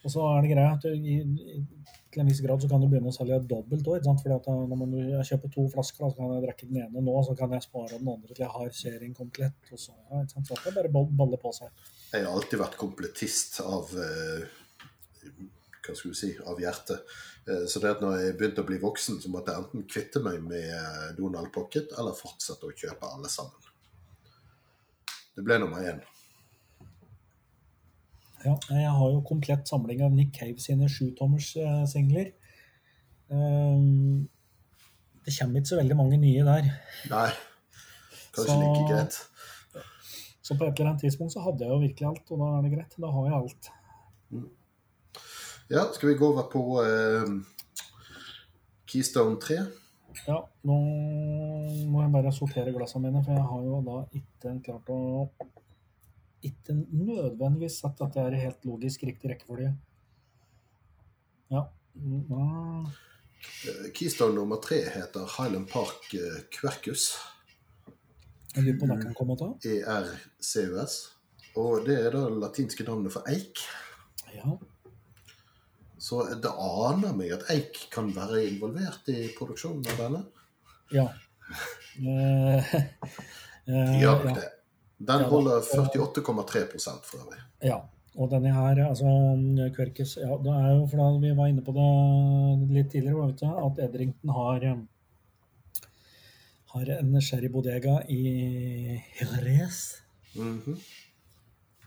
[0.00, 0.84] og så er det greia at
[2.10, 4.06] til en viss grad så kan du begynne å selge dobbelt òg.
[4.06, 7.52] Når man, jeg kjøper to flasker, så kan jeg drikke den ene nå, så kan
[7.54, 9.60] jeg spare den andre til jeg har serien komplett.
[9.70, 10.48] Og så, ja, ikke sant?
[10.50, 11.84] så det bare baller balle på seg.
[12.10, 14.48] Jeg har alltid vært komplettist av eh,
[15.86, 17.14] hva skal du si, av hjertet.
[17.46, 20.24] Eh, Så det at når jeg begynte å bli voksen, så måtte jeg enten kvitte
[20.24, 23.70] meg med eh, Donald Pocket eller fortsette å kjøpe alle sammen.
[25.36, 26.02] Det ble nummer én.
[28.44, 32.30] Ja, jeg har jo komplett samling av Nick Cave sine sjutommerssingler.
[32.30, 33.36] eh.
[33.36, 34.28] Um,
[35.24, 36.70] det kommer ikke så veldig mange nye der.
[37.10, 37.28] Nei,
[38.34, 39.18] kanskje Så- like greit.
[40.42, 42.62] Så på et eller annet tidspunkt så hadde jeg jo virkelig alt, og da er
[42.62, 42.96] det greit.
[42.98, 43.70] Da har jeg alt.
[45.70, 47.44] Ja, skal vi gå over på eh,
[48.88, 49.58] Keystone 3?
[50.26, 50.78] Ja, nå
[51.86, 55.30] må jeg bare sortere glassene mine, for jeg har jo da ikke klart å
[56.46, 59.74] Ikke nødvendigvis sett at det er helt logisk riktig rekkefølge.
[61.50, 61.66] Ja.
[61.94, 62.86] mm.
[63.96, 67.10] Keystone nummer tre heter Highland Park eh, Quercus.
[68.54, 69.80] Jeg lurer på hva kan komme til.
[69.84, 70.98] ERCUS.
[71.60, 73.62] Og det er det latinske navnet for eik.
[74.34, 74.56] Ja.
[76.00, 80.22] Så det aner meg at eik kan være involvert i produksjonen av denne.
[80.94, 81.10] ja.
[82.00, 82.74] Eh,
[83.70, 84.34] eh, Gjør ja.
[84.38, 84.48] det.
[85.00, 85.86] Den holder da.
[85.86, 86.66] 48,3
[87.08, 87.40] for øvrig.
[87.64, 87.80] Ja,
[88.18, 89.06] Og denne her, altså
[89.76, 91.90] Kverkes ja, det er jo for da Vi var inne på det
[92.74, 94.66] litt tidligere, vet du, at Edrington har,
[96.72, 98.22] har en sherrybodega i
[99.20, 99.78] Jerez.
[100.34, 100.76] Mhm.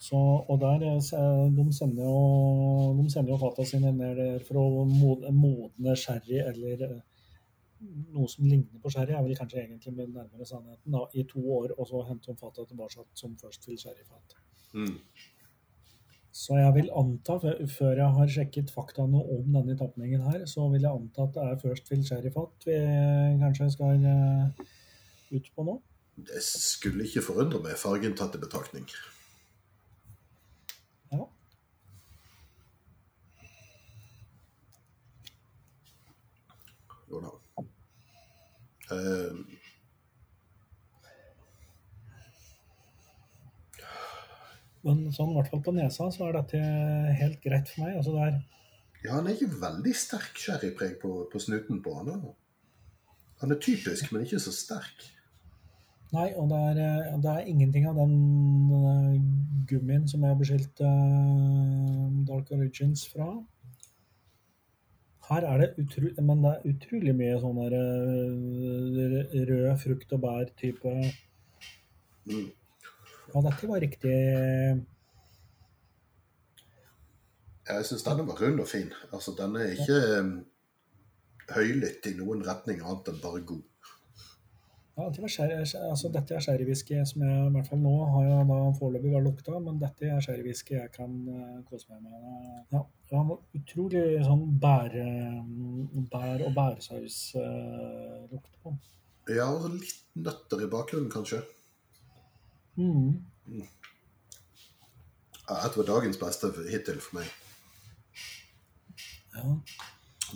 [0.04, 4.60] Så, og der, eh, De sender jo, de sender jo fata sine ned der for
[4.60, 6.98] å modne sherry eller eh,
[8.14, 11.44] noe som ligner på sherry, er vel kanskje egentlig med nærmere sannheten, da, i to
[11.58, 14.36] år, og så hente om fatet tilbake som først til sherryfat.
[14.74, 14.98] Mm.
[16.34, 17.36] Så jeg vil anta,
[17.70, 21.44] før jeg har sjekket faktaene om denne tapningen her, så vil jeg anta at det
[21.46, 22.78] er først til sherryfat vi
[23.44, 24.64] kanskje skal eh,
[25.36, 25.78] ut på nå.
[26.18, 28.90] Det skulle ikke forundre meg, fargen tatt i betraktning.
[31.14, 31.30] Ja.
[37.14, 37.38] Jo da.
[38.94, 39.60] Eh,
[44.84, 46.60] Men sånn, i hvert fall på nesa så er dette
[47.16, 48.02] helt greit for meg.
[48.02, 48.26] Altså det
[49.04, 52.12] ja, han er ikke veldig sterk sherrypreg på, på snuten på han.
[52.24, 52.32] da.
[53.42, 55.10] Han er typisk, men ikke så sterk.
[56.14, 58.14] Nei, og det er, eh, det er ingenting av den
[58.78, 59.18] eh,
[59.68, 63.32] gummien som jeg har beskyldt uh, Dark Origins fra.
[65.30, 70.26] Her er det utrolig, men det er utrolig mye sånn der eh, rød frukt og
[70.26, 70.98] bær-type
[72.24, 72.52] Mm.
[73.34, 74.12] Ja, dette var riktig
[77.68, 78.94] Jeg syns denne var rund og fin.
[79.12, 80.22] Altså, Den er ikke ja.
[81.58, 83.66] høylytt i noen retning annet enn bare god.
[84.94, 88.44] Ja, var sherry, altså, dette er sherrywhisky som jeg i hvert fall nå har jeg
[88.52, 92.68] da foreløpig bare lukta, men dette er sherrywhisky jeg kan uh, kose meg med.
[92.76, 95.06] Ja, det var utrolig sånn bære,
[96.14, 98.78] bær og bærsaus-lukt på den.
[99.34, 101.42] Ja, og litt nøtter i bakgrunnen, kanskje.
[102.78, 103.18] Mm.
[105.48, 107.34] Ja, Dette var dagens beste hittil for meg.
[109.34, 109.58] Ja.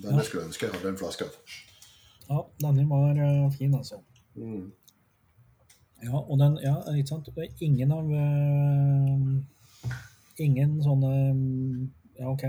[0.02, 0.26] Denne Ja.
[0.26, 1.34] skulle jeg ønske jeg hadde en flaske av.
[2.30, 4.02] ja, denne var uh, fin, altså.
[4.38, 4.72] Mm.
[6.04, 9.94] Ja, og den, ja, ikke sant, det er ingen av uh,
[10.38, 11.14] Ingen sånne
[12.20, 12.44] Ja, OK,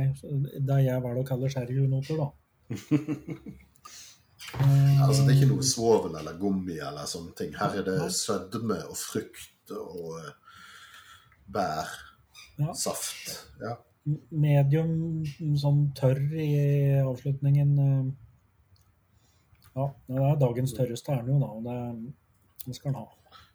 [0.68, 2.28] det jeg velger å kalle sherrynoter, da.
[4.55, 7.51] Eh, Altså, det er ikke noe svovel eller gummi eller sånne ting.
[7.59, 10.30] Her er det sødme og frukt og eh,
[11.53, 11.91] bær,
[12.59, 12.72] Ja.
[12.72, 13.34] saft.
[13.61, 13.74] Ja.
[14.30, 15.26] medium
[15.61, 16.47] sånn tørr i
[17.03, 17.74] avslutningen.
[19.78, 21.52] Ja, det er dagens tørreste er den jo, da.
[21.54, 21.68] Og
[22.66, 23.06] det, skal den ha.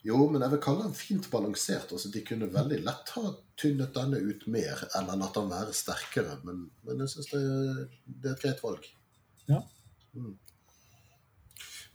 [0.03, 1.91] Jo, men jeg vil kalle den fint balansert.
[1.95, 6.39] Altså, de kunne veldig lett ha tynnet denne ut mer, eller latt den være sterkere.
[6.47, 7.43] Men, men jeg syns det,
[8.07, 8.89] det er et greit valg.
[9.47, 9.61] Ja.
[10.15, 10.33] Mm.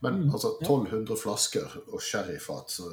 [0.01, 0.67] Men Mm, altså, ja.
[0.67, 2.89] 1200 flasker og sherryfat, så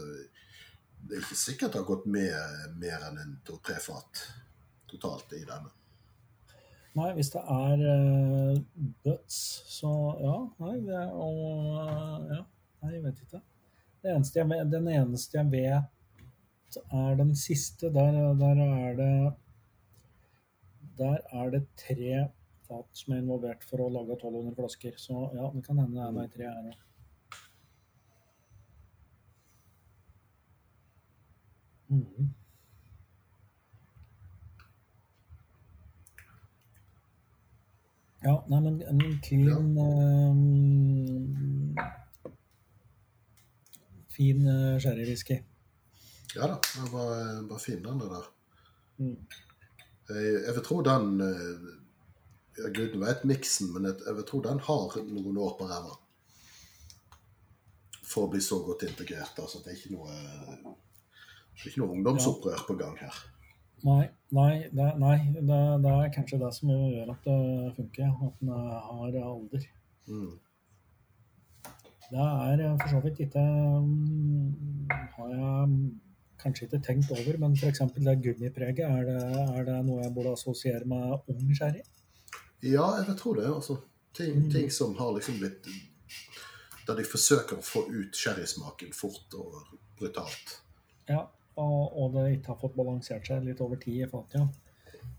[1.06, 4.24] det er ikke sikkert det har gått med mer enn en to-tre fat
[4.90, 5.70] totalt i denne.
[6.96, 8.60] Nei, hvis det er uh,
[9.04, 9.90] butts, så
[10.22, 10.36] ja.
[10.64, 11.42] Nei, det er, og
[11.82, 12.40] eh, ja.
[12.84, 13.42] Nei, jeg vet ikke.
[14.06, 17.92] Eneste jeg, den eneste jeg vet er den siste.
[17.92, 19.34] Der, der er det
[20.98, 22.30] Der er det tre
[22.68, 24.96] fat som er involvert for å lage 1200 flasker.
[25.02, 26.82] Så ja, det kan hende det er meg tre her òg.
[31.92, 32.35] Mhm.
[38.26, 41.76] Ja, nei, men en clean ehm,
[44.16, 45.38] Fin uh, sherrywhisky.
[46.36, 47.12] Ja da, det var,
[47.50, 48.26] var fin, den der.
[48.98, 49.20] Mm.
[50.10, 51.68] Jeg, jeg vil tro den eh,
[52.58, 55.94] ja, Gud vet miksen, men jeg, jeg vil tro den har noen år på ræva.
[58.06, 59.38] For å bli så godt integrert.
[59.44, 63.24] Altså, det er ikke noe det er ikke noe ungdomsopprør på gang her.
[63.86, 68.16] Nei, nei, det, nei det, det er kanskje det som gjør at det funker.
[68.28, 69.68] At den har alder.
[70.10, 70.34] Mm.
[72.06, 75.78] Det er eh, for så vidt ikke mm, Har jeg
[76.42, 77.82] kanskje ikke tenkt over, men f.eks.
[77.96, 79.22] det gummipreget, er det,
[79.58, 81.82] er det noe jeg burde assosiere med ung sherry?
[82.62, 83.48] Ja, jeg tror tro det.
[83.50, 83.80] altså.
[84.16, 84.52] Ting, Mm.
[84.52, 85.66] ting som har liksom blitt
[86.88, 90.60] Der de forsøker å få ut sherrysmaken fort og brutalt.
[91.10, 91.26] Ja,
[91.62, 94.48] og, og det ikke har fått balansert seg litt over tid i fatet, ja.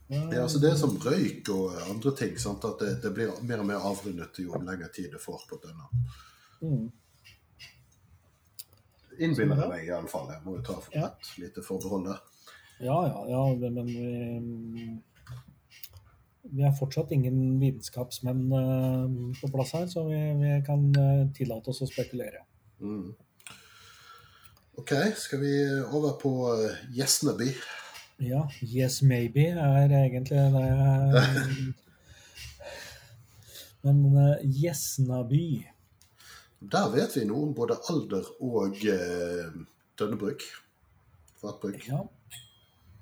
[0.09, 2.37] Ja, altså Det er som røyk og andre ting.
[2.39, 2.62] sant?
[2.64, 5.89] At det, det blir mer og mer avrundet jo lengre tid det får på denne.
[6.62, 6.84] Mm.
[9.18, 10.28] Innbiller jeg meg i alle fall.
[10.30, 11.09] Jeg må jo ta for Ja.
[11.11, 12.22] et lite forbehold der.
[12.84, 14.87] Ja, ja, ja, men vi,
[16.53, 19.07] vi er fortsatt ingen vitenskapsmenn eh,
[19.41, 22.45] på plass her, så vi, vi kan eh, tillate oss å spekulere.
[22.78, 23.14] Mm.
[24.77, 25.53] Ok, skal vi
[25.93, 27.47] over på Yes Gjesneby?
[28.20, 31.74] Ja, Yes Maybe er egentlig det jeg
[33.87, 34.03] Men
[34.43, 35.64] Gjesnaby
[36.61, 39.57] Der vet vi noe om både alder og uh,
[39.97, 40.45] Dønnebruk.
[41.41, 41.89] Fatbruk.
[41.89, 42.03] Ja.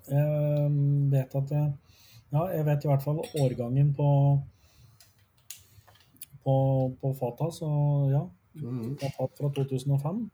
[0.07, 0.70] Jeg
[1.11, 1.72] vet at jeg,
[2.31, 4.09] Ja, jeg vet i hvert fall årgangen på
[6.45, 6.57] på,
[7.01, 7.68] på fata, så
[8.12, 8.25] ja.
[8.62, 8.95] Mm.
[8.95, 10.31] Det er fat fra 2005.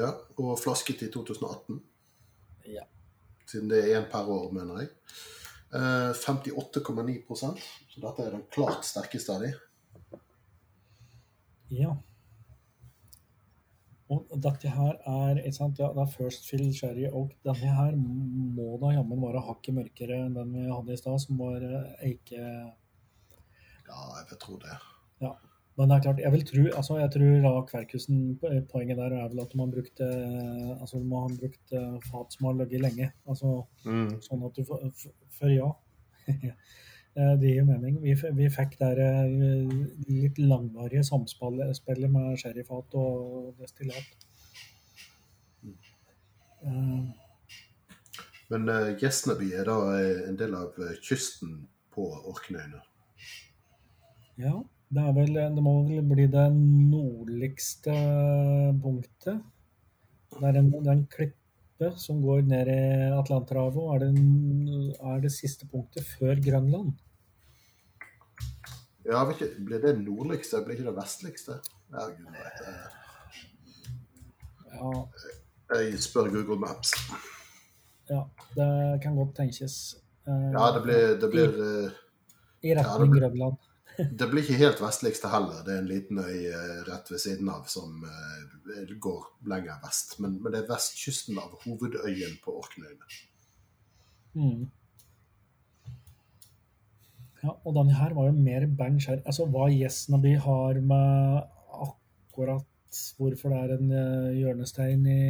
[0.00, 1.80] Ja, og flasket i 2018.
[2.70, 2.86] Ja.
[3.50, 4.92] Siden det er én per år, mener jeg.
[5.74, 9.50] Eh, 58,9% så dette er den klart sterkeste av de.
[11.70, 11.92] Ja.
[14.10, 17.36] Og dette her er ikke sant, ja, det er First Fill Sherry Oak.
[17.46, 21.38] Denne her må da jammen være hakket mørkere enn den vi hadde i stad, som
[21.38, 22.40] var eh, eike...
[23.90, 24.74] Ja, jeg vil tro det.
[25.22, 25.36] Ja.
[25.78, 28.16] Men det er klart, jeg vil tro, altså jeg tror da Kverkusen,
[28.72, 30.08] poenget der er vel at man brukte,
[30.80, 33.06] altså man har brukt eh, fat som har ligget lenge.
[33.26, 33.52] Altså
[34.26, 35.70] sånn at du får, f- ja.
[37.18, 37.96] Eh, Det gir mening.
[38.04, 39.70] Vi, vi fikk der eh,
[40.06, 44.12] litt langvarige samspillet med sherryfat og destillat.
[46.62, 47.00] Eh,
[48.50, 51.64] Men uh, Gjesnaby er da eh, en del av eh, kysten
[51.94, 52.78] på Orknøyene.
[54.38, 54.54] Ja,
[54.90, 57.92] det vel Det må vel bli det nordligste
[58.82, 59.42] punktet.
[60.34, 62.80] Det er en, det er en klippe som går ned i
[63.16, 64.10] Atlanterhavet, og er det,
[65.12, 66.92] er det siste punktet før Grønland.
[69.06, 70.60] Ja, ikke, Blir det nordligste?
[70.64, 71.60] Blir ikke det vestligste?
[71.90, 72.36] Ja, Gud
[74.70, 74.90] Ja,
[75.80, 76.92] Jeg spør Google Maps.
[78.10, 78.24] ja
[78.56, 79.96] det kan godt tenkes.
[80.26, 81.90] Ja, det blir, det blir, eh,
[82.62, 83.56] I ja, retning blir- Grønland.
[84.18, 85.62] det blir ikke helt vestligste heller.
[85.66, 90.18] Det er en liten øy eh, rett ved siden av som eh, går lenger vest.
[90.22, 93.10] Men, men det er vestkysten av hovedøyen på Orknøyene.
[94.38, 94.68] Mm.
[97.40, 99.22] Ja, og denne her var jo mer bang skjær.
[99.24, 101.40] Altså hva Gjesnaby har med
[101.88, 102.66] akkurat
[103.16, 105.20] hvorfor det er en eh, hjørnestein i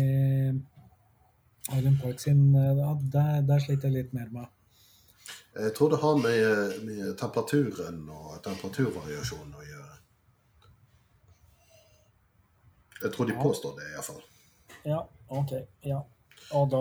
[1.71, 4.49] Island Park sin, ja, det, det sliter jeg litt mer med.
[5.55, 9.96] Jeg tror det har med, med temperaturen og temperaturvariasjonen å gjøre.
[13.03, 13.42] Jeg tror de Ja.
[13.42, 14.22] påstår det, iallfall.
[14.84, 15.53] Ja, OK.
[15.82, 16.03] Ja.
[16.53, 16.80] Og da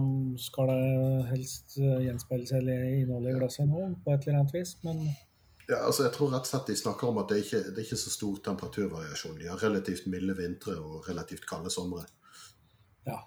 [0.00, 4.40] mm, skal det helst eh, gjenspeile seg i innholdet i glasset nå, på et eller
[4.40, 5.02] annet vis, men
[5.68, 7.84] Ja, altså jeg tror rett og slett de snakker om at det ikke det er
[7.84, 9.38] ikke så stor temperaturvariasjon.
[9.38, 12.06] De har relativt milde vintre og relativt kalde somre.
[13.06, 13.18] Ja.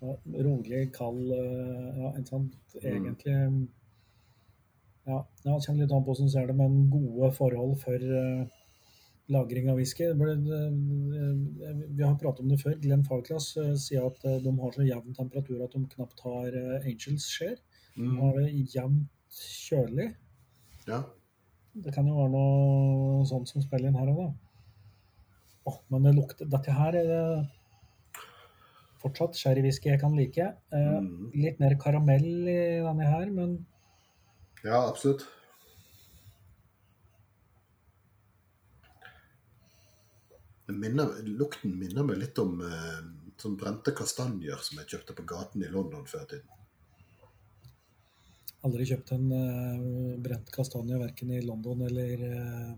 [0.00, 2.50] Så rolig, kald ja, Ja, sånn
[2.82, 3.68] egentlig Mm.
[5.06, 7.94] Ja, ja det kommer litt an på hvordan du ser det, men gode forhold for
[8.18, 8.44] eh,
[9.32, 10.04] lagring av whisky.
[10.12, 10.28] Det
[11.96, 12.76] vi har pratet om det før.
[12.82, 16.54] Glenn Farclas eh, sier at eh, de har så jevn temperatur at de knapt har
[16.54, 17.56] eh, Angels skjer.
[17.96, 18.14] De Mm.
[18.22, 20.06] har det jevnt kjølig.
[20.88, 21.02] Ja.
[21.74, 24.30] Det kan jo være noe sånt som spiller inn her òg, da.
[25.68, 27.44] Åh, men det lukter Dette her er
[29.02, 30.38] fortsatt sherrywhisky jeg kan like.
[30.72, 31.30] Eh, Mm.
[31.34, 33.66] Litt mer karamell i denne her, men
[34.62, 35.26] ja, absolutt.
[40.72, 43.00] Minner, lukten minner meg litt om eh,
[43.42, 46.58] sånn brente kastanjer som jeg kjøpte på gaten i London før i tiden.
[48.62, 52.72] aldri kjøpt en eh, brent kastanje verken i London eller eh,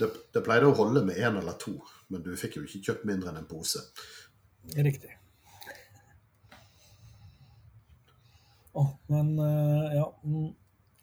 [0.00, 1.76] Det, det pleide å holde med én eller to,
[2.08, 3.82] men du fikk jo ikke kjøpt mindre enn en pose.
[4.72, 5.19] Riktig.
[8.72, 10.50] Åh, men eh, ja mm,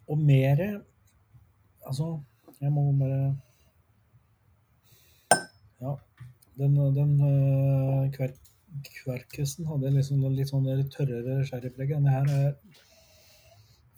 [0.07, 0.61] Og mer
[1.87, 2.19] Altså,
[2.61, 3.35] jeg må bare
[5.81, 5.93] Ja.
[6.57, 8.31] Den, den eh, kver,
[9.03, 11.91] kverkusen hadde liksom litt sånn der tørrere sherrypreg.
[11.93, 12.55] Denne her er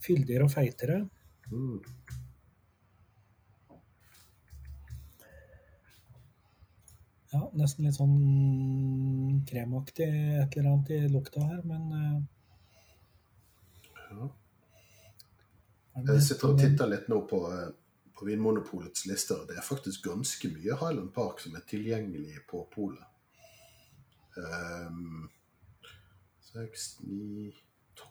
[0.04, 0.98] fyldigere og feitere.
[1.54, 1.80] Mm.
[7.30, 12.20] Ja, nesten litt sånn kremaktig et eller annet i lukta her, men eh,
[14.10, 14.26] Ja.
[14.26, 17.70] er det Jeg sitter og titter litt nå på, eh,
[18.18, 19.46] på Vinmonopolets lister.
[19.48, 23.06] Det er faktisk ganske mye Highland Park som er tilgjengelig på polet.
[24.40, 25.30] Um,
[26.54, 27.52] 6, 9,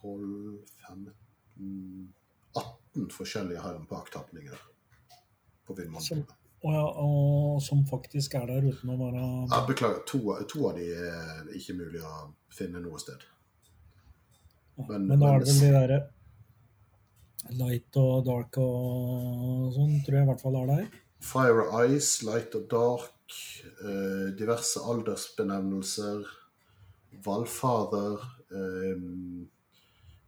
[0.03, 0.59] 12,
[0.89, 2.15] 15
[2.59, 4.59] 18 forskjellige Highland Park-tapninger
[5.67, 6.35] på Vinmonopolet.
[6.61, 10.19] Og, ja, og som faktisk er der uten å være ja, beklager, to,
[10.51, 12.15] to av de er ikke mulig å
[12.51, 13.23] finne noe sted.
[14.89, 16.01] Men, men- da er det vel de derre
[17.59, 20.89] light og dark og sånn, tror jeg i hvert fall er der.
[21.25, 23.39] Fire Ice, Light og Dark,
[23.83, 26.27] eh, diverse aldersbenevnelser,
[27.25, 28.23] Valfather,
[28.55, 29.03] eh,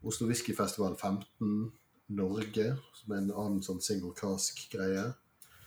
[0.03, 1.73] Oslo Whiskyfestival 15,
[2.09, 5.15] Norge, som er en annen sånn single cask-greie.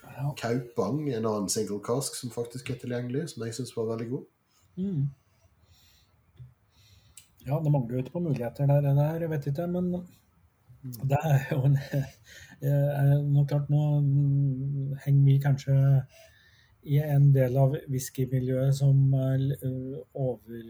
[0.04, 0.32] Ja.
[0.36, 4.26] Kaupang, en annen single cask som faktisk er tilgjengelig, som jeg syns var veldig god.
[4.76, 5.06] Mm.
[7.46, 10.06] Ja, det mangler jo ikke på muligheter der, der, jeg vet ikke, men
[10.84, 11.78] det er jo en
[13.34, 15.74] Nå klart, nå mm, henger vi kanskje
[16.84, 20.64] i en del av whiskymiljøet som over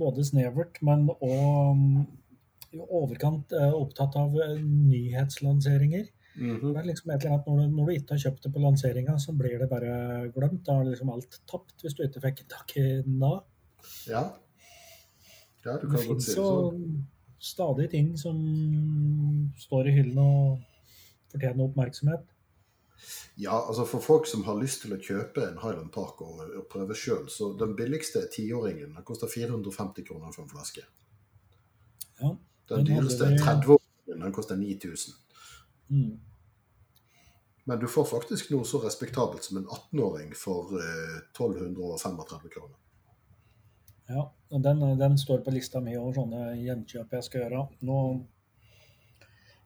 [0.00, 6.08] både snevert, men òg i overkant opptatt av nyhetslanseringer.
[6.36, 9.56] Det er liksom når du, når du ikke har kjøpt det på lanseringa, så blir
[9.60, 9.92] det bare
[10.34, 10.64] glemt.
[10.66, 13.38] Da er liksom alt tapt hvis du ikke fikk tak i den da.
[14.10, 14.24] Ja.
[15.64, 16.82] ja, du Det kan godt si det sånn.
[17.38, 18.38] Stadig ting som
[19.60, 22.24] står i hyllene og fortjener oppmerksomhet.
[23.36, 26.68] Ja, altså for folk som har lyst til å kjøpe en Highland Park og, og
[26.72, 30.86] prøve sjøl, så den billigste tiåringen den koster 450 kroner for en flaske.
[32.22, 32.32] Ja.
[32.68, 35.14] Den Den dyreste vi- 30-åringen den koster 9000.
[35.88, 36.20] Mm.
[37.66, 42.76] Men du får faktisk noe så respektabelt som en 18-åring for eh, 1235 kroner.
[44.06, 47.66] Ja, og den, den står på lista mi over sånne gjenkjøp jeg skal gjøre.
[47.86, 48.00] Nå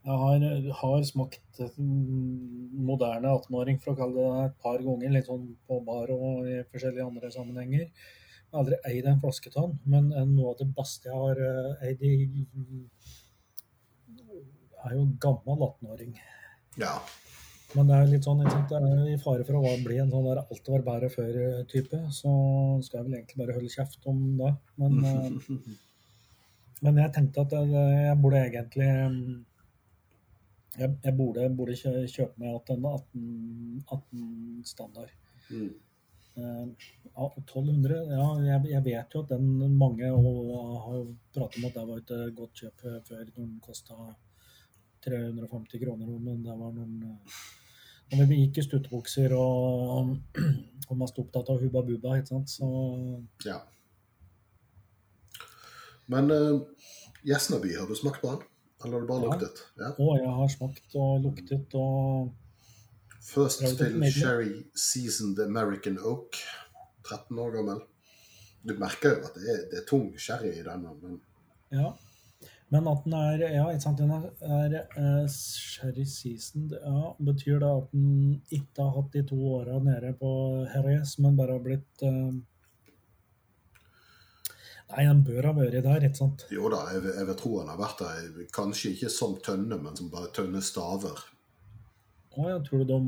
[0.01, 0.45] jeg har,
[0.80, 5.76] har smakt moderne 18-åring, for å kalle det det, et par ganger, litt sånn på
[5.84, 7.91] bar og i forskjellige andre sammenhenger.
[7.91, 12.01] Jeg har aldri eid en flasketann, men noe av det beste jeg har eh, eid
[12.09, 12.14] i
[14.80, 16.16] er jo gammel 18-åring.
[16.80, 16.97] Ja.
[17.77, 20.41] Men det er litt sånn, det er i fare for å bli en sånn der
[20.43, 22.33] alt var bedre før-type, så
[22.83, 24.51] skal jeg vel egentlig bare holde kjeft om det.
[24.81, 25.77] Men, eh,
[26.87, 27.71] men jeg tenkte at jeg,
[28.09, 28.89] jeg burde egentlig
[30.81, 35.14] Jeg, jeg burde, burde kjøpe meg igjen denne 18, 18 standard.
[35.51, 35.71] Mm.
[36.41, 41.01] Eh, ja, 1200 Ja, jeg, jeg vet jo at den mange har
[41.35, 43.99] pratet om at det var et godt kjøp før den kosta
[45.07, 47.03] 350 kroner, men det var noen
[48.11, 50.17] eh, Når vi gikk i stuttbukser, og,
[50.91, 52.69] og mest opptatt av Hubba Bubba, ikke sant, så
[53.47, 53.61] ja.
[56.11, 56.61] Men uh,
[57.23, 58.47] Gjesnaby, har du smakt på den?
[58.85, 59.31] Eller har du bare Ja.
[59.35, 59.63] luktet?
[59.79, 59.91] Ja.
[59.95, 62.33] Å, jeg har smakt og luktet og
[63.21, 64.01] First Fill.
[64.11, 66.39] Sherry Seasoned American Oak.
[67.05, 67.83] 13 år gammel.
[68.67, 71.21] Du merker jo at det er, det er tung sherry i denne, men
[71.71, 71.93] Ja.
[72.71, 76.77] Men at den er Ja, ikke sant, den er, er eh, sherry seasoned.
[76.79, 80.31] Ja, betyr det at den ikke har hatt de to åra nede på
[80.71, 82.31] Jerez, men bare har blitt uh...
[84.91, 86.47] Nei, den bør ha vært der, ikke sant?
[86.51, 88.47] jo da, jeg, jeg vil tro den har vært der.
[88.55, 91.21] Kanskje ikke som tønne, men som bare tønnestaver.
[92.31, 92.99] Å, ja, tror du de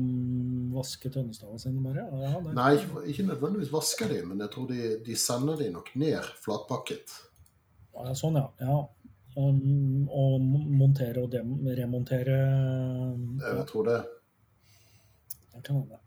[0.75, 2.03] vasker tønnestavene sine bare?
[2.23, 2.71] Ja, det, Nei,
[3.11, 7.15] ikke nødvendigvis vasker de, men jeg tror de, de sender de nok ned flatpakket.
[7.93, 8.49] Ja, sånn, ja.
[8.59, 8.81] ja.
[9.35, 12.35] Um, og montere og remontere
[13.41, 14.01] Jeg tror det.
[15.53, 15.97] Det kan hende.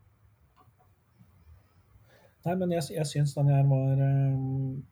[2.47, 4.85] Nei, men jeg, jeg syns den her var um,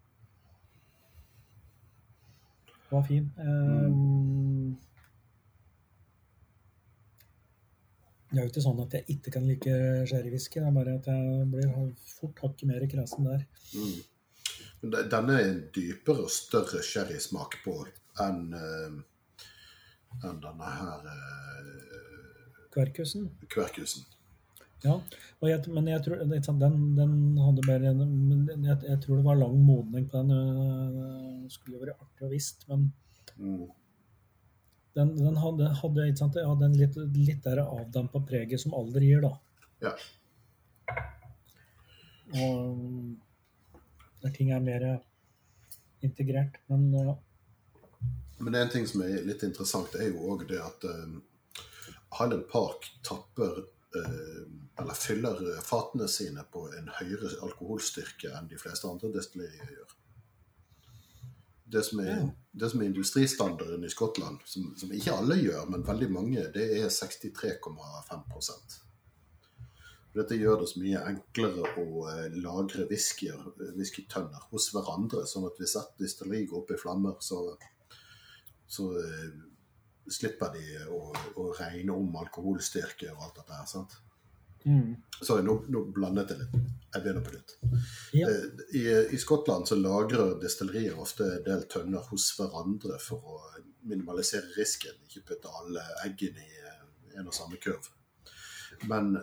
[2.91, 3.31] var fin.
[3.39, 4.75] Um,
[8.35, 9.75] Det er jo ikke sånn at jeg ikke kan like
[10.11, 11.69] sherrywhisky, det er bare at jeg blir
[12.17, 13.45] fort hakket mer kresen der.
[13.79, 14.01] Mm.
[14.91, 17.77] Denne er en dypere og større sherrysmak på
[18.23, 18.99] enn eh,
[20.25, 23.29] enn denne her eh, Kverkusen.
[23.49, 24.05] kverkusen.
[24.85, 24.99] Ja,
[25.49, 30.09] jeg, men jeg tror den, den hadde mer jeg, jeg tror det var lang modning
[30.11, 30.35] på den.
[31.45, 32.91] Det skulle jo vært artig å visst, men
[33.35, 33.65] Mm.
[34.95, 39.25] den, den hadde, hadde, sant, ja, den litt, litt der avdampa preget som alder gir,
[39.25, 39.33] da.
[39.83, 39.95] Ja.
[42.39, 43.17] Og
[44.23, 44.85] der ting er mer
[46.05, 46.61] integrert.
[46.71, 47.17] Men ja.
[48.39, 51.17] Men en ting som er litt interessant, er jo òg det at eh,
[52.19, 53.63] Highland Park tapper
[53.99, 54.45] eh,
[54.81, 59.93] eller fyller fatene sine på en høyere alkoholstyrke enn de fleste andre destillerier gjør.
[61.75, 62.31] Det som er, Ja.
[62.53, 66.67] det som er industristandarden i Skottland, som, som ikke alle gjør, men veldig mange, det
[66.81, 68.83] er 63,5
[70.15, 75.25] Dette gjør det så mye enklere å eh, lagre whiskyer, eh, whiskytønner hos hverandre.
[75.27, 77.41] Sånn at hvis et distilleri går opp i flammer, så,
[78.67, 79.29] så eh,
[80.11, 81.01] slipper de å,
[81.41, 83.69] å regne om alkoholstyrke og alt dette her.
[83.69, 83.97] sant?
[84.65, 84.95] Mm.
[85.21, 86.55] Sorry, nå, nå blandet jeg litt.
[86.95, 87.57] Jeg begynner på nytt.
[88.17, 88.31] Ja.
[88.31, 88.85] Eh, I,
[89.15, 93.41] I Skottland så lagrer destillerier ofte en del tønner hos hverandre for å
[93.85, 94.97] minimalisere risken.
[95.09, 96.65] Ikke putte alle eggene i
[97.19, 97.91] en og samme kurv.
[98.91, 99.15] Men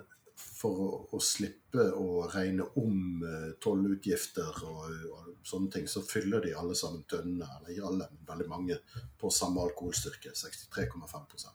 [0.62, 6.44] for å, å slippe å regne om eh, tollutgifter og, og sånne ting, så fyller
[6.46, 8.78] de alle sammen tønnene, eller ikke alle, men veldig mange,
[9.20, 11.50] på samme alkoholstyrke, 63,5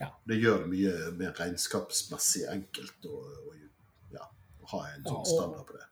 [0.00, 0.10] Ja.
[0.26, 3.24] Det gjør det mye mer regnskapsmessig enkelt å,
[4.12, 4.28] ja,
[4.74, 5.88] ha en Ja, sånn standard på det.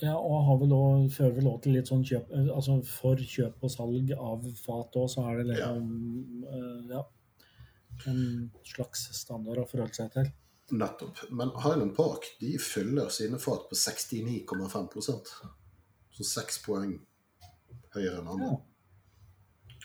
[0.00, 3.66] Ja, og har vel også, fører vel òg til litt sånn kjøp Altså for kjøp
[3.66, 5.90] og salg av fat òg, så er det liksom
[6.48, 7.02] eh, ja,
[8.08, 8.22] en
[8.64, 10.30] slags standard å forholde seg til.
[10.70, 11.18] Nettopp.
[11.30, 15.32] Men Highland Park de fyller sine fat på 69,5%
[16.10, 16.96] Så seks poeng
[17.94, 18.50] høyere enn andre.
[18.54, 19.80] Ja.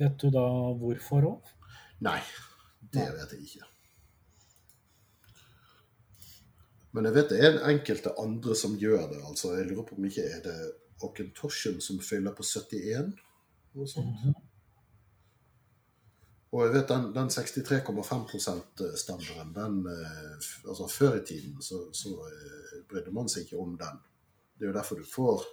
[0.00, 0.46] Vet du da
[0.80, 1.50] hvorfor òg?
[2.04, 2.20] Nei,
[2.92, 3.66] det vet jeg ikke.
[6.96, 9.20] Men jeg vet det er enkelte andre som gjør det.
[9.28, 10.56] altså Jeg lurer på om ikke er det
[11.06, 13.12] Okentoshen som fyller på 71?
[13.76, 14.24] Og, sånt.
[16.50, 22.10] Og jeg vet den, den 63,5 %-standarden, den eh, altså Før i tiden så, så
[22.26, 24.00] eh, brydde man seg ikke om den.
[24.58, 25.46] Det er jo derfor du får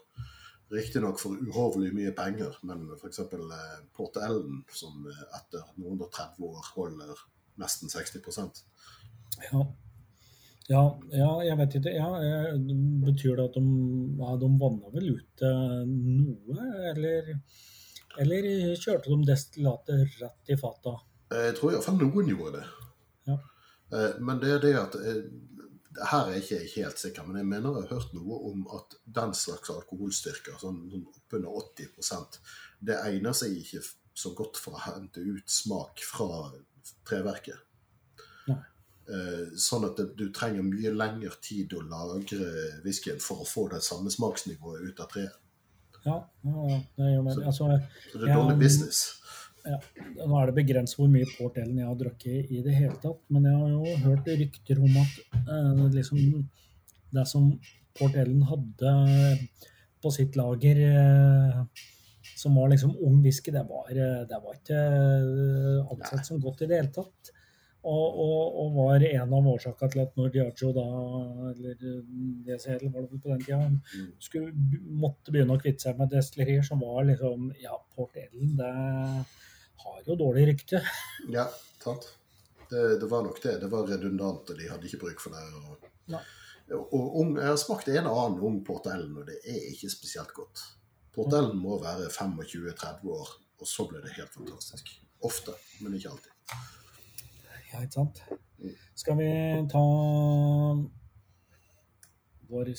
[0.74, 3.22] Riktignok for uhorvelig mye penger, men f.eks.
[3.24, 5.06] Eh, Port Ellen, som
[5.38, 7.26] etter noen og 30 år holder
[7.62, 8.64] nesten 60%
[9.52, 9.68] Ja.
[10.68, 10.82] Ja,
[11.16, 11.94] ja, jeg vet ikke.
[11.96, 12.10] Ja,
[13.06, 13.62] betyr det at de,
[14.20, 15.44] ja, de vanna vel ut
[15.88, 17.30] noe, eller,
[18.22, 18.48] eller
[18.80, 20.96] kjørte de destillatet rett i fata?
[21.34, 22.66] Jeg tror iallfall noen gjorde det.
[23.28, 23.38] Ja.
[23.94, 25.22] Eh, Men det er det at eh,
[25.98, 28.96] Her er jeg ikke helt sikker, men jeg mener jeg har hørt noe om at
[29.20, 32.38] den slags alkoholstyrker, sånn sånn oppunder 80%
[32.86, 33.82] det egner seg ikke
[34.18, 36.52] så godt for å hente ut smak fra
[37.08, 37.58] treverket.
[39.08, 42.48] Eh, Sånn at du trenger mye lengre tid å lagre
[42.84, 45.38] whiskyen for å få det samme smaksnivået ut av treet.
[46.08, 46.82] Ja, ja, ja.
[46.98, 47.40] Det gjør vel.
[47.52, 47.70] Altså,
[48.12, 49.06] Så det er Ja, dårlig business.
[49.68, 53.20] Nå er det begrenset hvor mye Port Ellen jeg har drukket i det hele tatt,
[53.34, 56.22] men jeg har jo hørt rykter om at eh, liksom,
[57.18, 57.50] det som
[57.98, 58.94] Port Ellen hadde
[60.04, 61.62] på sitt lager, eh,
[62.38, 66.64] som var liksom ung whisky, det var, eh, det var ikke eh, ansett som godt
[66.64, 67.34] i det hele tatt.
[67.88, 70.86] Og, og, og var en av årsakene til at når Diageo da,
[71.54, 71.76] eller
[72.48, 74.08] DCL var det vel på den tida, Mm.
[74.20, 74.52] skulle,
[75.04, 78.72] måtte begynne å kvitte seg med destillerier som var liksom Ja, Port Ellen, det
[79.86, 80.82] har jo dårlig rykte.
[81.38, 81.48] Ja,
[81.84, 82.10] sant.
[82.70, 83.60] Det, det var nok det.
[83.62, 85.46] Det var redundant, og de hadde ikke bruk for det.
[86.12, 89.88] Og, og om, jeg har smakt en annen ung Port Ellen, og det er ikke
[89.94, 90.66] spesielt godt.
[91.16, 93.30] Port Ellen må være 25-30 år,
[93.62, 94.92] og så blir det helt fantastisk.
[95.24, 96.34] Ofte, men ikke alltid.
[97.72, 98.22] Ja, ikke sant?
[98.98, 99.30] Skal vi
[99.72, 99.84] ta
[102.48, 102.72] vår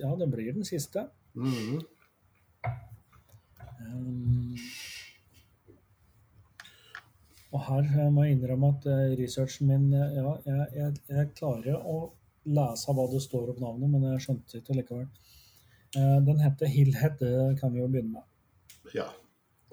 [0.00, 1.08] Ja, det blir den siste.
[1.34, 1.80] Mhm.
[3.84, 4.54] Um,
[7.52, 11.76] og her må jeg innrømme at eh, researchen min eh, Ja, jeg, jeg, jeg klarer
[11.78, 11.98] å
[12.44, 15.06] lese hva det står om navnet, men jeg skjønte ikke likevel.
[15.94, 18.90] Eh, Den heter Hillhead, det kan vi jo begynne med.
[18.96, 19.10] Ja.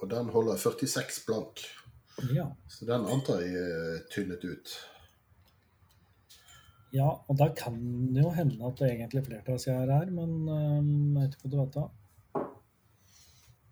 [0.01, 1.61] Og den holder 46 blank,
[2.35, 2.47] Ja.
[2.69, 4.73] så den antar jeg er tynnet ut.
[6.91, 7.77] Ja, og da kan
[8.13, 11.51] det jo hende at det er egentlig flertallssier her, men um, jeg vet ikke hva
[11.53, 11.85] du vet da.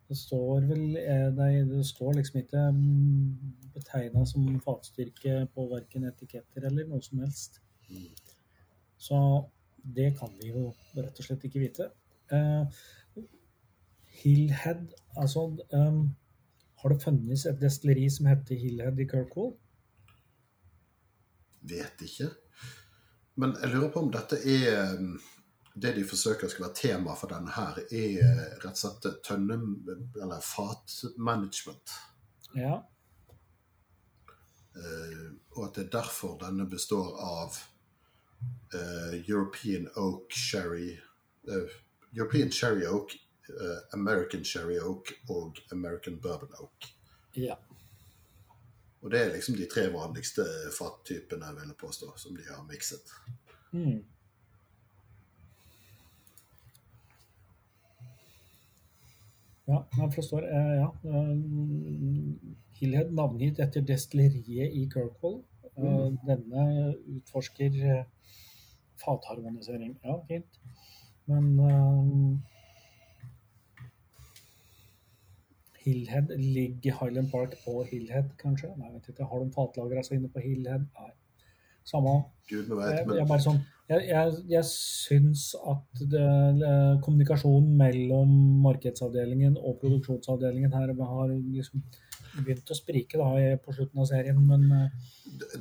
[0.10, 2.64] Det står vel eh, Nei, det står liksom ikke
[3.76, 7.60] betegna som fatstyrke på verken etiketter eller noe som helst.
[7.92, 8.08] Mm.
[8.98, 9.20] Så
[10.00, 11.92] det kan vi jo rett og slett ikke vite.
[12.34, 12.66] Uh,
[14.20, 16.10] Hillhead, altså øhm,
[16.82, 19.52] Har det funnes et destilleri som heter Hillhead i Kirkwall?
[21.70, 22.30] Vet ikke.
[23.40, 25.18] Men jeg lurer på om dette er um,
[25.76, 29.60] Det de forsøker skal være tema for denne her, er uh, rett og slett tønne...
[30.20, 31.94] Eller fatmanagement.
[32.56, 32.80] Ja.
[34.76, 37.60] Uh, og at det er derfor denne består av
[38.74, 40.98] uh, European Oak Sherry
[41.48, 41.78] uh,
[42.16, 43.14] European Sherry Oak,
[43.50, 46.94] uh, American Sherry Oak og American Bourbon Oak.
[47.36, 47.56] ja.
[49.02, 50.44] Og det er liksom de tre vanligste
[50.76, 53.14] fattypene, vil jeg påstå, som de har mikset.
[53.72, 54.02] Mm.
[59.70, 60.40] Ja, jeg forstår.
[60.50, 60.90] Eh, ja.
[61.04, 65.42] Um, Hillhead navngitt etter destilleriet i Kirkwall.
[65.78, 66.18] Mm.
[66.28, 68.06] Denne utforsker eh,
[69.04, 70.00] fatharmonisering.
[70.04, 70.60] Ja, fint.
[71.30, 72.42] Men um,
[75.90, 78.70] Hillhead ligger Highland Park på Hillhead, kanskje?
[78.78, 79.26] Nei, vet ikke.
[79.34, 80.86] Har de fatlagra seg inne på Hillhead?
[80.99, 81.11] Nei.
[81.90, 82.16] Samme.
[82.49, 83.60] Gud, vet, jeg, jeg, sånn,
[83.90, 88.32] jeg, jeg, jeg syns at det, eh, kommunikasjonen mellom
[88.66, 91.82] markedsavdelingen og produksjonsavdelingen her har liksom
[92.40, 93.30] begynt å sprike da
[93.64, 95.07] på slutten av serien, men eh,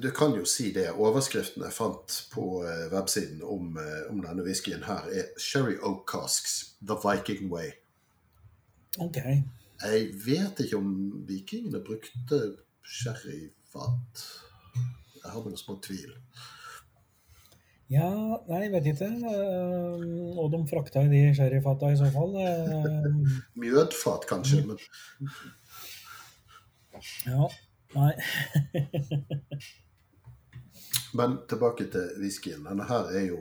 [0.00, 0.90] Du- kan jo si det.
[0.96, 6.04] Overskriften jeg fant på eh, websiden om, eh, om denne whiskyen her, er 'Sherry Oak
[6.08, 7.72] Casks The Viking Way'.
[9.00, 9.18] OK.
[9.82, 10.88] Jeg vet ikke om
[11.28, 12.38] vikingene brukte
[12.82, 14.22] sherryfat.
[15.22, 16.14] Jeg har noen små tvil.
[17.88, 18.08] Ja,
[18.50, 19.06] nei, jeg vet ikke.
[19.30, 22.34] eh, Og de frakta i de sherryfata i så fall.
[22.36, 23.06] eh,
[23.56, 24.78] Mjødfat, kanskje, men
[27.24, 27.46] Ja,
[27.94, 28.12] nei.
[31.14, 32.66] Men tilbake til whiskyen.
[32.66, 33.38] Denne her er jo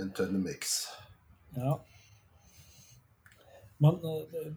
[0.00, 0.86] en tønnemiks.
[1.56, 1.74] Ja.
[3.82, 4.50] Men eh,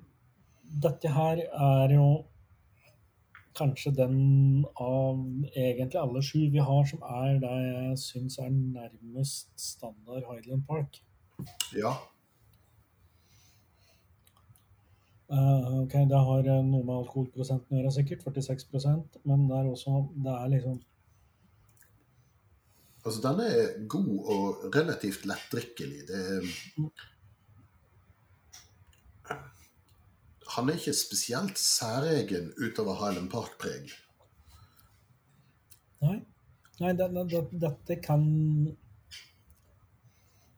[0.83, 2.09] dette her er jo
[3.57, 5.17] kanskje den av
[5.57, 11.01] egentlig alle sju vi har som er det jeg syns er nærmest standard Highland Park.
[11.77, 11.95] Ja.
[15.27, 18.23] Uh, ok, Det har eh, noe med alkoholprosenten å gjøre, sikkert.
[18.23, 20.77] 46% men det er også Det er liksom
[23.07, 26.01] Altså, den er god og relativt lettdrikkelig.
[26.09, 26.47] Det er
[30.57, 33.91] Han er ikke spesielt særegen utover Highland Park-preg.
[36.01, 36.17] Nei.
[36.79, 38.23] Nei, det, det, det, dette kan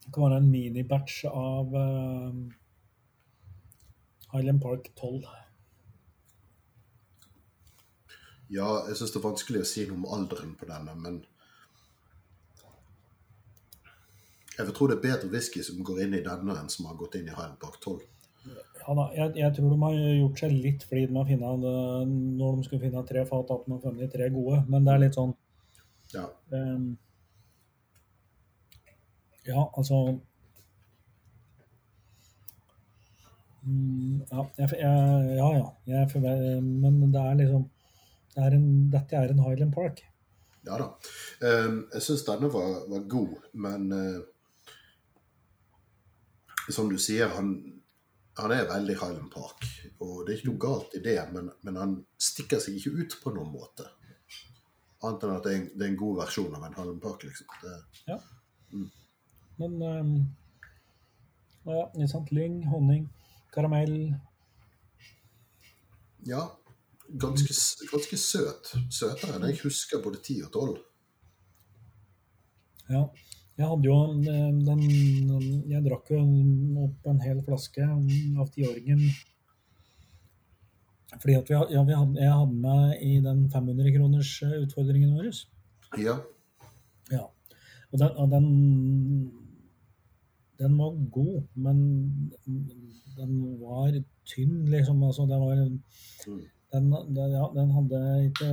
[0.03, 2.31] Det kan være en minibatch av uh,
[4.31, 5.27] Highland Park 12.
[8.49, 11.19] Ja, jeg syns det er vanskelig å si noe om alderen på denne, men
[14.55, 16.97] Jeg vil tro det er bedre whisky som går inn i denne, enn som har
[16.99, 17.99] gått inn i Highland Park 12.
[18.89, 21.49] Ja, da, jeg, jeg tror de har gjort seg litt flid med å finne
[22.09, 24.63] når de skulle finne tre fat, at de har funnet tre gode.
[24.65, 25.35] Men det er litt sånn
[26.15, 26.23] Ja.
[26.49, 26.87] um,
[29.45, 29.99] Ja, altså
[33.61, 35.51] um, Ja, jeg, jeg, ja.
[35.85, 37.69] ja jeg men det er liksom
[38.33, 40.01] det er en, Dette er en Highland Park.
[40.65, 40.89] Ja da.
[41.45, 44.21] Um, jeg syns denne var, var god, men uh,
[46.73, 47.53] som du sier, han,
[48.41, 49.65] han er veldig Highland Park.
[49.99, 53.17] Og det er ikke noe galt i det, men, men han stikker seg ikke ut
[53.23, 53.87] på noen måte.
[55.03, 57.23] Annet enn at det er, en, det er en god versjon av en Highland Park,
[57.27, 57.47] liksom.
[57.63, 57.75] Det,
[59.59, 60.13] Men um,
[61.67, 62.33] ja, ikke sant.
[62.35, 63.07] Lyng, honning,
[63.55, 63.95] karamell.
[66.27, 66.43] ja,
[67.09, 67.55] ganske,
[67.91, 68.73] ganske søt.
[68.91, 70.77] Søtere enn jeg husker både 10 og 12.
[72.89, 73.03] Ja.
[73.59, 74.83] Jeg hadde jo den, den
[75.67, 76.19] Jeg drakk jo
[76.85, 79.01] opp en hel flaske av tiåringen.
[81.17, 84.31] Fordi at vi, ja, vi hadde, jeg hadde med i den 500 kroners
[84.61, 85.31] utfordringen vår.
[85.99, 86.15] Ja.
[87.11, 87.25] Ja.
[87.89, 88.47] Og den, og den
[90.59, 91.77] Den var god, men
[92.45, 93.93] den var
[94.27, 95.03] tynn, liksom.
[95.03, 95.55] Altså, det var
[96.27, 96.41] Mm.
[96.73, 98.49] den, den, ja, den hadde ikke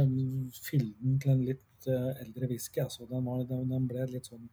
[0.63, 2.81] fylden til en litt eh, eldre whisky.
[2.81, 3.07] Altså.
[3.11, 4.47] Den, var, den, den ble litt sånn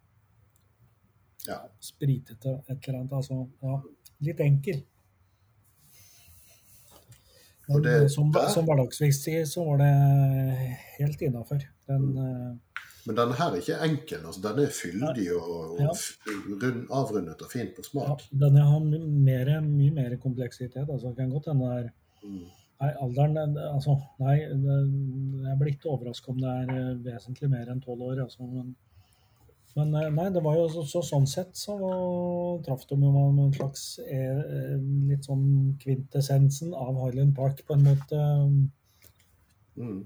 [1.48, 1.60] ja.
[1.80, 3.14] spritete, et eller annet.
[3.14, 3.80] Altså, ja,
[4.28, 4.84] litt enkel.
[7.68, 9.94] Men det- som, der- som hverdagswhisky så var det
[11.00, 11.62] helt innafor.
[11.88, 12.60] Den mm.
[13.06, 14.26] Men denne her er ikke enkel.
[14.26, 15.90] altså Den er fyldig og, og Ja.
[16.64, 18.22] rund, avrundet og fin på ja, smak.
[18.32, 20.88] denne har mer, mye mer kompleksitet.
[20.90, 21.90] Altså, det kan godt hende det er
[22.24, 22.46] Mm.
[22.82, 27.82] Nei, alderen altså, Nei, jeg blir ikke overraska om det er eh, vesentlig mer enn
[27.82, 28.22] tolv år.
[28.24, 28.76] Altså, men,
[29.74, 31.76] men eh, nei, det var jo så, så sånn sett så
[32.66, 34.76] traff de jo med en slags eh,
[35.10, 35.46] litt sånn
[35.82, 38.20] kvintessensen av Highland Park, på en måte.
[39.80, 40.04] Mm.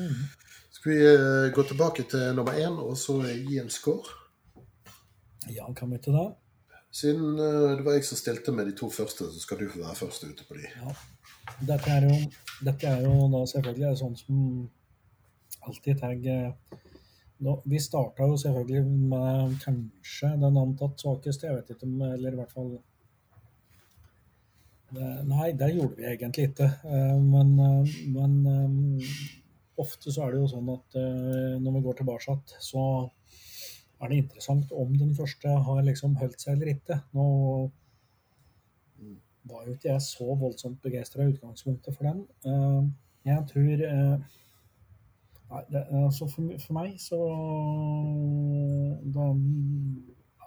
[0.00, 0.22] Mm.
[0.72, 4.16] Skal vi eh, gå tilbake til nummer én og så gi en score?
[5.52, 6.30] Ja, kan vi ikke det?
[6.96, 9.82] Siden eh, det var jeg som stilte med de to første, så skal du få
[9.82, 10.70] være først ute på de.
[10.80, 10.96] Ja.
[11.60, 12.16] Dette er jo,
[12.64, 14.40] dette er jo da selvfølgelig sånn som
[15.68, 16.24] alltid tag
[17.42, 22.32] eh, Vi starta jo selvfølgelig med kanskje den antatt svakeste, jeg vet ikke om Eller
[22.32, 22.72] i hvert fall
[24.92, 26.68] Nei, det gjorde vi egentlig ikke.
[26.84, 29.20] Eh, Men, eh, men eh,
[29.80, 30.96] ofte så er det jo sånn at
[31.64, 32.82] når vi går tilbake, så
[34.02, 36.98] er det interessant om den første har liksom holdt seg eller ikke.
[37.16, 37.24] Nå
[39.48, 42.92] var jo ikke jeg så voldsomt begeistra i utgangspunktet for den.
[43.26, 43.82] Jeg tror
[45.52, 47.18] Nei, det, altså for, for meg så
[49.14, 49.26] da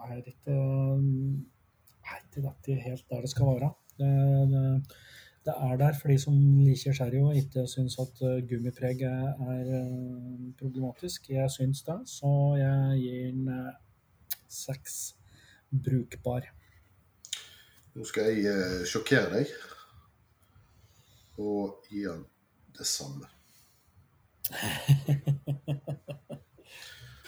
[0.05, 0.55] er det ikke
[2.05, 3.69] Er ikke helt der det skal være.
[3.97, 4.09] Det,
[4.51, 4.63] det,
[5.45, 6.33] det er der for de som
[6.65, 11.29] liker sherry og ikke syns at eh, gummipreg er, eh, problematisk.
[11.29, 13.77] Jeg syns det, så jeg gir den eh,
[14.49, 15.15] seks
[15.85, 16.49] brukbar.
[17.95, 19.53] Nå skal jeg sjokkere deg
[21.37, 22.25] og gi den
[22.77, 23.34] det samme.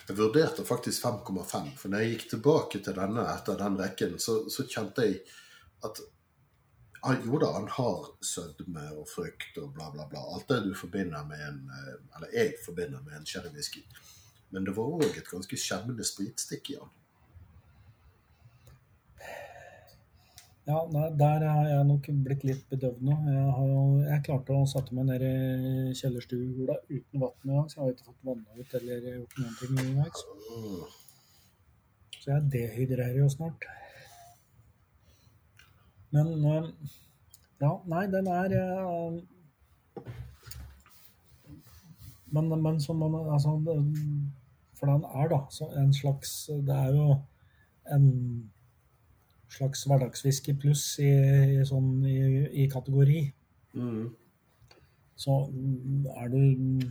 [0.08, 4.46] Jeg vurderte faktisk 5,5, for når jeg gikk tilbake til denne etter den rekken, så,
[4.52, 5.20] så kjente jeg
[5.84, 6.00] at
[7.04, 10.24] han, jo da, han har sødme og frykt og bla, bla, bla.
[10.34, 13.84] Alt det du forbinder med en eh, Eller jeg forbinder med en sherrywhisky.
[14.50, 16.92] Men det var òg et ganske skjemmende spritstikk i han.
[20.68, 23.14] Ja, nei, der har jeg nok blitt litt bedøvd nå.
[23.32, 23.70] Jeg, har,
[24.10, 27.94] jeg klarte å sette meg ned i kjellerstuegula uten vann i gang, så jeg har
[27.94, 30.20] ikke fått vanna ut eller gjort noen ting i dag.
[30.58, 30.98] Åh,
[32.18, 33.70] Så jeg dehydrerer jo snart.
[36.12, 36.68] Men eh,
[37.64, 40.04] Ja, nei, den er eh,
[42.32, 43.56] Men, men som man Altså,
[44.78, 46.36] for den er da så en slags
[46.68, 47.08] Det er jo
[47.96, 48.06] en
[49.52, 51.12] slags hverdagsfiske pluss i,
[51.58, 52.18] i sånn i,
[52.64, 53.22] i kategori.
[53.78, 54.08] Mm.
[55.18, 56.42] Så mm, er du,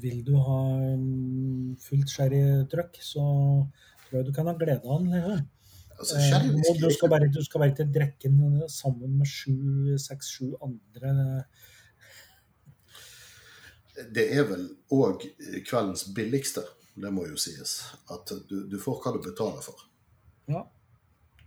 [0.02, 0.62] vil du ha
[0.96, 3.26] fullt fullt sherrytrøkk, så
[4.06, 5.12] tror jeg du kan ha glede av den.
[5.14, 5.44] Liksom.
[5.96, 10.50] Altså, Eh, og du skal bare, du skal bare til drekken sammen med sju, seks-sju
[10.60, 11.44] andre.
[14.12, 15.24] Det er vel òg
[15.64, 16.66] kveldens billigste,
[17.00, 17.78] det må jo sies.
[18.12, 19.86] At du, du får hva du betaler for.
[20.52, 20.66] Ja.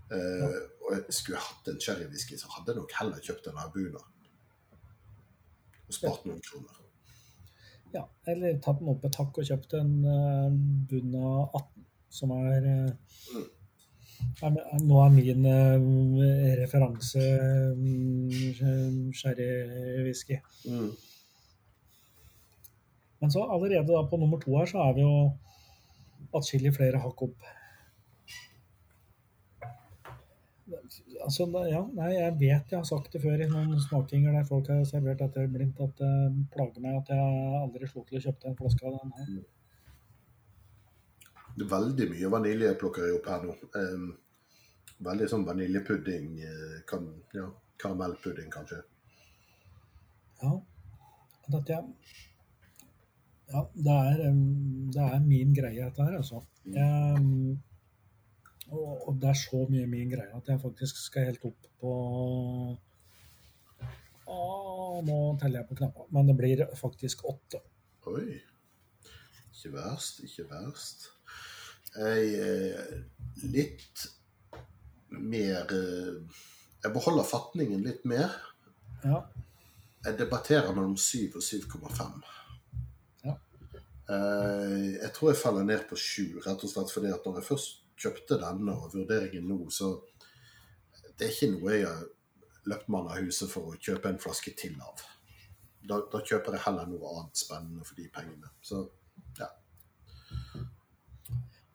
[0.09, 0.57] Eh,
[0.89, 4.01] og skulle hatt en sherrywhisky, så hadde jeg nok heller kjøpt en Arbuna.
[5.89, 6.75] Og spart noen kroner.
[7.93, 8.03] ja.
[8.29, 10.49] Eller tatt den opp et hakk og kjøpt en uh,
[10.89, 11.85] Bunna 18,
[12.19, 13.43] som er, eh,
[14.45, 16.23] er, er Nå er min uh,
[16.61, 17.25] referanse
[17.73, 20.41] um, sherrywhisky.
[20.65, 20.91] Mm.
[23.19, 25.15] Men så allerede da på nummer to her, så er vi jo
[26.37, 27.49] atskillig flere hakk opp.
[31.23, 34.69] Altså, ja, nei, jeg vet jeg har sagt det før i noen smakinger der folk
[34.71, 38.49] har servert dette blindt, at det plager meg at jeg aldri slo til å kjøpe
[38.49, 39.29] en flaske av den her.
[41.59, 43.55] Det er veldig mye vanilje plukker jeg opp her nå.
[43.75, 44.09] Um,
[45.09, 46.29] veldig sånn vaniljepudding.
[46.47, 47.45] eh, Kan, ja,
[47.81, 48.81] karamellpudding, kanskje.
[50.41, 50.53] Ja,
[51.49, 51.81] dette
[53.49, 54.23] Ja, det er,
[54.93, 56.43] det er min greie, dette her, altså.
[56.69, 57.57] Jeg, um,
[58.71, 61.93] og, og det er så mye min greie at jeg faktisk skal helt opp på
[64.29, 67.63] Å, nå teller jeg på knappa, men det blir faktisk åtte.
[68.11, 68.37] Oi.
[69.49, 71.07] Ikke verst, ikke verst.
[71.95, 72.91] Jeg er
[73.49, 74.03] litt
[75.09, 76.19] mer eh,
[76.83, 78.35] Jeg beholder fatningen litt mer.
[79.01, 79.23] Ja,
[80.05, 82.21] Jeg debatterer mellom 7 og 7,5.
[83.25, 83.33] Ja.
[84.13, 87.49] Eh, Jeg tror jeg faller ned på 7, rett og slett fordi at når jeg
[87.49, 89.93] først kjøpte denne og vurderingen nå, så
[91.19, 92.05] det er ikke noe jeg har
[92.69, 95.03] løpt mann av huset for å kjøpe en flaske til av.
[95.89, 98.51] Da, da kjøper jeg heller noe annet spennende for de pengene.
[98.61, 98.81] Så
[99.39, 99.49] ja.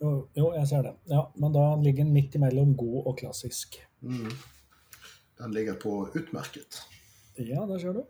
[0.01, 0.95] jo, jo, jeg ser det.
[1.11, 3.81] Ja, men da ligger den midt imellom god og klassisk.
[4.05, 4.31] Mm.
[5.41, 6.83] Den ligger på utmerket.
[7.37, 8.05] Ja, der ser du.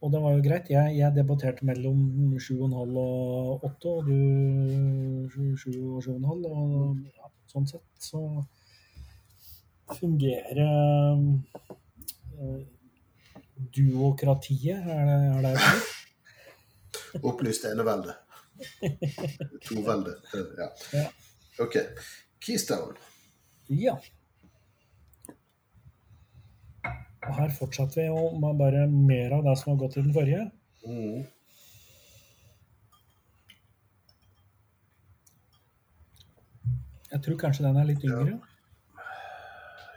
[0.00, 0.70] Og det var jo greit.
[0.72, 1.98] Jeg, jeg debatterte mellom
[2.40, 4.16] 7,5 og 8, og du
[5.60, 6.46] 7 og 7,5.
[6.48, 8.22] Og ja, sånn sett så
[9.90, 10.60] fungerer
[12.40, 12.60] uh,
[13.76, 15.88] duokratiet, er det, er det et ord?
[17.32, 18.14] Opplyst enevelde.
[19.66, 20.14] Tovelde.
[20.34, 20.68] eh, Ja.
[20.94, 21.04] Ja.
[21.64, 21.76] OK.
[22.40, 22.96] Keystone.
[23.68, 23.96] Ja.
[27.20, 30.14] Og her fortsatte vi jo med bare mer av det som har gått i den
[30.14, 30.46] forrige.
[30.86, 31.26] Mm.
[37.10, 38.38] Jeg tror kanskje den er litt yngre.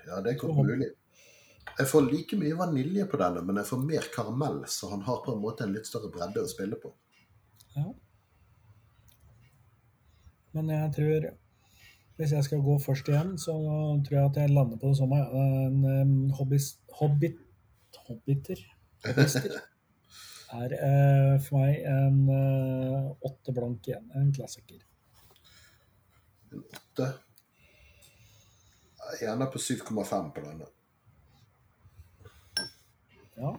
[0.07, 0.89] Ja, det er godt mulig.
[1.73, 5.21] Jeg får like mye vanilje på denne, men jeg får mer karamell, så han har
[5.25, 6.91] på en måte en litt større bredde å spille på.
[7.77, 7.87] Ja.
[10.53, 11.31] Men jeg tror
[12.13, 13.53] Hvis jeg skal gå først igjen, så
[14.05, 16.67] tror jeg at jeg lander på det som En um, hobbis,
[16.99, 17.39] hobbit
[18.07, 18.59] Hobbiter
[20.53, 24.05] er eh, for meg en eh, åtte blank igjen.
[24.17, 24.81] En klassiker.
[26.51, 27.09] En åtte.
[29.21, 30.69] Ender på 7,5 på denne.
[33.35, 33.51] Ja.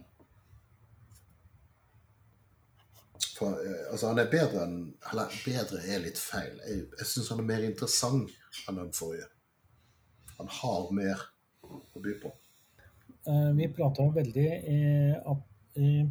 [3.35, 4.77] For, eh, altså, han er bedre enn
[5.11, 6.61] Eller bedre er litt feil.
[6.69, 8.31] Jeg, jeg syns han er mer interessant
[8.69, 9.29] enn den forrige.
[10.39, 11.29] Han har mer
[11.65, 12.31] å by på.
[13.27, 15.15] Eh, vi prata veldig eh,
[15.75, 16.09] eh,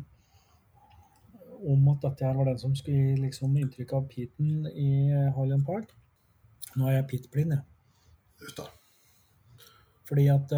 [1.64, 4.88] om at dette her var den som skulle gi liksom, inntrykk av Peten i
[5.36, 5.94] Highland Park.
[6.74, 8.56] Nå er jeg Pete-blind, jeg.
[8.58, 8.66] Da.
[10.10, 10.56] Fordi at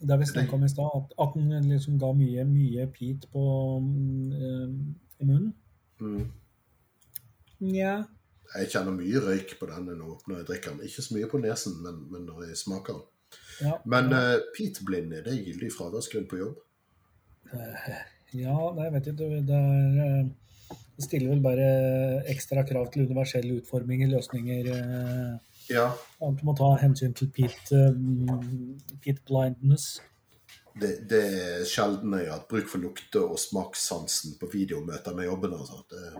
[0.00, 3.42] Det vi snakka om i stad, at, at den liksom ga mye, mye Pete på
[5.20, 5.50] i munnen.
[6.00, 6.30] Mm.
[7.60, 7.98] Nja.
[8.54, 10.86] Jeg kjenner mye røyk på nå når jeg drikker den.
[10.88, 13.04] Ikke så mye på nesen, men, men når jeg smaker den.
[13.60, 16.58] Ja, Men uh, peatblind, er det gyldig fraværsgrunn på jobb?
[17.50, 19.28] ja, nei, jeg vet ikke.
[19.50, 20.24] Det, er,
[20.70, 21.68] uh, det stiller vel bare
[22.30, 24.72] ekstra krav til universell utforming i løsninger.
[24.74, 25.38] Uh,
[25.70, 25.90] Ja.
[26.18, 30.00] Du må ta hensyn til eh, blindness.
[30.80, 35.28] Det, det er sjelden jeg har hatt bruk for lukte- og smakssansen på videomøter med
[35.28, 35.54] jobben.
[35.54, 35.76] Altså.
[35.90, 36.12] Det er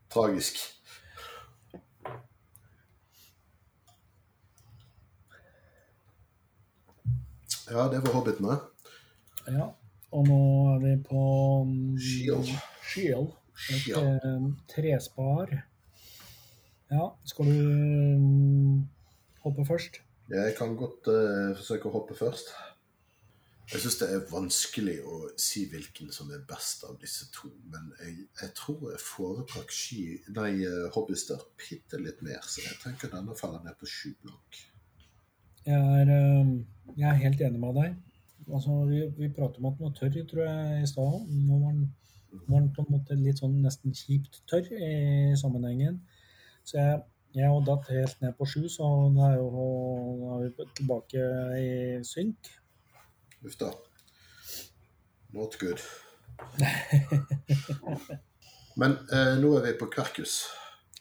[0.14, 0.54] tragisk.
[7.70, 8.56] Ja, det var hobbitene.
[9.46, 9.66] Ja,
[10.10, 10.38] og nå
[10.74, 11.20] er vi på
[11.68, 12.50] mm, Shield.
[12.82, 13.36] Shield.
[13.70, 15.52] Et eh, trespar.
[16.90, 17.68] Ja, skal du
[18.18, 18.80] mm,
[19.44, 20.00] hoppe først?
[20.30, 22.50] Jeg kan godt uh, forsøke å hoppe først.
[23.70, 27.52] Jeg syns det er vanskelig å si hvilken som er best av disse to.
[27.70, 30.02] Men jeg, jeg tror jeg foretrakk ski,
[30.34, 34.58] nei, eh, Hobbyster bitte litt mer, så jeg tenker denne faller ned på sju blank.
[35.68, 36.50] Jeg er, eh,
[36.96, 37.96] jeg er helt enig med deg.
[38.50, 41.16] Altså, vi, vi pratet om at den var tørr, tror jeg, i stad.
[41.28, 41.86] Nå var den,
[42.48, 44.92] var den på en måte litt sånn nesten kjipt tørr i
[45.38, 46.00] sammenhengen.
[46.66, 47.00] Så jeg,
[47.36, 49.66] jeg har datt helt ned på sju, så nå er, jo,
[50.20, 51.28] nå er vi tilbake
[51.60, 51.70] i
[52.06, 52.50] synk.
[53.46, 53.70] Uff da.
[55.36, 55.80] Not good.
[58.80, 60.42] Men eh, nå er vi på Kverkus.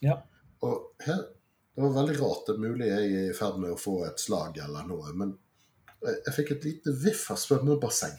[0.04, 0.20] Ja.
[0.66, 1.28] Og her
[1.76, 2.48] Det var veldig rart.
[2.48, 5.30] Det er mulig jeg er i ferd med å få et slag eller noe, men
[6.06, 8.18] jeg, fikk et lite viff av svømmebasseng.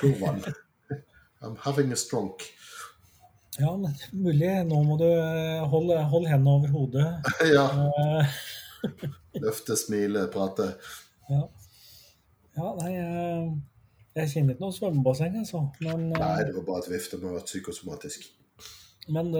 [0.00, 0.42] Klorvann.
[1.42, 2.44] I'm having a stronk.
[3.58, 4.50] Ja, men mulig.
[4.68, 5.08] Nå må du
[5.72, 7.08] holde, holde, hendene over hodet.
[7.56, 7.66] ja.
[7.88, 8.36] Eh,
[9.44, 10.72] Løfte, smile, prate.
[11.30, 11.42] Ja,
[12.56, 13.48] ja nei, jeg,
[14.18, 15.64] jeg kjenner ikke noe svømmebasseng, altså.
[15.82, 17.12] Men, eh, Nei, det var bare et vift.
[17.12, 18.30] Det må ha vært psykosomatisk.
[19.10, 19.30] Men,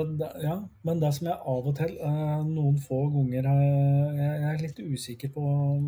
[0.42, 0.56] ja,
[0.86, 4.80] men det som jeg av og til, eh, noen få ganger, eh, jeg, er litt
[4.80, 5.44] usikker på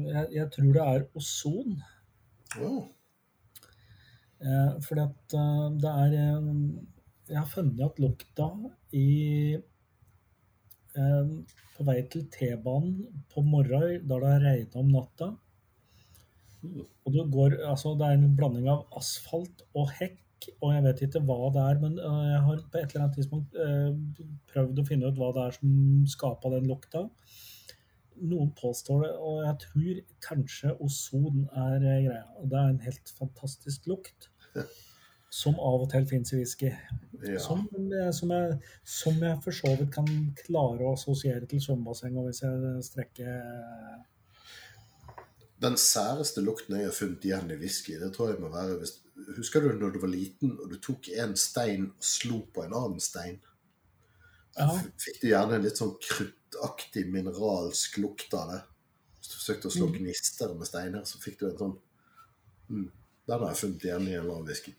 [0.07, 1.77] Jeg, jeg tror det er ozon.
[2.61, 2.85] Oh.
[4.43, 5.37] Eh, fordi at
[5.83, 6.17] det er
[7.31, 8.49] Jeg har funnet at lukta
[8.93, 9.57] i
[10.93, 15.31] På vei til T-banen på morgenen da det har regnet om natta.
[16.63, 20.22] Og du går, altså Det er en blanding av asfalt og hekk,
[20.61, 21.81] og jeg vet ikke hva det er.
[21.83, 25.33] Men eh, jeg har på et eller annet tidspunkt eh, prøvd å finne ut hva
[25.37, 25.73] det er som
[26.11, 27.07] skapa den lukta.
[28.23, 32.25] Noen påstår det, og jeg tror kanskje ozon er eh, greia.
[32.45, 34.31] Det er en helt fantastisk lukt.
[35.33, 36.69] Som av og til fins i whisky.
[37.25, 37.39] ja.
[37.41, 37.65] Som,
[38.13, 40.09] som, jeg, som jeg for så vidt kan
[40.43, 43.39] klare å assosiere til svømmebasseng hvis jeg strekker
[45.63, 48.99] Den særeste lukten jeg har funnet igjen i whisky, det tror jeg må være hvis,
[49.37, 52.73] Husker du når du var liten og du tok en stein og slo på en
[52.75, 53.39] annen stein?
[54.57, 54.69] Ja,
[55.01, 58.59] Fikk du gjerne en litt sånn kruttaktig mineralsk lukt av det.
[59.21, 59.95] Hvis du forsøkte å slå Mm.
[60.01, 61.79] gnister med steiner, så fikk du en sånn
[62.69, 62.91] mm,
[63.29, 64.75] Den har jeg funnet igjen i en eller annen whisky.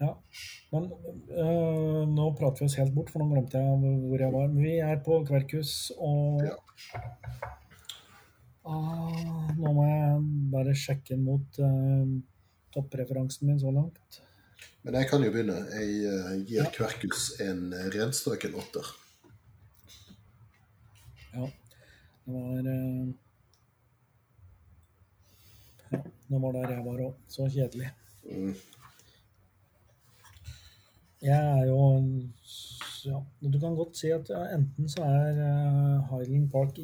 [0.00, 0.14] ja.
[0.72, 4.48] Men øh, nå prater vi oss helt bort, for nå glemte jeg hvor jeg var.
[4.48, 6.56] Men vi er på Kverkhus og Ja.
[8.70, 10.18] Ah, Nå må jeg
[10.54, 12.06] bare sjekke inn mot uh,
[12.74, 14.20] toppreferansen min så langt.
[14.86, 15.58] Men jeg kan jo begynne.
[15.74, 18.92] Jeg uh, gir Kverkus en renstrøken åtter.
[21.34, 21.46] Ja,
[22.24, 23.10] det var uh,
[25.90, 27.22] Ja, det var der jeg var òg.
[27.28, 27.90] Så kjedelig.
[28.24, 28.54] Mm.
[31.20, 31.80] Jeg er jo
[33.04, 36.78] ja, Du kan godt si at enten så er uh, Highland Park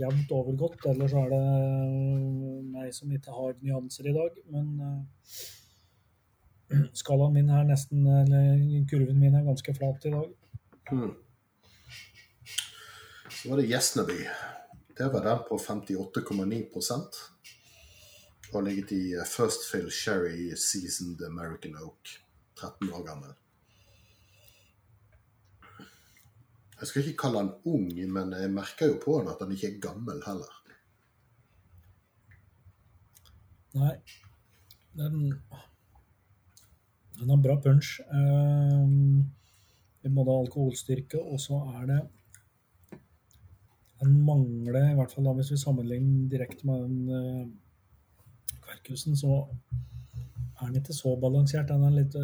[0.00, 4.38] jevnt over godt, eller så er det eh, meg som ikke har nyanser i dag.
[4.54, 5.00] Men eh,
[7.02, 10.32] skalaen min er nesten Eller kurven min er ganske flat i dag.
[10.90, 11.14] Hmm.
[13.28, 14.18] Så var det Gjesneby.
[14.98, 17.22] Det var den på 58,9%
[18.52, 22.18] og ligget i eh, First Fill Sherry Seasoned American Oak.
[22.56, 23.30] 13 år gammel.
[26.82, 29.68] Jeg skal ikke kalle den ung, men jeg merker jo på han at den ikke
[29.70, 30.56] er gammel heller.
[33.78, 33.92] Nei.
[34.98, 35.20] Den,
[37.20, 38.00] den har bra punch.
[38.10, 39.30] Um,
[40.02, 42.00] I både alkoholstyrke, og så er det
[44.02, 49.44] Den mangler, i hvert fall da hvis vi sammenligner direkte med den uh, Kverkusen, så
[49.70, 51.70] er den ikke så balansert.
[51.70, 52.18] Den er litt,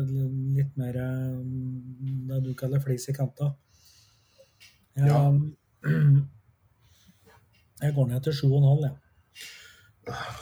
[0.59, 3.53] litt mer um, det du kaller flis i kanta.
[4.99, 5.29] Ja.
[5.29, 5.57] Um,
[7.79, 8.95] Jeg går ned til 7,5, jeg.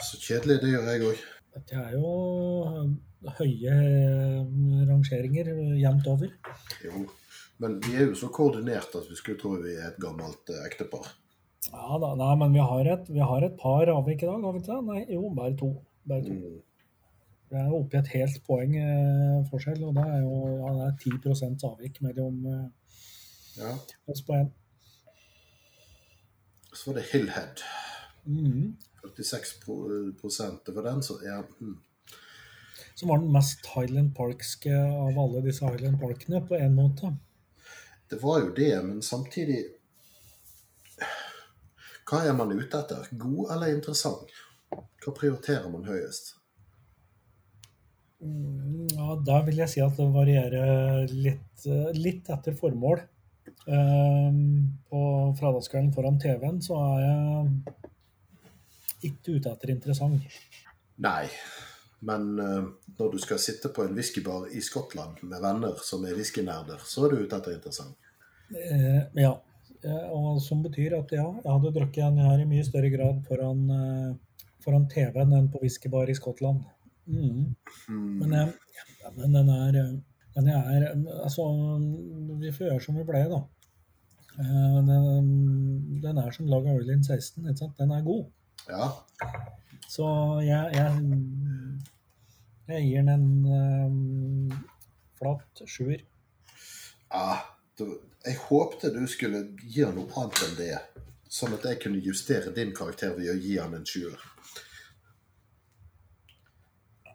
[0.06, 0.54] Så kjedelig.
[0.62, 1.24] Det gjør jeg òg.
[1.56, 2.12] Dette er jo
[3.36, 4.54] høye eh,
[4.88, 6.32] rangeringer jevnt over.
[6.84, 7.02] Jo.
[7.60, 10.62] Men vi er jo så koordinert at vi skulle tro vi er et gammelt eh,
[10.68, 11.10] ektepar.
[11.66, 14.56] Ja da, nei, men vi har et, vi har et par avvik i dag, har
[14.56, 14.80] vi ikke det?
[14.88, 15.70] Nei, jo, bare to.
[16.08, 16.36] Bare to.
[16.36, 16.62] Mm.
[17.46, 20.88] Det er oppe i et helt poeng eh, forskjell, og det er jo ja, det
[20.88, 22.64] er 10% avvik mellom eh,
[23.56, 23.78] Ja.
[24.06, 24.50] oss på én.
[26.72, 27.62] Så var det Hillhead.
[28.26, 28.76] Mm.
[29.02, 30.64] 46 pro- prosent.
[30.66, 31.76] Det var den som er mm.
[32.94, 37.10] Som var den mest Highland Parkske av alle disse Highland Parkene, på en måte.
[38.08, 39.62] Det var jo det, men samtidig
[42.06, 43.08] Hva er man ute etter?
[43.18, 44.30] God eller interessant?
[44.70, 46.34] Hva prioriterer man høyest?
[48.22, 53.02] Mm, Ja, Da vil jeg si at det varierer litt, eh, litt etter formål.
[53.66, 55.00] Um, på
[55.40, 57.72] fredagskvelden foran TV-en så er jeg
[59.10, 60.36] ikke ute etter interessant.
[61.02, 61.26] Nei,
[62.06, 62.68] men eh,
[62.98, 67.06] når du skal sitte på en whiskybar i Skottland med venner som er whiskynerder, så
[67.06, 68.10] er du ute etter interessant.
[68.54, 69.34] Eh, ja.
[69.82, 73.22] Eh, og som betyr at ja, jeg hadde drukket en her i mye større grad
[73.28, 73.66] foran,
[74.64, 76.62] foran TV-en enn på whiskybar i Skottland.
[77.06, 77.54] Mm.
[77.90, 78.22] Mm.
[78.22, 78.54] Men,
[79.18, 79.82] men den er
[80.36, 80.88] den er
[81.22, 81.44] Altså,
[82.40, 83.44] vi får gjøre som vi pleier, da.
[84.38, 87.44] Eh, Den, den er som lag av Oilin 16.
[87.46, 87.76] Ikke sant?
[87.78, 88.26] Den er god.
[88.68, 88.88] Ja,
[89.88, 90.06] Så
[90.42, 90.90] jeg, jeg,
[92.68, 93.26] jeg gir den en
[93.86, 94.52] um,
[95.18, 96.00] flat sjuer.
[97.12, 97.36] ja
[97.78, 97.84] du,
[98.26, 100.78] jeg håpte du skulle gi den noe annet enn det,
[101.30, 104.16] sånn at jeg kunne justere din karakter ved å gi han en sjuer.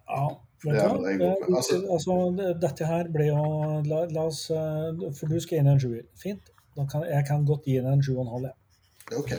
[0.07, 0.23] Ja,
[0.63, 2.15] det er godt, men Eh, altså- altså,
[2.61, 6.03] dette her ble jo la, la oss eh, For du skal inn i en sjuer.
[6.15, 6.50] Fint.
[6.75, 8.45] Kan, jeg kan godt gi den en sju og en halv.
[8.49, 9.17] jeg.
[9.19, 9.31] Ok,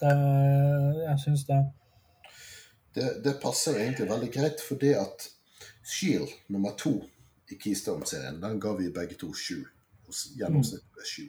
[0.00, 0.12] Det,
[1.08, 1.60] jeg syns det.
[2.94, 5.28] det, det passer egentlig veldig greit, fordi at
[5.84, 6.92] Shield nummer to
[7.50, 9.62] i Keystone-serien, den ga vi begge to sju.
[10.36, 11.24] Gjennomsnittet ble sju.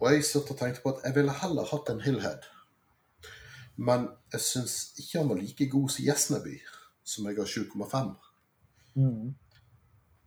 [0.00, 2.48] Og jeg satt og tenkte på at jeg ville heller hatt en Hillhead.
[3.76, 6.56] Men jeg syns ikke han var like god som Gjesneby,
[7.04, 8.10] som jeg ga 7,5.
[8.94, 9.34] Mm.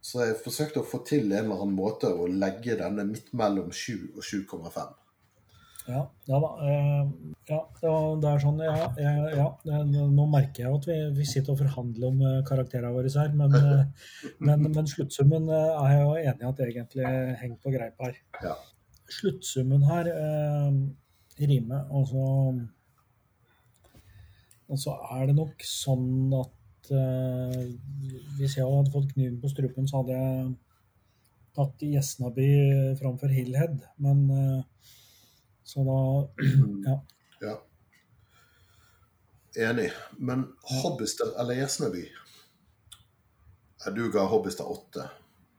[0.05, 3.71] Så jeg forsøkte å få til en eller annen måte å legge denne midt mellom
[3.73, 4.93] 7 og 7,5.
[5.85, 6.49] Ja, ja da.
[6.65, 7.09] eh,
[7.49, 7.59] ja,
[8.21, 8.87] det er sånn, ja.
[8.97, 13.11] ja, det, nå merker jeg at vi, vi sitter og forhandler om eh, karakterene våre
[13.13, 14.13] her, men, eh,
[14.49, 17.11] men, men sluttsummen eh, er jeg jo enig i at egentlig
[17.41, 18.17] henger på greip her.
[18.45, 18.55] Ja.
[19.19, 20.79] Sluttsummen her eh,
[21.45, 22.29] rimer, og så
[24.65, 26.53] Og så er det nok sånn at
[26.91, 27.61] eh,
[28.37, 30.53] hvis jeg hadde fått kniven på strupen, så hadde jeg
[31.55, 32.49] tatt Gjesnaby
[32.99, 34.91] framfor Hillhead, men eh,
[35.65, 35.99] så da
[36.89, 36.97] Ja.
[37.41, 37.55] Ja.
[39.69, 39.91] Enig.
[40.17, 40.47] Men
[40.83, 42.05] Hobbister eller Gjesnaby?
[43.95, 45.07] Du ga Hobbister 8,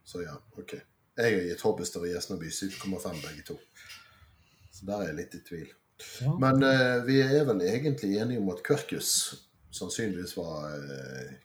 [0.03, 0.73] så ja, OK.
[1.17, 3.55] Jeg har gitt Hobbister og Gjesnaby 7,5 begge to.
[4.71, 5.69] Så der er jeg litt i tvil.
[6.21, 6.33] ja.
[6.37, 9.13] Men uh, vi er vel egentlig enige om at Quercus
[9.77, 11.35] sannsynligvis var eh,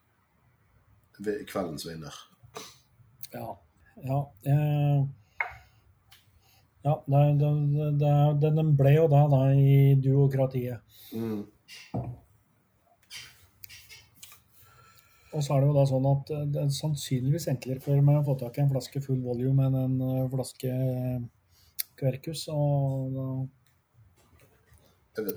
[1.48, 2.14] kveldens vinner.
[3.32, 3.48] Ja.
[4.02, 4.20] ja
[4.52, 5.04] eh,
[6.82, 10.82] ja, den ble jo det da i duokratiet.
[11.14, 11.44] Mm.
[15.32, 18.26] Og så er det jo da sånn at det er sannsynligvis enklere for meg å
[18.26, 20.72] få tak i en flaske full volume enn en eh, flaske
[22.02, 22.48] Kverkus.
[22.52, 23.26] Og da,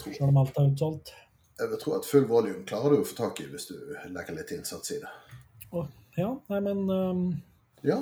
[0.08, 1.14] selv om alt er utsolgt.
[1.60, 3.76] Jeg vil tro at full volume klarer du å få tak i hvis du
[4.12, 5.12] legger litt innsats i det.
[5.72, 5.88] Oh,
[6.18, 7.24] ja, nei, men um,
[7.86, 8.02] Ja,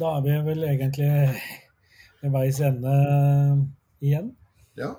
[0.00, 1.10] da er vi vel egentlig
[2.20, 2.94] ved veis ende
[4.04, 4.34] igjen.
[4.76, 4.94] ja,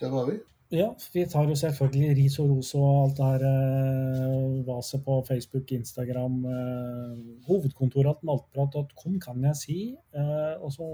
[0.00, 0.38] det var vi.
[0.74, 5.20] Ja, vi tar jo selvfølgelig ris og ros og alt det her eh, vaset på
[5.28, 6.40] Facebook, Instagram.
[6.50, 9.78] Eh, hovedkontoret til maltprat.com kan jeg si.
[9.94, 10.88] Eh, og så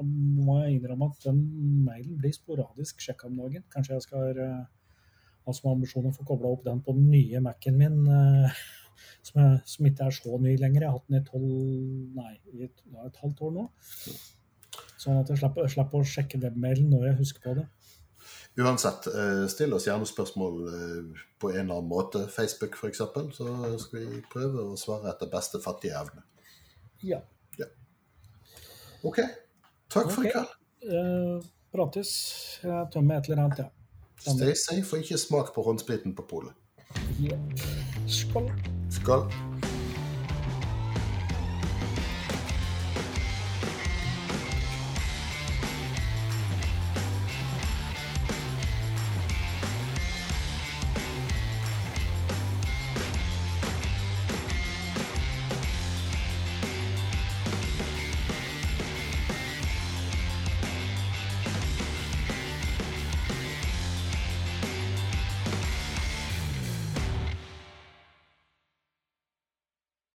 [0.00, 1.42] må jeg innrømme at den
[1.84, 3.66] mailen blir sporadisk sjekka om dagen.
[3.74, 4.64] Kanskje jeg skal eh,
[5.48, 8.58] ha som ambisjon å få kobla opp den på den nye Mac-en min, eh,
[9.26, 10.84] som, jeg, som ikke er så ny lenger.
[10.84, 11.48] Jeg har hatt den i tolv
[12.18, 13.66] Nei, i et, ja, et halvt år nå.
[14.98, 17.66] Sånn at jeg slipper, slipper å sjekke webmailen når jeg husker på det.
[18.58, 22.24] Uansett, eh, still oss gjerne spørsmål eh, på en eller annen måte.
[22.32, 23.04] Facebook f.eks.
[23.36, 23.50] Så
[23.84, 26.24] skal vi prøve å svare etter beste fattige evne.
[27.06, 27.22] Ja.
[29.06, 29.20] OK.
[29.88, 30.54] Takk for i kveld.
[30.88, 31.38] Uh,
[31.74, 32.12] prates.
[32.62, 33.77] Jeg tømmer et eller annet, ja.
[34.20, 36.52] Stay safe og ikke smak på håndspriten på polet.
[37.22, 37.38] ja.
[38.08, 38.50] Skål.
[38.90, 39.47] Skål.